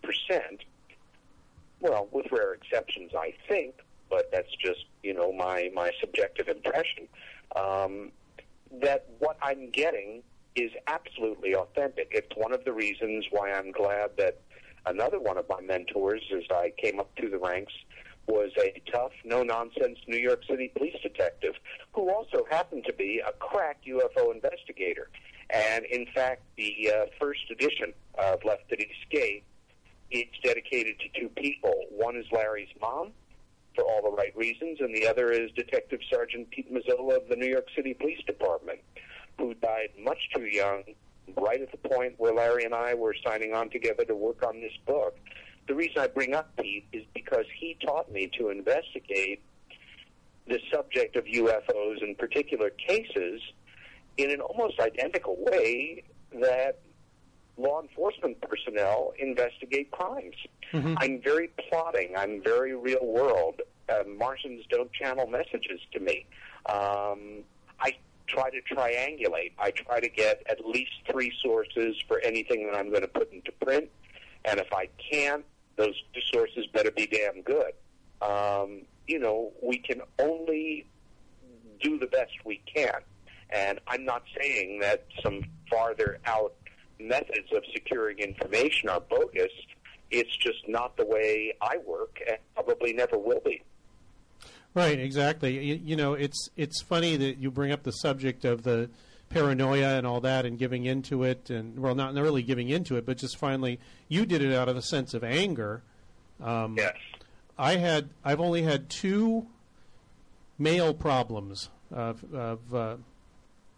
[1.80, 3.74] Well, with rare exceptions, I think,
[4.10, 7.06] but that's just you know my my subjective impression.
[7.56, 8.12] Um,
[8.82, 10.22] that what I'm getting
[10.54, 12.08] is absolutely authentic.
[12.10, 14.40] It's one of the reasons why I'm glad that
[14.86, 17.72] another one of my mentors, as I came up through the ranks,
[18.26, 21.54] was a tough, no nonsense New York City police detective
[21.92, 25.08] who also happened to be a crack UFO investigator.
[25.50, 29.44] And in fact, the uh, first edition of Left at East Gate,
[30.10, 31.74] it's dedicated to two people.
[31.90, 33.12] One is Larry's mom,
[33.78, 37.36] for all the right reasons, and the other is Detective Sergeant Pete Mazzola of the
[37.36, 38.80] New York City Police Department,
[39.38, 40.82] who died much too young,
[41.36, 44.60] right at the point where Larry and I were signing on together to work on
[44.60, 45.16] this book.
[45.68, 49.42] The reason I bring up Pete is because he taught me to investigate
[50.48, 53.40] the subject of UFOs in particular cases
[54.16, 56.02] in an almost identical way
[56.32, 56.80] that
[57.58, 60.36] law enforcement personnel investigate crimes.
[60.96, 62.14] I'm very plotting.
[62.16, 63.60] I'm very real world.
[63.88, 66.26] Uh, Martians don't channel messages to me.
[66.66, 67.42] Um,
[67.80, 69.52] I try to triangulate.
[69.58, 73.32] I try to get at least three sources for anything that I'm going to put
[73.32, 73.88] into print.
[74.44, 75.44] And if I can't,
[75.76, 77.72] those two sources better be damn good.
[78.20, 80.86] Um, you know, we can only
[81.80, 83.00] do the best we can.
[83.50, 86.54] And I'm not saying that some farther out
[86.98, 89.52] methods of securing information are bogus.
[90.10, 93.62] It's just not the way I work and probably never will be.
[94.74, 95.58] Right, exactly.
[95.58, 98.90] You, you know, it's it's funny that you bring up the subject of the
[99.28, 103.04] paranoia and all that, and giving into it, and well, not really giving into it,
[103.04, 105.82] but just finally, you did it out of a sense of anger.
[106.42, 106.96] Um, Yes.
[107.58, 109.46] I had I've only had two
[110.58, 112.96] mail problems of, of uh,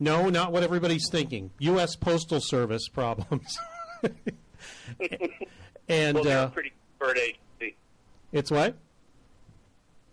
[0.01, 1.51] no, not what everybody's thinking.
[1.61, 1.95] U.S.
[1.95, 3.57] Postal Service problems.
[5.89, 7.77] and well, they're uh, a pretty covert agency.
[8.33, 8.77] it's what?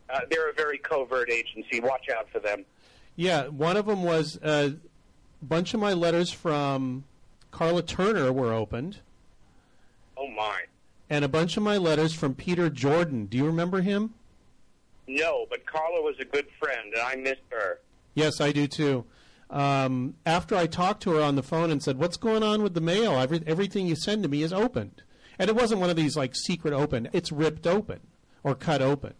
[0.09, 1.79] Uh, they're a very covert agency.
[1.79, 2.65] Watch out for them.
[3.15, 4.71] Yeah, one of them was uh,
[5.41, 7.03] a bunch of my letters from
[7.51, 8.99] Karla Turner were opened,
[10.17, 10.61] Oh my.
[11.09, 13.25] and a bunch of my letters from Peter Jordan.
[13.25, 14.13] Do you remember him?
[15.07, 17.79] No, but Karla was a good friend, and I miss her.
[18.13, 19.05] Yes, I do too.
[19.49, 22.73] Um, after I talked to her on the phone and said, "What's going on with
[22.73, 23.13] the mail?
[23.13, 25.03] Every, everything you send to me is opened,"
[25.39, 28.01] and it wasn't one of these like secret open; it's ripped open
[28.43, 29.13] or cut open,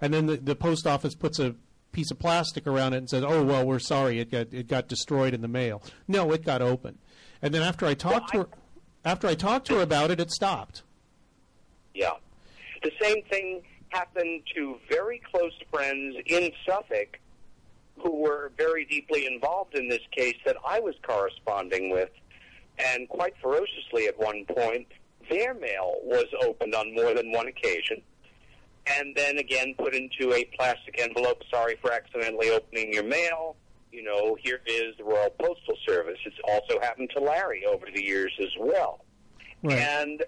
[0.00, 1.56] and then the, the post office puts a
[1.90, 4.86] piece of plastic around it and says, "Oh well, we're sorry, it got it got
[4.86, 6.98] destroyed in the mail." No, it got open,
[7.42, 8.56] and then after I talked Well, to her,
[9.04, 10.82] after I talked to her about it, it stopped.
[11.94, 12.12] Yeah.
[12.82, 17.18] The same thing happened to very close friends in Suffolk
[17.98, 22.10] who were very deeply involved in this case that I was corresponding with.
[22.78, 24.88] and quite ferociously at one point,
[25.30, 28.02] their mail was opened on more than one occasion
[28.86, 31.42] and then again put into a plastic envelope.
[31.50, 33.56] Sorry for accidentally opening your mail.
[33.92, 36.18] You know, here is the Royal Postal Service.
[36.26, 39.04] It's also happened to Larry over the years as well.
[39.62, 39.78] Right.
[39.78, 40.24] And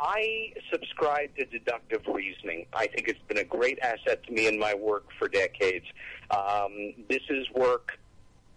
[0.00, 2.66] I subscribe to deductive reasoning.
[2.72, 5.86] I think it's been a great asset to me in my work for decades.
[6.30, 7.92] Um, this is work,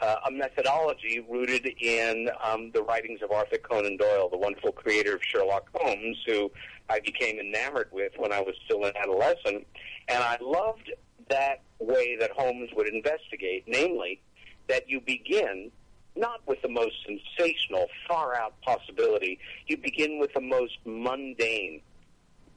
[0.01, 5.15] uh, a methodology rooted in um, the writings of Arthur Conan Doyle, the wonderful creator
[5.15, 6.51] of Sherlock Holmes, who
[6.89, 9.67] I became enamored with when I was still an adolescent.
[10.07, 10.91] And I loved
[11.29, 14.21] that way that Holmes would investigate, namely,
[14.67, 15.71] that you begin
[16.17, 19.39] not with the most sensational, far out possibility.
[19.67, 21.81] You begin with the most mundane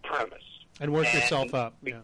[0.03, 0.39] premise.
[0.81, 1.75] and work and yourself up.
[1.83, 2.01] Yeah.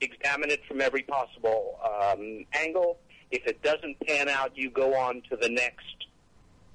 [0.00, 2.98] Examine it from every possible um, angle.
[3.30, 5.84] If it doesn't pan out, you go on to the next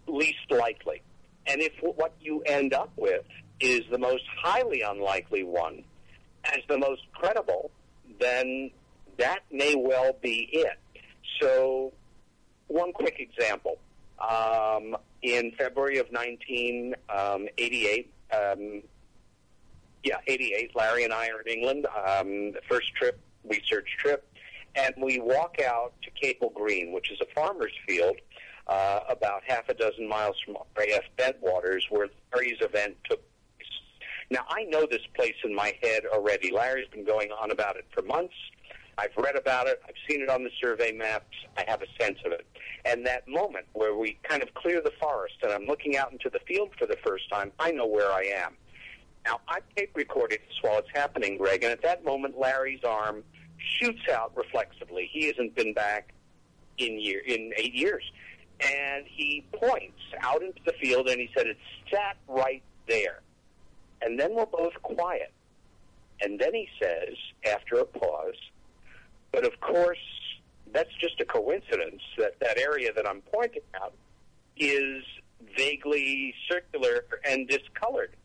[0.07, 1.01] least likely.
[1.47, 3.25] And if what you end up with
[3.59, 5.83] is the most highly unlikely one
[6.45, 7.71] as the most credible,
[8.19, 8.71] then
[9.17, 10.79] that may well be it.
[11.41, 11.93] So,
[12.67, 13.77] one quick example.
[14.19, 18.83] Um, in February of 1988, um,
[20.03, 24.27] yeah, 88, Larry and I are in England, um, the first trip, research trip,
[24.75, 28.17] and we walk out to Capel Green, which is a farmer's field
[28.67, 33.21] uh, about half a dozen miles from RAF Bentwaters, where Larry's event took
[33.57, 33.69] place.
[34.29, 36.51] Now, I know this place in my head already.
[36.51, 38.33] Larry's been going on about it for months.
[38.97, 39.81] I've read about it.
[39.87, 41.35] I've seen it on the survey maps.
[41.57, 42.45] I have a sense of it.
[42.85, 46.29] And that moment where we kind of clear the forest and I'm looking out into
[46.29, 48.55] the field for the first time, I know where I am.
[49.25, 53.23] Now, I tape recorded this while it's happening, Greg, and at that moment, Larry's arm
[53.57, 55.09] shoots out reflexively.
[55.11, 56.13] He hasn't been back
[56.77, 58.03] in year in eight years,
[58.59, 61.59] and he points out into the field and he said, "It's
[61.91, 63.21] sat right there."
[64.03, 65.31] And then we're both quiet,
[66.21, 68.35] and then he says, after a pause,
[69.31, 69.97] "But of course,
[70.75, 73.93] that's just a coincidence that that area that I'm pointing out
[74.57, 75.03] is
[75.57, 78.15] vaguely circular and discolored."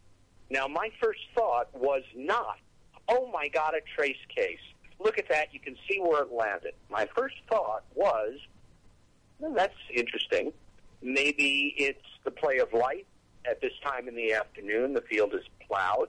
[0.50, 2.58] Now, my first thought was not,
[3.08, 4.58] oh my God, a trace case.
[4.98, 5.54] Look at that.
[5.54, 6.74] You can see where it landed.
[6.90, 8.34] My first thought was,
[9.38, 10.52] well, that's interesting.
[11.02, 13.06] Maybe it's the play of light.
[13.46, 16.08] At this time in the afternoon, the field is plowed.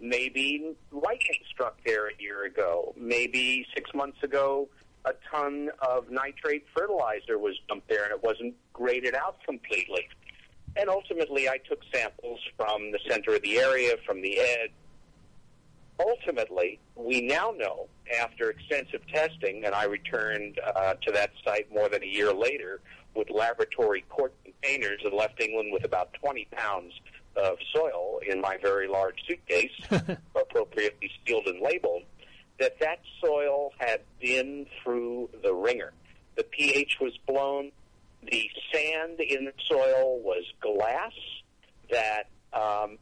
[0.00, 2.94] Maybe lightning struck there a year ago.
[2.96, 4.68] Maybe six months ago,
[5.04, 10.08] a ton of nitrate fertilizer was dumped there and it wasn't graded out completely.
[10.76, 14.70] And ultimately, I took samples from the center of the area, from the edge.
[15.98, 21.88] Ultimately, we now know, after extensive testing, and I returned uh, to that site more
[21.88, 22.80] than a year later
[23.14, 26.92] with laboratory quart containers and left England with about 20 pounds
[27.36, 29.72] of soil in my very large suitcase,
[30.34, 32.02] appropriately sealed and labeled,
[32.60, 35.92] that that soil had been through the wringer.
[36.36, 37.72] The pH was blown,
[38.30, 41.12] the sand in the soil was glass,
[41.90, 42.98] that um,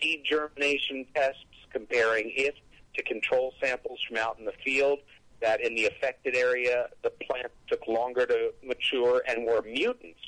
[0.00, 2.54] seed germination tests comparing it
[2.94, 4.98] to control samples from out in the field,
[5.40, 10.20] that in the affected area the plant took longer to mature and were mutants.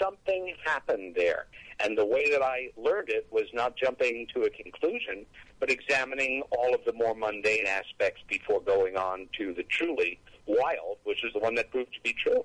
[0.00, 1.46] Something happened there.
[1.80, 5.24] And the way that I learned it was not jumping to a conclusion,
[5.60, 10.98] but examining all of the more mundane aspects before going on to the truly wild,
[11.04, 12.44] which is the one that proved to be true.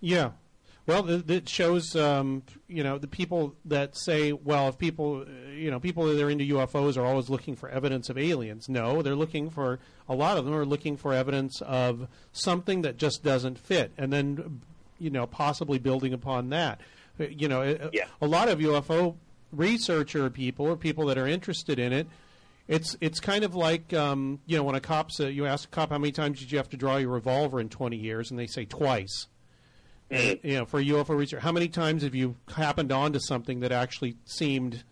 [0.00, 0.30] Yeah.
[0.84, 5.78] Well, it shows, um, you know, the people that say, well, if people, you know,
[5.78, 8.68] people that are into UFOs are always looking for evidence of aliens.
[8.68, 9.78] No, they're looking for,
[10.08, 14.12] a lot of them are looking for evidence of something that just doesn't fit, and
[14.12, 14.60] then,
[14.98, 16.80] you know, possibly building upon that.
[17.20, 18.06] Uh, You know, a- Yeah.
[18.20, 19.16] a lot of UFO
[19.52, 22.06] researcher people or people that are interested in it,
[22.68, 25.70] it's it's kind of like um, you know when a cop sa you ask a
[25.72, 28.38] cop how many times did you have to draw your revolver in 20 years and
[28.38, 29.26] they say twice.
[30.10, 33.60] And, you know, for a UFO researcher, how many times have you happened onto something
[33.60, 34.84] that actually seemed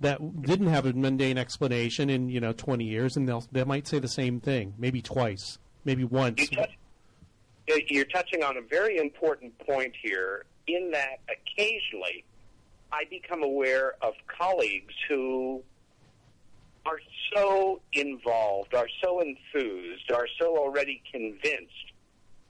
[0.00, 3.86] that didn't have a mundane explanation in you know 20 years, and they'll they might
[3.86, 6.40] say the same thing, maybe twice, maybe once.
[6.40, 6.70] You touch,
[7.72, 12.24] uh, you're touching on a very important point here in that occasionally
[12.92, 15.62] I become aware of colleagues who
[16.86, 17.00] are
[17.34, 21.92] so involved, are so enthused, are so already convinced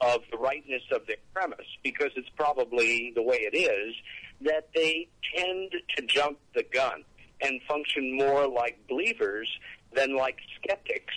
[0.00, 3.94] of the rightness of their premise because it's probably the way it is
[4.42, 7.04] that they tend to jump the gun
[7.40, 9.48] and function more like believers
[9.94, 11.14] than like skeptics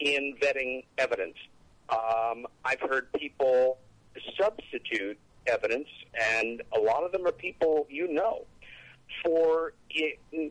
[0.00, 1.36] in vetting evidence.
[1.88, 3.78] Um, I've heard people
[4.38, 5.18] substitute
[5.48, 5.88] evidence,
[6.36, 8.44] and a lot of them are people you know.
[9.24, 10.50] for in,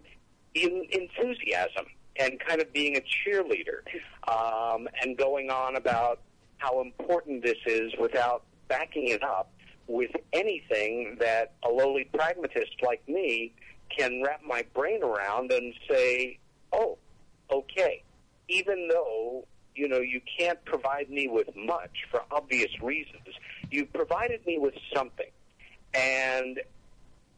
[0.53, 1.85] in enthusiasm
[2.17, 3.81] and kind of being a cheerleader
[4.27, 6.19] um, and going on about
[6.57, 9.51] how important this is without backing it up
[9.87, 13.53] with anything that a lowly pragmatist like me
[13.95, 16.39] can wrap my brain around and say,
[16.73, 16.97] oh,
[17.51, 18.03] okay,
[18.49, 19.45] even though
[19.75, 23.27] you know you can't provide me with much for obvious reasons,
[23.75, 25.29] you provided me with something,
[25.93, 26.61] and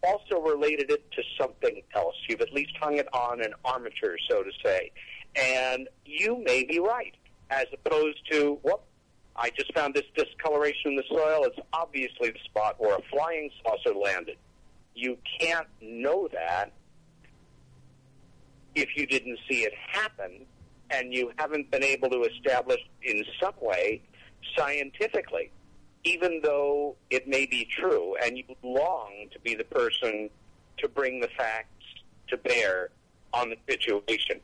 [0.03, 2.15] also related it to something else.
[2.29, 4.91] You've at least hung it on an armature, so to say,
[5.35, 7.15] and you may be right,
[7.49, 8.83] as opposed to whoop.
[9.35, 11.43] I just found this discoloration in the soil.
[11.43, 14.37] It's obviously the spot where a flying saucer landed.
[14.95, 16.71] You can't know that
[18.73, 20.45] if you didn't see it happen
[20.89, 24.01] and you haven't been able to establish in some way
[24.57, 25.51] scientifically,
[26.03, 30.29] even though it may be true and you long to be the person
[30.77, 31.67] to bring the facts
[32.29, 32.89] to bear
[33.33, 34.39] on the situation.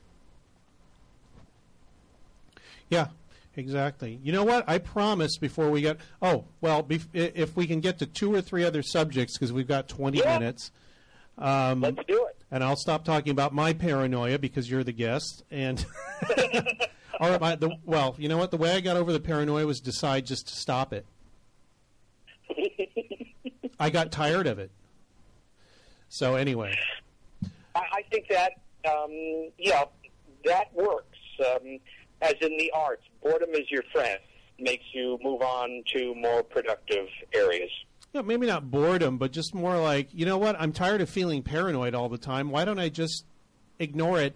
[2.90, 3.08] Yeah,
[3.56, 4.20] exactly.
[4.24, 4.66] You know what?
[4.68, 5.98] I promise before we get.
[6.22, 9.68] Oh, well, bef- if we can get to two or three other subjects, because we've
[9.68, 10.38] got 20 Yeah.
[10.38, 10.72] minutes.
[11.38, 12.38] Um, Let's do it.
[12.52, 15.44] and I'll stop talking about my paranoia because you're the guest.
[15.50, 15.84] And
[17.20, 18.52] all right, my, the, well, you know what?
[18.52, 21.06] The way I got over the paranoia was decide just to stop it.
[23.80, 24.72] I got tired of it.
[26.10, 26.78] So anyway,
[27.76, 28.54] I, I think that
[28.90, 29.10] um,
[29.58, 29.84] yeah,
[30.46, 31.18] that works.
[31.40, 31.80] Um,
[32.22, 34.20] as in the arts, boredom is your friend.
[34.60, 37.72] Makes you move on to more productive areas.
[38.14, 40.56] yeah, maybe not boredom, but just more like, you know what?
[40.60, 42.52] I'm tired of feeling paranoid all the time.
[42.52, 43.26] Why don't I just
[43.80, 44.36] ignore it?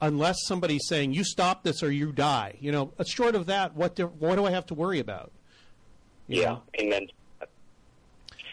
[0.00, 2.92] Unless somebody's saying you stop this or you die, you know.
[3.04, 5.32] Short of that, what do, what do I have to worry about?
[6.28, 6.62] You Yeah, know?
[6.80, 7.08] amen.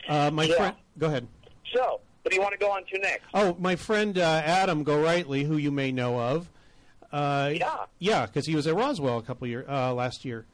[0.07, 0.55] Uh, my Yeah.
[0.55, 1.27] friend, go ahead.
[1.73, 3.25] So, what do you want to go on to next?
[3.33, 6.49] Oh, my friend uh, Adam Gorightly, who you may know of.
[7.11, 7.85] Uh, Yeah.
[7.99, 10.45] yeah, because he was at Roswell a couple year uh, last year.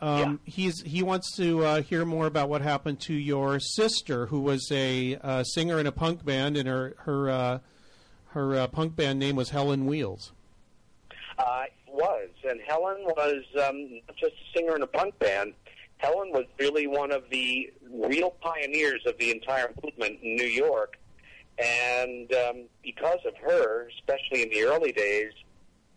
[0.00, 4.40] Um, He's he wants to uh, hear more about what happened to your sister, who
[4.40, 7.58] was a uh, singer in a punk band, and her her uh,
[8.30, 10.32] her uh, punk band name was Helen Wheels.
[11.38, 15.54] Uh, was, and Helen was um, not just a singer in a punk band.
[16.04, 20.98] Helen was really one of the real pioneers of the entire movement in New York,
[21.58, 25.32] and um, because of her, especially in the early days,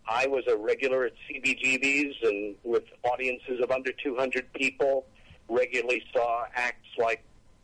[0.09, 5.05] I was a regular at CBGB's and with audiences of under 200 people.
[5.49, 7.23] Regularly saw acts like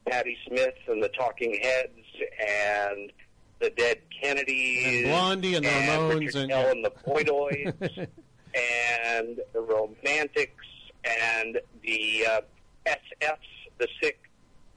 [0.09, 1.99] Patti Smith and the Talking Heads
[2.45, 3.11] and
[3.59, 7.97] the Dead Kennedys And Blondie and the Ramones Richard and- Hell and the Voidoids
[8.55, 10.65] and the Romantics
[11.05, 12.41] and the uh,
[12.85, 13.37] SFs,
[13.77, 14.19] the sick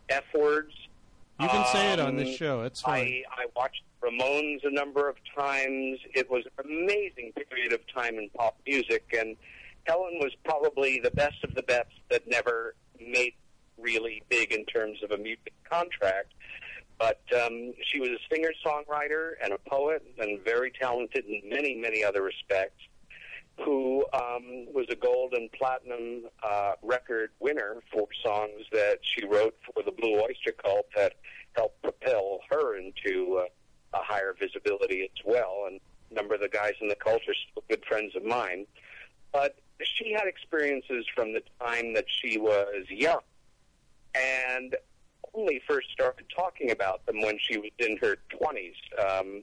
[0.09, 0.73] F words.
[1.41, 2.63] You can say it on this Um, show.
[2.63, 3.23] It's fine.
[3.31, 5.99] I, I watched Ramones a number of times.
[6.15, 9.37] It was an amazing period of time in pop music, and
[9.85, 13.35] Helen was probably the best of the best that never made
[13.79, 16.33] really big in terms of a music contract.
[16.99, 21.75] But um, she was a singer songwriter and a poet, and very talented in many,
[21.75, 22.81] many other respects.
[23.65, 29.57] Who um, was a gold and platinum uh, record winner for songs that she wrote
[29.65, 31.15] for the Blue Oyster Cult that
[31.55, 35.65] helped propel her into uh, a higher visibility as well.
[35.69, 35.81] And
[36.11, 38.67] a number of the guys in the cult are still good friends of mine.
[39.33, 43.21] But she had experiences from the time that she was young
[44.15, 44.77] and
[45.35, 48.75] only first started talking about them when she was in her 20s.
[48.99, 49.43] Um,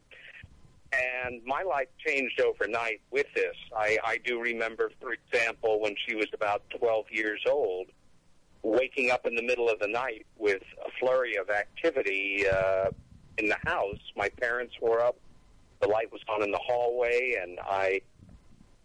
[0.93, 3.55] and my life changed overnight with this.
[3.75, 7.87] I, I do remember, for example, when she was about 12 years old,
[8.61, 12.89] waking up in the middle of the night with a flurry of activity uh,
[13.37, 13.97] in the house.
[14.15, 15.17] My parents were up,
[15.81, 18.01] the light was on in the hallway, and I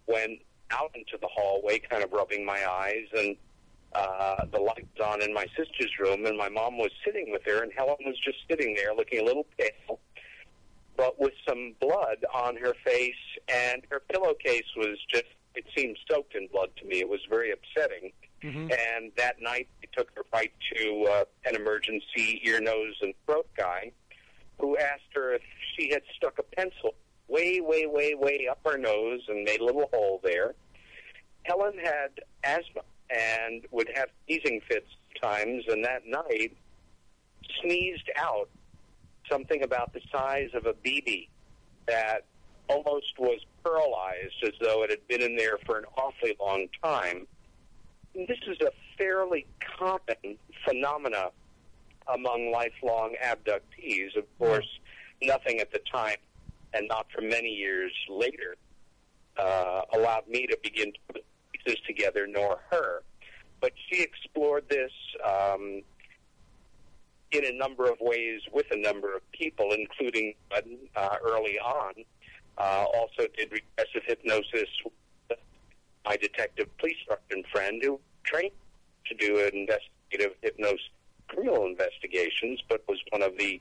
[0.06, 0.40] went
[0.70, 3.36] out into the hallway, kind of rubbing my eyes, and
[3.94, 7.42] uh, the light was on in my sister's room, and my mom was sitting with
[7.46, 9.98] her, and Helen was just sitting there looking a little pale,
[10.98, 13.14] but with some blood on her face,
[13.48, 16.98] and her pillowcase was just, it seemed soaked in blood to me.
[16.98, 18.12] It was very upsetting.
[18.72, 23.48] And that night, they took her right to uh, an emergency ear, nose, and throat
[23.56, 23.92] guy
[24.58, 25.42] who asked her if
[25.76, 26.94] she had stuck a pencil
[27.28, 30.54] way, way, way, way up her nose and made a little hole there.
[31.44, 34.90] Helen had asthma and would have sneezing fits
[35.22, 36.56] times, and that night
[37.60, 38.48] sneezed out
[39.30, 41.28] something about the size of a BB
[41.86, 42.24] that
[42.68, 47.26] almost was paralyzed as though it had been in there for an awfully long time.
[48.14, 49.46] This is a fairly
[49.78, 50.36] common
[50.66, 51.30] phenomena
[52.12, 54.16] among lifelong abductees.
[54.16, 54.68] Of course,
[55.22, 56.16] nothing at the time,
[56.74, 58.56] and not for many years later,
[59.36, 63.02] uh, allowed me to begin to put pieces together, nor her.
[63.60, 64.92] But she explored this
[65.24, 65.82] um,
[67.32, 71.92] in a number of ways with a number of people, including uh, early on.
[72.56, 75.38] Uh, also did regressive hypnosis with
[76.04, 78.52] my detective police sergeant friend who trained
[79.06, 80.88] to do investigative hypnosis
[81.28, 83.60] criminal investigations, but was one of the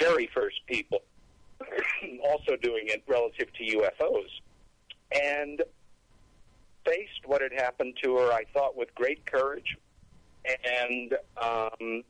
[0.00, 1.02] very first people
[2.24, 4.28] also doing it relative to UFOs.
[5.12, 5.62] And
[6.86, 9.76] faced what had happened to her, I thought, with great courage
[10.44, 12.02] and um,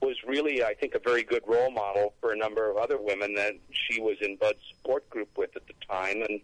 [0.00, 3.34] was really, I think, a very good role model for a number of other women
[3.34, 6.22] that she was in Budd's support group with at the time.
[6.28, 6.40] And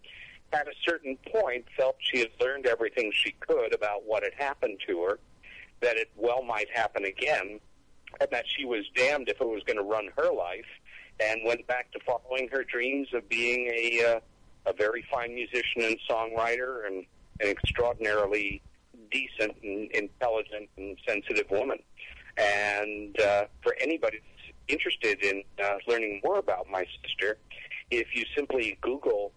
[0.52, 4.78] at a certain point, felt she had learned everything she could about what had happened
[4.86, 5.18] to her,
[5.80, 7.60] that it well might happen again,
[8.20, 10.66] and that she was damned if it was going to run her life,
[11.20, 14.20] and went back to following her dreams of being a uh,
[14.64, 17.04] a very fine musician and songwriter and
[17.40, 18.62] an extraordinarily
[19.10, 21.78] decent and intelligent and sensitive woman.
[22.36, 27.38] And uh, for anybody that's interested in uh, learning more about my sister,
[27.90, 29.32] if you simply Google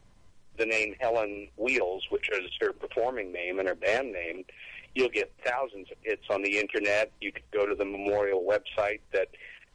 [0.57, 4.45] the name Helen Wheels, which is her performing name and her band name,
[4.93, 7.11] you'll get thousands of hits on the internet.
[7.19, 9.27] You could go to the memorial website that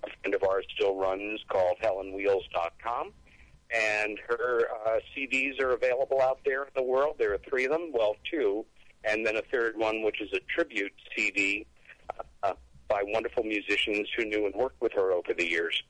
[0.02, 3.12] a friend of ours still runs called helenwheels.com.
[3.72, 7.16] And her uh, CDs are available out there in the world.
[7.18, 8.64] There are three of them, well, two,
[9.05, 11.66] and then a third one, which is a tribute CD
[12.90, 15.82] by wonderful musicians who knew and worked with her over the years.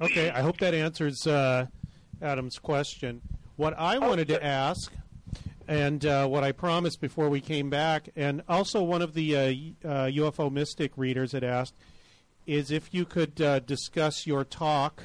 [0.00, 1.66] Okay, I hope that answers uh,
[2.22, 3.20] Adam's question.
[3.56, 4.90] What I wanted to ask,
[5.68, 9.40] and uh, what I promised before we came back, and also one of the uh,
[9.40, 11.74] uh, UFO Mystic readers had asked,
[12.46, 15.02] is if you could uh, discuss your talk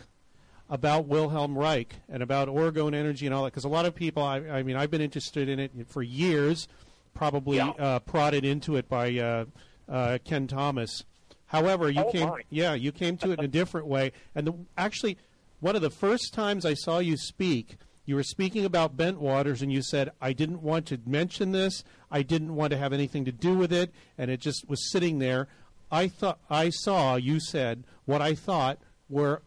[0.69, 4.23] about Wilhelm Reich and about orgone energy and all that, because a lot of people,
[4.23, 6.69] I, I mean, I've been interested in it for years,
[7.15, 7.69] probably Yeah.
[7.71, 9.45] uh, prodded into it by uh,
[9.89, 11.03] uh, Ken Thomas.
[11.47, 12.41] However, you Oh, came, my.
[12.51, 14.11] yeah, you came to it in a different way.
[14.35, 15.17] And the, actually,
[15.61, 19.71] one of the first times I saw you speak, you were speaking about Bentwaters, and
[19.73, 21.83] you said, "I didn't want to mention this.
[22.11, 25.17] I didn't want to have anything to do with it, and it just was sitting
[25.19, 25.47] there."
[25.91, 28.79] I thought I saw you said what I thought
[29.09, 29.41] were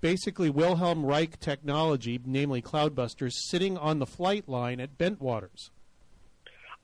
[0.00, 5.70] basically Wilhelm Reich technology, namely Cloudbusters, sitting on the flight line at Bentwaters.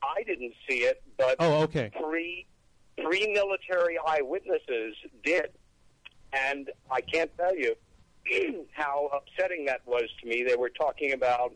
[0.03, 1.91] I didn't see it, but Oh, okay.
[1.99, 2.47] three
[3.01, 4.95] three military eyewitnesses
[5.25, 5.51] did,
[6.33, 7.75] and I can't tell you
[8.73, 10.45] how upsetting that was to me.
[10.47, 11.53] They were talking about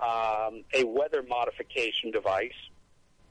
[0.00, 2.50] um, a weather modification device,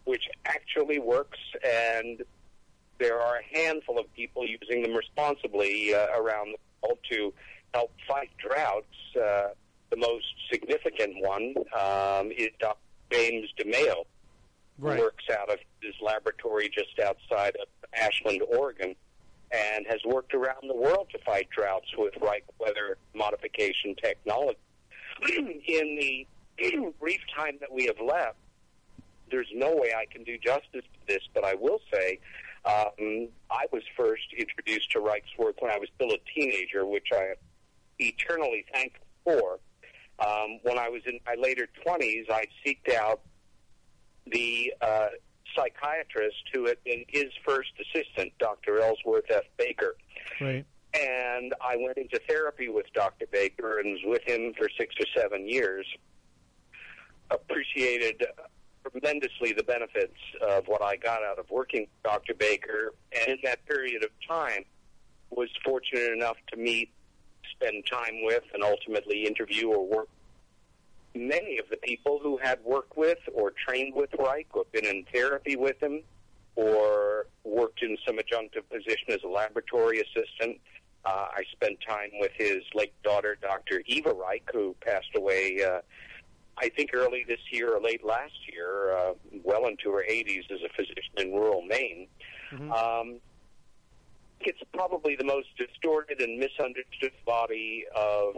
[0.06, 2.22] which actually works, and
[3.00, 7.34] there are a handful of people using them responsibly uh, around the world to
[7.74, 8.86] help fight droughts.
[9.16, 9.50] Uh,
[9.90, 12.78] the most significant one um, is Dr.
[13.12, 14.06] James DeMeo,
[14.78, 14.98] Right.
[14.98, 18.96] who works out of his laboratory just outside of Ashland, Oregon,
[19.52, 24.58] and has worked around the world to fight droughts with Reich weather modification technology.
[25.38, 26.28] In the
[27.00, 28.38] brief time that we have left,
[29.30, 32.20] there's no way I can do justice to this, but I will say
[32.66, 37.08] um, I was first introduced to Reich's work when I was still a teenager, which
[37.14, 37.36] I am
[38.00, 39.60] eternally thankful for.
[40.26, 43.22] Um, when I was in my later 20s, I seeked out
[44.28, 45.08] the uh,
[45.56, 48.80] psychiatrist who had been his first assistant, Dr.
[48.80, 49.44] Ellsworth F.
[49.58, 49.96] Baker.
[50.40, 50.66] Right.
[50.94, 53.26] And I went into therapy with Dr.
[53.32, 55.86] Baker and was with him for six or seven years.
[57.32, 58.24] Appreciated
[58.90, 62.34] tremendously the benefits of what I got out of working with Dr.
[62.34, 62.94] Baker.
[63.18, 64.66] And in that period of time,
[65.30, 66.92] was fortunate enough to meet,
[67.62, 70.10] spend time with, and ultimately interview or work
[71.14, 75.06] many of the people who had worked with or trained with Reich or been in
[75.12, 76.02] therapy with him
[76.56, 80.60] or worked in some adjunctive position as a laboratory assistant.
[81.04, 83.82] Uh, I spent time with his late daughter, Dr.
[83.88, 85.82] Eva Reich, who passed away, uh,
[86.58, 89.14] I think, early this year or late last year, uh,
[89.44, 92.08] well into her 80s as a physician in rural Maine.
[92.72, 93.20] Um,
[94.46, 98.36] it's probably the most distorted and misunderstood body of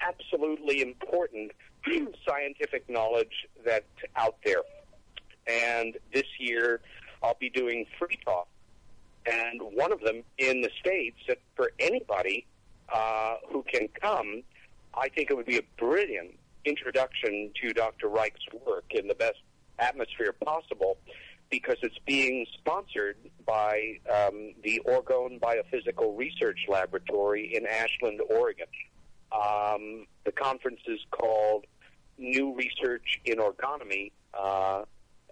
[0.00, 1.52] absolutely important
[2.28, 3.84] scientific knowledge that's
[4.16, 4.62] out there.
[5.46, 6.80] And this year,
[7.22, 8.48] I'll be doing free talk,
[9.26, 12.46] and one of them in the states that for anybody
[12.92, 14.42] uh, who can come,
[14.94, 18.08] I think it would be a brilliant introduction to Dr.
[18.08, 19.38] Reich's work in the best
[19.78, 20.98] atmosphere possible.
[21.52, 28.66] Because it's being sponsored by um, the Orgone Biophysical Research Laboratory in Ashland, Oregon.
[29.30, 31.66] Um, the conference is called
[32.16, 34.84] New Research in Orgonomy, uh,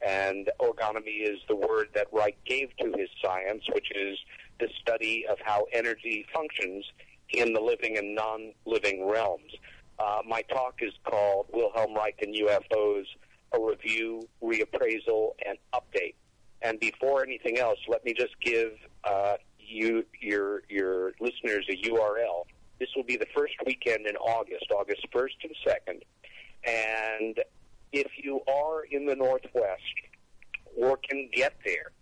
[0.06, 4.18] and orgonomy is the word that Reich gave to his science, which is
[4.58, 6.84] the study of how energy functions
[7.30, 9.52] in the living and non-living realms.
[9.98, 13.04] Uh, my talk is called Wilhelm Reich and UFOs,
[13.52, 16.14] a review, reappraisal, and update.
[16.62, 18.72] And before anything else, let me just give
[19.04, 22.44] uh, you your your listeners a URL.
[22.78, 26.00] This will be the first weekend in August, August 1st and 2nd.
[26.66, 27.40] And
[27.92, 29.82] if you are in the Northwest
[30.76, 31.92] or can get there,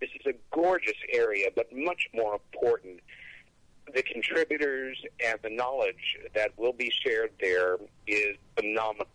[0.00, 3.00] this is a gorgeous area, but much more important,
[3.94, 9.06] the contributors and the knowledge that will be shared there is phenomenal.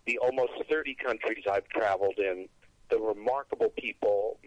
[0.07, 2.49] the almost 30 countries I've traveled in,
[2.91, 4.39] the remarkable people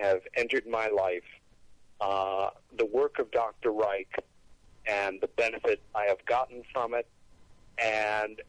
[0.00, 1.24] have entered my life,
[2.00, 3.70] uh, the work of Dr.
[3.70, 4.24] Reich,
[4.86, 7.06] and the benefit I have gotten from it,
[7.82, 8.40] and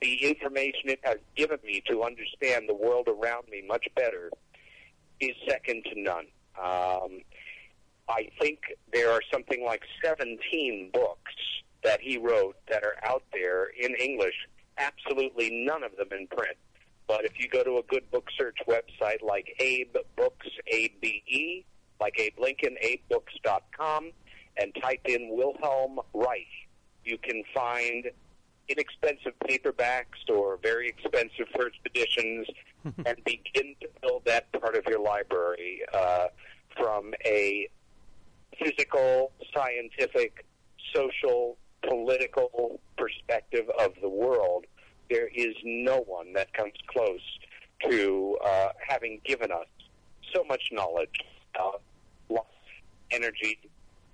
[0.00, 4.30] the information it has given me to understand the world around me much better
[5.20, 6.26] is second to none.
[6.62, 7.22] Um,
[8.08, 8.60] I think
[8.92, 11.32] there are something like 17 books
[11.82, 14.34] that he wrote that are out there in English,
[14.78, 16.56] absolutely none of them in print.
[17.06, 21.64] But if you go to a good book search website like Abe Books, A-B-E,
[22.00, 24.10] like Abe Lincoln, abebooks.com,
[24.56, 26.46] and type in Wilhelm Reich,
[27.04, 28.10] you can find
[28.68, 32.46] inexpensive paperbacks or very expensive first editions
[32.84, 36.26] and begin to build that part of your library uh,
[36.76, 37.68] from a
[38.58, 40.44] physical, scientific,
[40.94, 41.56] social,
[41.86, 44.64] political perspective of the world.
[45.14, 47.20] There is no one that comes close
[47.88, 49.68] to uh, having given us
[50.34, 51.14] so much knowledge,
[51.56, 51.78] uh,
[52.28, 52.42] life,
[53.12, 53.60] energy,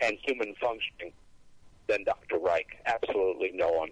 [0.03, 1.15] and human functioning
[1.87, 2.37] than Dr.
[2.39, 2.67] Reich.
[2.85, 3.89] Absolutely no one.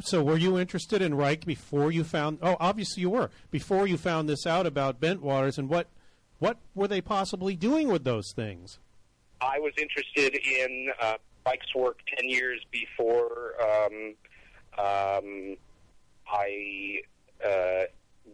[0.00, 2.38] So, were you interested in Reich before you found?
[2.42, 5.86] Oh, obviously you were before you found this out about Bentwaters, and what
[6.40, 8.80] what were they possibly doing with those things?
[9.40, 11.14] I was interested in uh,
[11.46, 14.14] Reich's work ten years before um,
[14.78, 15.56] um,
[16.30, 17.00] I
[17.44, 17.84] uh,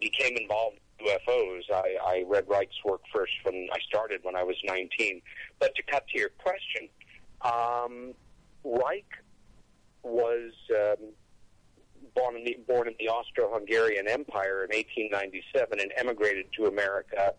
[0.01, 1.63] became involved in UFOs.
[1.73, 5.21] I, I read Reich's work first when I started when I was 19.
[5.59, 6.89] But to cut to your question,
[7.43, 8.15] um,
[8.65, 9.07] Reich
[10.03, 11.13] was um,
[12.15, 17.35] born in the, born in the Austro-Hungarian Empire in 1897 and emigrated to America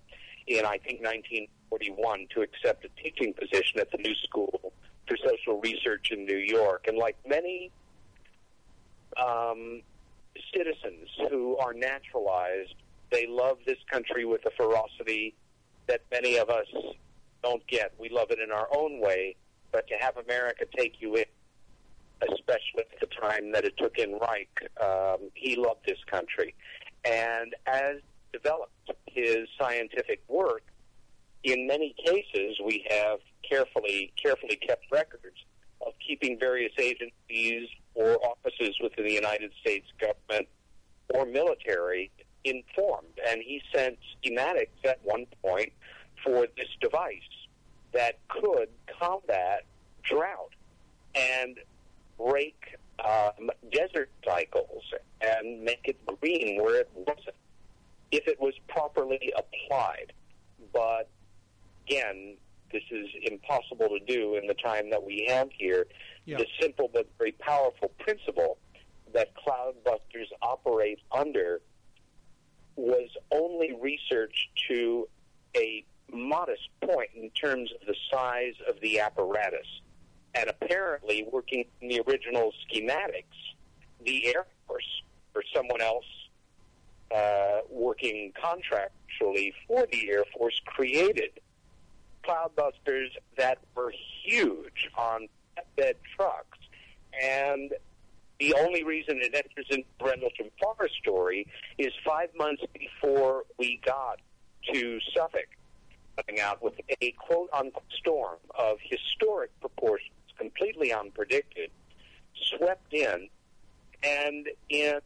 [0.47, 4.73] in I think 1941 to accept a teaching position at the New School
[5.07, 6.85] for Social Research in New York.
[6.87, 7.71] And like many
[9.17, 9.81] um,
[10.53, 12.75] citizens who are naturalized,
[13.11, 15.35] they love this country with a ferocity
[15.87, 16.67] that many of us
[17.43, 17.93] don't get.
[17.99, 19.35] We love it in our own way,
[19.71, 21.25] but to have America take you in,
[22.21, 24.49] especially at the time that it took in Reich,
[24.81, 26.55] um, he loved this country.
[27.03, 27.97] And as
[28.33, 30.63] developed his scientific work,
[31.43, 35.37] in many cases we have carefully carefully kept records
[35.85, 40.47] of keeping various agencies or offices within the United States government
[41.13, 42.11] or military
[42.43, 43.19] informed.
[43.29, 45.71] And he sent schematics at one point
[46.23, 47.21] for this device
[47.93, 49.63] that could combat
[50.03, 50.53] drought.
[51.15, 51.59] And
[52.19, 54.83] uh, um, desert cycles
[55.21, 57.35] and make it green where it wasn't
[58.11, 60.13] if it was properly applied.
[60.73, 61.09] But
[61.87, 62.37] again,
[62.71, 65.87] this is impossible to do in the time that we have here.
[66.25, 66.37] Yeah.
[66.37, 68.57] The simple but very powerful principle
[69.13, 71.61] that cloudbusters operate under
[72.75, 75.07] was only researched to
[75.55, 79.67] a modest point in terms of the size of the apparatus.
[80.33, 83.55] And apparently, working in the original schematics,
[84.03, 85.01] the Air Force
[85.33, 86.05] or someone else
[87.13, 91.39] uh, working contractually for the Air Force created
[92.25, 93.93] cloudbusters that were
[94.23, 96.57] huge on flatbed trucks.
[97.21, 97.71] And
[98.39, 101.47] the only reason it enters into Rendlesham Forest story
[101.77, 104.19] is five months before we got
[104.73, 105.47] to Suffolk,
[106.17, 111.69] coming out with a quote unquote storm of historic proportions, completely unpredicted,
[112.57, 113.29] swept in,
[114.03, 114.99] and in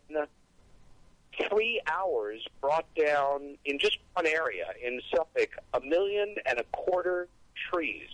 [1.47, 7.27] three hours brought down in just one area in Suffolk a million and a quarter
[7.71, 8.09] trees,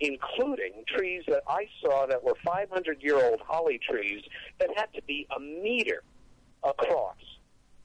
[0.00, 4.22] including trees that I saw that were 500 year old holly trees
[4.58, 6.02] that had to be a meter
[6.62, 7.16] across.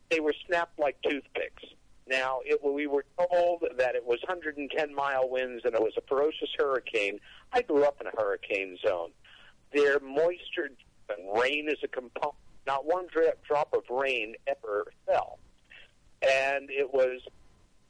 [0.09, 1.63] They were snapped like toothpicks.
[2.07, 6.01] Now, it, we were told that it was 110 mile winds and it was a
[6.07, 7.19] ferocious hurricane.
[7.53, 9.11] I grew up in a hurricane zone.
[9.71, 10.71] Their moisture
[11.09, 12.35] and rain is a component.
[12.69, 15.39] Not one drip, drop of rain ever fell.
[16.21, 17.19] And it was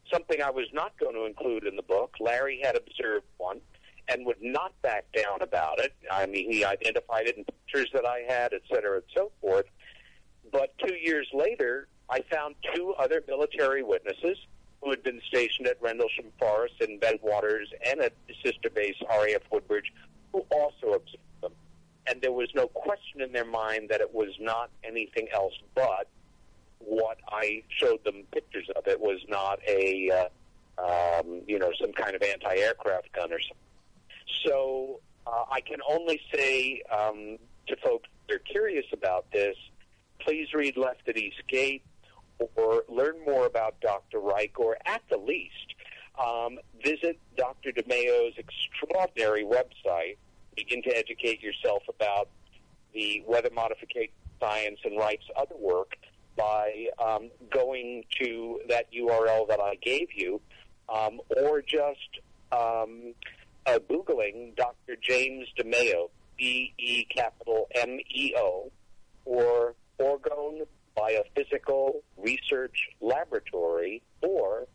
[0.10, 2.16] something I was not going to include in the book.
[2.22, 3.60] Larry had observed one
[4.08, 5.94] and would not back down about it.
[6.10, 9.66] I mean, he identified it in pictures that I had, et cetera, and so forth.
[10.50, 14.38] But two years later, I found two other military witnesses
[14.82, 18.14] who had been stationed at Rendlesham Forest and Bentwaters and at
[18.46, 19.92] sister base RAF Woodbridge,
[20.32, 21.18] who also observed.
[22.08, 26.08] And there was no question in their mind that it was not anything else but
[26.80, 28.88] what I showed them pictures of.
[28.88, 30.30] It was not a,
[30.80, 33.58] uh, um, you know, some kind of anti-aircraft gun or something.
[34.46, 39.56] So uh, I can only say um, to folks that are curious about this,
[40.20, 41.84] please read Left at East Gate
[42.56, 44.20] or learn more about Dr.
[44.20, 45.76] Reich, or at the least,
[46.18, 47.72] um, visit Dr.
[47.72, 50.18] DeMeo's extraordinary website.
[50.60, 52.28] Begin to educate yourself about
[52.94, 54.12] the weather modification
[54.42, 55.96] science and Reich's other work
[56.36, 60.42] by um, going to that URL that I gave you,
[60.94, 62.20] um, or just
[62.52, 63.14] um,
[63.66, 64.98] uh, Googling Dr.
[65.02, 68.70] James DeMeo, B E capital M E O,
[69.24, 70.68] or Orgone
[70.98, 74.68] Biophysical Research Laboratory, or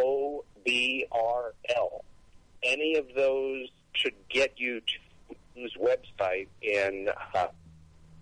[0.00, 1.06] OBRL.
[2.64, 5.07] Any of those should get you to
[5.80, 7.48] website in, uh,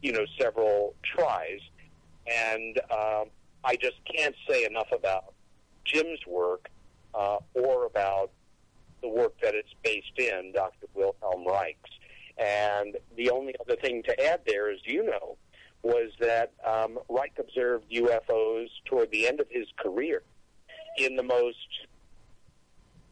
[0.03, 1.61] you know, several tries.
[2.27, 3.27] And um,
[3.65, 5.33] I just can't say enough about
[5.85, 6.69] Jim's work
[7.15, 8.31] uh, or about
[9.03, 10.87] the work that it's based in, Dr.
[10.95, 11.93] Wilhelm Reich's.
[12.39, 15.37] And the only other thing to add there, as you know,
[15.83, 20.23] was that um, Reich observed UFOs toward the end of his career
[20.99, 21.87] in the most,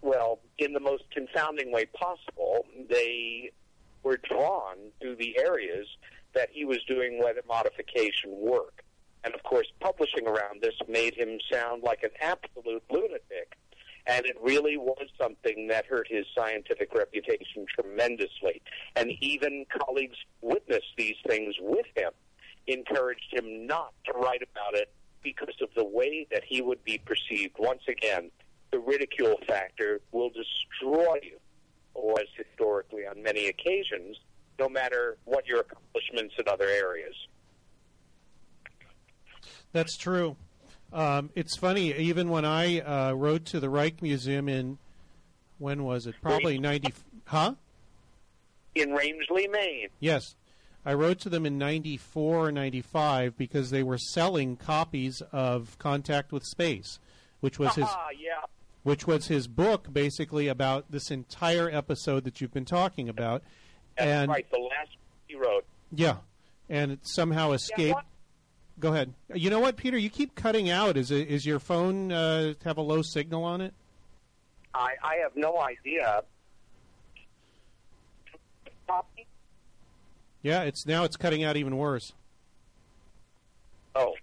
[0.02, 2.66] well, in the most confounding way possible.
[2.88, 3.52] They
[4.04, 5.86] were drawn to the areas
[6.34, 8.84] that he was doing weather modification work.
[9.24, 13.56] And of course, publishing around this made him sound like an absolute lunatic.
[14.06, 18.60] And it really was something that hurt his scientific reputation tremendously.
[18.96, 22.10] And even colleagues witnessed these things with him
[22.66, 26.98] encouraged him not to write about it because of the way that he would be
[26.98, 27.56] perceived.
[27.58, 28.30] Once again,
[28.70, 31.38] the ridicule factor will destroy you,
[31.94, 34.16] or as historically on many occasions,
[34.58, 37.14] no matter what your accomplishments in other areas.
[39.72, 40.36] That's true.
[40.92, 44.78] Um, it's funny, even when I uh, wrote to the Reich Museum in,
[45.58, 46.14] when was it?
[46.22, 46.92] Probably 90,
[47.24, 47.54] huh?
[48.76, 49.88] In Rangeley, Maine.
[49.98, 50.36] Yes.
[50.86, 56.30] I wrote to them in 94 or 95 because they were selling copies of Contact
[56.30, 56.98] with Space,
[57.40, 58.42] which was his Ah, yeah.
[58.84, 63.42] Which was his book basically about this entire episode that you've been talking about.
[63.98, 64.90] That's and right, the last
[65.26, 65.64] he wrote.
[65.92, 66.18] yeah,
[66.68, 67.94] and it somehow escaped.
[67.94, 68.04] what?
[68.78, 69.14] Go ahead.
[69.34, 69.96] You know what, Peter?
[69.96, 70.96] You keep cutting out.
[70.96, 73.72] Is it, is your phone uh, have a low signal on it?
[74.74, 76.22] I, I have no idea.
[80.42, 82.12] Yeah, it's now it's cutting out even worse.
[83.94, 84.14] Oh.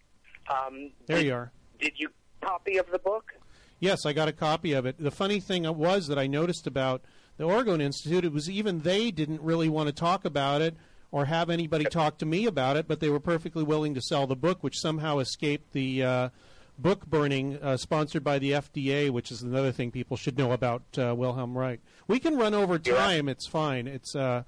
[0.50, 1.52] Um, There did, you are.
[1.80, 2.10] Did you
[2.42, 3.34] copy of the book?
[3.82, 4.96] Yes, I got a copy of it.
[5.00, 7.02] The funny thing was that I noticed about
[7.38, 10.76] the Orgone Institute, it was even they didn't really want to talk about it
[11.12, 14.28] or have anybody talk to me about it, but they were perfectly willing to sell
[14.28, 16.30] the book, which somehow escaped the uh,
[16.78, 20.84] book burning uh, sponsored by the FDA, which is another thing people should know about
[21.00, 21.80] uh, Wilhelm Reich.
[22.08, 23.88] We can run over time; it's fine.
[23.88, 24.44] It's uh,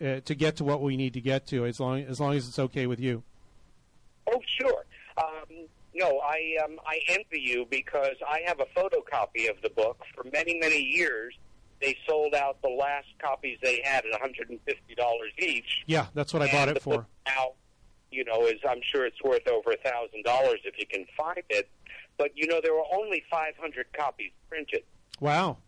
[0.00, 2.48] uh, to get to what we need to get to, as long as long as
[2.48, 3.22] it's okay with you.
[4.26, 4.84] Oh, sure.
[5.18, 5.68] Um,
[6.00, 10.02] no, I um, I envy you because I have a photocopy of the book.
[10.14, 11.34] For many many years,
[11.80, 15.82] they sold out the last copies they had at one hundred and fifty dollars each.
[15.86, 17.06] Yeah, that's what I bought it for.
[17.26, 17.52] Now,
[18.10, 21.42] you know, is I'm sure it's worth over a thousand dollars if you can find
[21.50, 21.68] it.
[22.18, 24.82] But you know, there were only 500 copies printed.
[25.20, 25.58] Wow.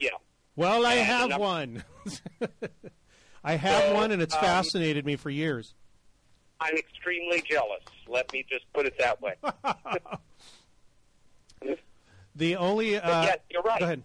[0.00, 0.10] Yeah.
[0.56, 1.84] Well, I And have enough- one.
[3.44, 5.74] I have So, one, and it's um, fascinated me for years.
[6.64, 7.82] I'm extremely jealous.
[8.08, 9.34] Let me just put it that way.
[12.36, 13.78] The only uh, yes, you're right.
[13.78, 14.02] Go ahead.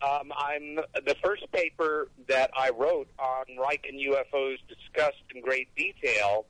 [0.00, 5.74] Um, I'm the first paper that I wrote on Reich and UFOs discussed in great
[5.74, 6.46] detail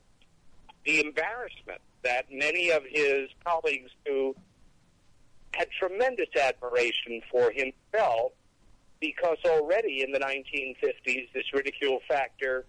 [0.85, 4.35] the embarrassment that many of his colleagues who
[5.55, 8.35] had tremendous admiration for him felt
[8.99, 12.65] because already in the 1950s this ridicule factor